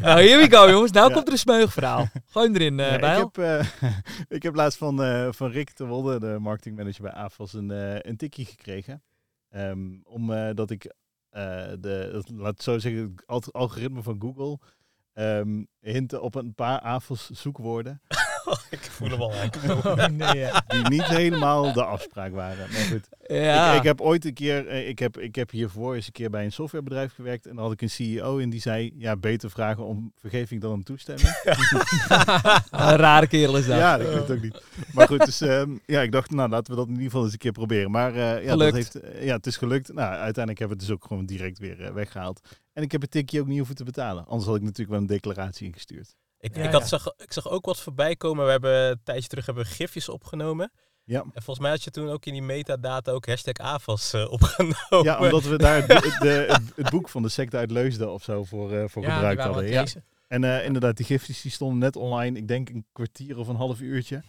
nou, 0.00 0.20
here 0.28 0.36
we 0.36 0.46
go, 0.50 0.70
jongens. 0.70 0.92
Nou 0.92 1.08
Ja. 1.08 1.14
komt 1.14 1.26
er 1.26 1.32
een 1.32 1.38
smeugverhaal. 1.38 2.08
Gooi 2.26 2.46
hem 2.46 2.56
erin, 2.56 2.80
eh 2.80 2.90
Ja, 2.90 2.98
Bijl. 2.98 3.26
ik, 3.26 3.34
heb, 3.36 3.44
eh, 3.80 3.90
ik 4.28 4.42
heb 4.42 4.54
laatst 4.54 4.78
van, 4.78 5.02
eh, 5.02 5.28
van 5.30 5.50
Rick 5.50 5.76
de 5.76 5.84
Wolde, 5.84 6.20
de 6.20 6.36
marketingmanager 6.40 7.02
bij 7.02 7.12
AFAS, 7.12 7.52
een, 7.52 7.70
eh, 7.70 7.94
een 8.00 8.16
tikkie 8.16 8.44
gekregen. 8.46 9.02
Ehm 9.50 9.78
omdat 10.04 10.70
ik, 10.70 10.92
eh, 11.30 11.42
de, 11.80 12.08
dat- 12.12 12.30
laat 12.34 12.52
het 12.52 12.62
zo 12.62 12.78
zeggen, 12.78 13.02
het 13.16 13.26
al- 13.26 13.42
algoritme 13.52 14.02
van 14.02 14.16
Google 14.20 14.58
ehm 15.12 15.62
hinten 15.80 16.22
op 16.22 16.34
een 16.34 16.54
paar 16.54 16.80
AFAS 16.80 17.30
zoekwoorden 17.30 18.00
ik 18.70 18.80
voel 18.80 19.08
hem 19.10 19.20
al 19.20 19.34
aankomen. 19.34 19.76
Oh, 19.98 20.06
nee, 20.06 20.38
ja. 20.38 20.64
die 20.68 20.88
niet 20.88 21.04
helemaal 21.04 21.72
de 21.72 21.84
afspraak 21.84 22.32
waren. 22.32 22.70
Maar 22.70 22.80
goed, 22.80 23.08
Ja. 23.26 23.72
ik, 23.72 23.78
ik 23.78 23.84
heb 23.84 24.00
ooit 24.00 24.24
een 24.24 24.34
keer, 24.34 24.66
eh, 24.66 24.88
ik 24.88 24.98
heb, 24.98 25.18
ik 25.18 25.34
heb 25.34 25.50
hiervoor 25.50 25.94
eens 25.94 26.06
een 26.06 26.12
keer 26.12 26.30
bij 26.30 26.44
een 26.44 26.52
softwarebedrijf 26.52 27.14
gewerkt 27.14 27.46
en 27.46 27.54
dan 27.54 27.64
had 27.64 27.72
ik 27.72 27.82
een 27.82 27.90
CEO 27.90 28.38
en 28.38 28.50
die 28.50 28.60
zei, 28.60 28.92
ja, 28.96 29.16
beter 29.16 29.50
vragen 29.50 29.84
om 29.84 30.12
vergeving 30.20 30.60
dan 30.60 30.72
om 30.72 30.84
toestemming. 30.84 31.28
een 32.70 32.96
rare 32.96 33.26
kerel 33.26 33.56
is 33.56 33.66
dat. 33.66 33.78
Ja, 33.78 33.96
ik 33.96 34.06
weet 34.06 34.14
het 34.14 34.30
ook 34.30 34.42
niet. 34.42 34.62
Maar 34.92 35.06
goed, 35.06 35.24
dus 35.24 35.40
ehm, 35.40 35.76
ja, 35.86 36.00
ik 36.00 36.12
dacht, 36.12 36.30
nou 36.30 36.48
laten 36.48 36.70
we 36.70 36.78
dat 36.78 36.86
in 36.86 36.92
ieder 36.92 37.06
geval 37.06 37.22
eens 37.24 37.32
een 37.32 37.38
keer 37.38 37.52
proberen. 37.52 37.90
Maar 37.90 38.14
eh, 38.14 38.44
ja, 38.44 38.56
dat 38.56 38.72
heeft, 38.72 38.94
eh, 38.94 39.24
ja, 39.24 39.36
het 39.36 39.46
is 39.46 39.56
gelukt. 39.56 39.92
Nou, 39.92 40.08
uiteindelijk 40.12 40.58
hebben 40.58 40.76
we 40.76 40.82
het 40.82 40.92
dus 40.92 40.96
ook 41.02 41.04
gewoon 41.04 41.26
direct 41.26 41.58
weer 41.58 41.82
eh, 41.84 41.92
weggehaald. 41.92 42.40
En 42.72 42.82
ik 42.82 42.92
heb 42.92 43.00
het 43.00 43.10
tikje 43.10 43.40
ook 43.40 43.46
niet 43.46 43.56
hoeven 43.56 43.76
te 43.76 43.84
betalen. 43.84 44.26
Anders 44.26 44.46
had 44.46 44.56
ik 44.56 44.62
natuurlijk 44.62 44.90
wel 44.90 44.98
een 44.98 45.06
declaratie 45.06 45.66
ingestuurd. 45.66 46.16
Ik, 46.40 46.56
Ja, 46.56 46.62
ik, 46.62 46.72
had, 46.72 46.80
ja. 46.80 46.86
zag, 46.86 47.12
ik 47.16 47.32
zag 47.32 47.48
ook 47.48 47.64
wat 47.66 47.80
voorbij 47.80 48.16
komen. 48.16 48.44
We 48.44 48.50
hebben 48.50 48.74
een 48.90 49.00
tijdje 49.04 49.28
terug 49.28 49.46
hebben 49.46 49.64
we 49.64 49.70
gifjes 49.70 50.08
opgenomen. 50.08 50.72
Ja. 51.04 51.20
En 51.20 51.42
volgens 51.42 51.58
mij 51.58 51.70
had 51.70 51.84
je 51.84 51.90
toen 51.90 52.08
ook 52.10 52.26
in 52.26 52.32
die 52.32 52.42
metadata 52.42 53.12
ook 53.12 53.26
hashtag 53.26 53.54
AFAS 53.66 54.12
eh, 54.12 54.30
opgenomen. 54.32 54.76
Ja, 55.02 55.18
omdat 55.18 55.42
we 55.44 55.58
daar 55.58 55.86
de, 55.86 56.16
de- 56.20 56.44
het, 56.48 56.62
het 56.76 56.90
boek 56.90 57.08
van 57.08 57.22
de 57.22 57.28
secte 57.28 57.56
uit 57.56 57.70
Leusden 57.70 58.12
of 58.12 58.22
zo 58.22 58.44
voor, 58.44 58.72
eh, 58.72 58.84
voor 58.86 59.02
Ja, 59.02 59.14
gebruikt 59.14 59.42
hadden. 59.42 59.68
Ja. 59.68 59.84
En 60.28 60.44
eh, 60.44 60.64
inderdaad, 60.64 60.96
die 60.96 61.06
gifjes 61.06 61.40
die 61.40 61.50
stonden 61.50 61.78
net 61.78 61.96
online. 61.96 62.38
Ik 62.38 62.48
denk 62.48 62.68
een 62.68 62.86
kwartier 62.92 63.38
of 63.38 63.48
een 63.48 63.56
half 63.56 63.80
uurtje. 63.80 64.22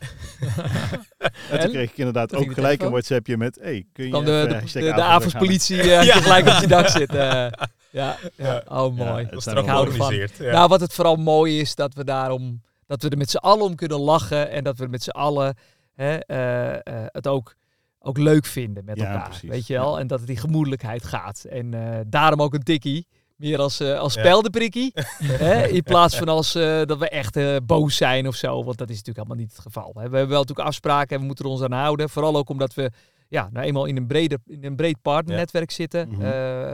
en 1.18 1.32
En? 1.50 1.60
toen 1.60 1.70
kreeg 1.72 1.90
ik 1.90 1.98
inderdaad 1.98 2.36
ook 2.36 2.54
gelijk 2.54 2.82
een? 2.82 2.90
WhatsAppje 2.90 3.38
met... 3.38 3.58
Hey, 3.62 3.86
kun 3.94 4.06
je 4.06 4.12
de, 4.12 4.62
de, 4.74 4.80
de, 4.80 5.02
avondspolitie 5.02 5.82
tegelijk 5.82 6.48
op 6.56 6.62
je 6.62 6.68
dak 6.68 6.88
zitten. 6.88 7.52
Ja, 7.92 8.18
ja. 8.36 8.46
Ja. 8.46 8.84
Oh, 8.84 8.96
mooi. 8.96 9.24
Ja, 9.24 9.30
Dat 9.30 9.38
is 9.38 9.44
zijn 9.44 9.58
er 9.58 9.64
georganiseerd. 9.64 10.40
Nou, 10.40 10.68
wat 10.68 10.82
het 10.82 10.94
vooral 10.94 11.16
mooi 11.16 11.60
is, 11.60 11.76
dat 11.76 11.94
we 11.94 12.04
daarom, 12.04 12.62
dat 12.88 13.02
we 13.04 13.10
er 13.10 13.18
met 13.18 13.30
z'n 13.30 13.38
allen 13.38 13.66
om 13.66 13.76
kunnen 13.76 14.00
lachen 14.00 14.50
en 14.50 14.64
dat 14.64 14.78
we 14.78 14.88
met 14.88 15.04
z'n 15.04 15.10
allen 15.10 15.56
hè, 15.96 16.16
eh, 16.18 16.74
eh, 16.74 16.82
het 17.08 17.28
ook, 17.28 17.56
ook 18.00 18.18
leuk 18.18 18.46
vinden 18.46 18.86
met 18.86 18.98
Ja, 18.98 19.06
elkaar. 19.12 19.30
precies. 19.30 19.50
Weet 19.50 19.68
je 19.68 19.74
wel? 19.74 20.00
En 20.00 20.08
dat 20.08 20.18
het 20.20 20.28
die 20.28 20.38
gemoedelijkheid 20.38 21.04
gaat. 21.04 21.44
En 21.50 21.74
eh, 21.74 22.00
daarom 22.08 22.42
ook 22.42 22.54
een 22.54 22.64
tikkie. 22.64 23.08
Meer 23.36 23.60
als, 23.60 23.80
eh 23.80 24.00
als 24.00 24.14
Ja. 24.14 24.20
speldenprikkie. 24.22 24.92
hè, 25.24 25.68
in 25.68 25.84
plaats 25.84 26.18
van 26.18 26.28
als 26.28 26.56
eh, 26.56 26.82
dat 26.86 26.98
we 26.98 27.10
echt 27.10 27.36
eh, 27.36 27.56
boos 27.66 27.96
zijn 27.98 28.28
of 28.28 28.36
zo. 28.36 28.64
Want 28.64 28.78
dat 28.78 28.90
is 28.90 28.96
natuurlijk 28.98 29.18
helemaal 29.28 29.46
niet 29.46 29.56
het 29.56 29.62
geval. 29.62 29.92
Hè. 29.94 30.10
We 30.10 30.18
hebben 30.18 30.28
wel 30.30 30.40
natuurlijk 30.40 30.68
afspraken 30.68 31.14
en 31.16 31.20
we 31.22 31.26
moeten 31.28 31.46
er 31.46 31.52
ons 31.52 31.62
aan 31.62 31.72
houden. 31.72 32.10
Vooral 32.10 32.36
ook 32.38 32.50
omdat 32.50 32.74
we 32.74 32.92
ja, 33.28 33.50
nou 33.52 33.66
eenmaal 33.66 33.86
in 33.86 33.98
een, 33.98 34.08
breder, 34.08 34.38
in 34.46 34.64
een 34.66 34.76
breed 34.76 35.02
partnernetwerk 35.02 35.72
zitten. 35.72 36.22
Eh, 36.22 36.74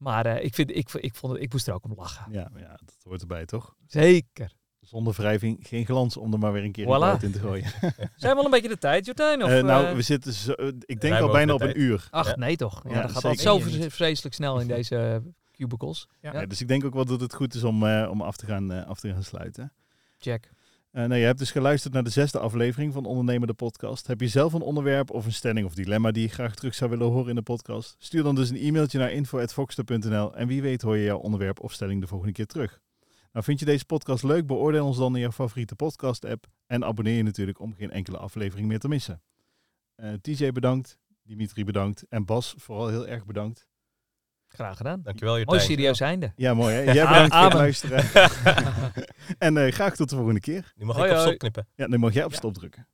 maar 0.00 0.26
eh, 0.26 0.44
ik, 0.44 0.54
vind, 0.54 0.76
ik, 0.76 0.92
ik, 0.92 1.14
vond 1.14 1.32
het, 1.32 1.42
ik 1.42 1.52
moest 1.52 1.68
er 1.68 1.74
ook 1.74 1.84
om 1.84 1.94
lachen. 1.96 2.32
Ja, 2.32 2.50
ja, 2.56 2.68
dat 2.84 2.96
hoort 3.02 3.20
erbij, 3.20 3.44
toch? 3.46 3.74
Zeker. 3.86 4.52
Zonder 4.80 5.12
wrijving 5.14 5.58
geen 5.68 5.84
glans 5.84 6.16
om 6.16 6.32
er 6.32 6.38
maar 6.38 6.52
weer 6.52 6.64
een 6.64 6.72
keer 6.72 6.84
Voilà. 6.86 7.22
in 7.22 7.32
te 7.32 7.38
gooien. 7.38 7.64
Zijn 8.16 8.32
we 8.32 8.38
al 8.38 8.44
een 8.44 8.50
beetje 8.50 8.68
de 8.68 8.78
tijd, 8.78 9.06
Jordijn? 9.06 9.44
Of, 9.44 9.50
Eh, 9.50 9.62
nou, 9.62 9.86
eh, 9.86 9.92
we 9.94 10.02
zitten 10.02 10.32
zo, 10.32 10.52
ik 10.80 11.00
denk 11.00 11.20
al 11.20 11.30
bijna 11.30 11.46
de 11.46 11.52
op 11.54 11.60
een 11.60 11.80
uur. 11.80 12.08
Ach, 12.10 12.26
Ja. 12.28 12.36
nee 12.36 12.56
toch. 12.56 12.82
Ja, 12.84 12.90
Ja, 12.94 13.02
dat 13.02 13.10
gaat 13.10 13.24
altijd 13.24 13.40
zo 13.40 13.58
vreselijk 13.88 14.34
snel 14.34 14.60
in 14.60 14.66
deze 14.76 15.22
cubicles. 15.52 16.06
Ja. 16.20 16.32
Ja. 16.32 16.40
Ja, 16.40 16.46
dus 16.46 16.60
ik 16.60 16.68
denk 16.68 16.84
ook 16.84 16.94
wel 16.94 17.04
dat 17.04 17.20
het 17.20 17.34
goed 17.34 17.54
is 17.54 17.64
om, 17.64 17.86
eh, 17.86 18.08
om 18.10 18.22
af, 18.22 18.36
te 18.36 18.46
gaan, 18.46 18.72
eh, 18.72 18.86
af 18.86 19.00
te 19.00 19.12
gaan 19.12 19.22
sluiten. 19.22 19.72
Check. 20.18 20.50
Nou, 20.92 21.14
je 21.14 21.24
hebt 21.24 21.38
dus 21.38 21.50
geluisterd 21.50 21.94
naar 21.94 22.04
de 22.04 22.10
zesde 22.10 22.38
aflevering 22.38 22.92
van 22.92 23.04
Ondernemer 23.04 23.46
de 23.46 23.54
podcast. 23.54 24.06
Heb 24.06 24.20
je 24.20 24.28
zelf 24.28 24.52
een 24.52 24.60
onderwerp 24.60 25.10
of 25.10 25.24
een 25.24 25.32
stelling 25.32 25.66
of 25.66 25.74
dilemma 25.74 26.10
die 26.10 26.22
je 26.22 26.28
graag 26.28 26.54
terug 26.54 26.74
zou 26.74 26.90
willen 26.90 27.06
horen 27.06 27.28
in 27.28 27.34
de 27.34 27.42
podcast? 27.42 27.96
Stuur 27.98 28.22
dan 28.22 28.34
dus 28.34 28.50
een 28.50 28.56
e-mailtje 28.56 28.98
naar 28.98 29.12
info.foxter.nl 29.12 30.34
en 30.34 30.46
wie 30.46 30.62
weet 30.62 30.82
hoor 30.82 30.96
je 30.96 31.04
jouw 31.04 31.18
onderwerp 31.18 31.60
of 31.60 31.72
stelling 31.72 32.00
de 32.00 32.06
volgende 32.06 32.32
keer 32.32 32.46
terug. 32.46 32.80
Nou, 33.32 33.44
vind 33.44 33.58
je 33.58 33.64
deze 33.64 33.84
podcast 33.84 34.22
leuk? 34.22 34.46
Beoordeel 34.46 34.86
ons 34.86 34.96
dan 34.96 35.14
in 35.14 35.20
jouw 35.20 35.30
favoriete 35.30 35.76
podcast 35.76 36.24
app 36.24 36.46
en 36.66 36.84
abonneer 36.84 37.16
je 37.16 37.22
natuurlijk 37.22 37.60
om 37.60 37.74
geen 37.74 37.90
enkele 37.90 38.18
aflevering 38.18 38.68
meer 38.68 38.78
te 38.78 38.88
missen. 38.88 39.22
Eh, 39.94 40.12
TJ 40.12 40.52
bedankt, 40.52 40.98
Dimitri 41.22 41.64
bedankt 41.64 42.06
en 42.08 42.24
Bas 42.24 42.54
vooral 42.56 42.88
heel 42.88 43.06
erg 43.06 43.24
bedankt. 43.24 43.69
Graag 44.54 44.76
gedaan. 44.76 45.00
Dankjewel, 45.02 45.34
Mooi 45.34 45.46
Jurtijn. 45.46 45.70
serieus 45.70 46.00
einde. 46.00 46.32
Ja, 46.36 46.54
mooi 46.54 46.74
hè? 46.74 46.82
Jij 46.92 47.06
bedankt 47.08 47.34
voor 47.34 47.44
het 47.44 47.52
luisteren. 47.52 48.04
en 49.38 49.56
eh, 49.56 49.72
graag 49.72 49.94
tot 49.96 50.08
de 50.10 50.16
volgende 50.16 50.40
keer. 50.40 50.72
Nu 50.76 50.84
mag 50.86 50.96
Hoi, 50.96 51.08
ik 51.08 51.14
op 51.16 51.18
hoi. 51.22 51.28
stop 51.28 51.38
knippen. 51.38 51.66
Ja, 51.74 51.86
nu 51.86 51.98
mag 51.98 52.12
jij 52.12 52.24
op 52.24 52.30
Ja. 52.30 52.36
stop 52.36 52.54
drukken. 52.54 52.86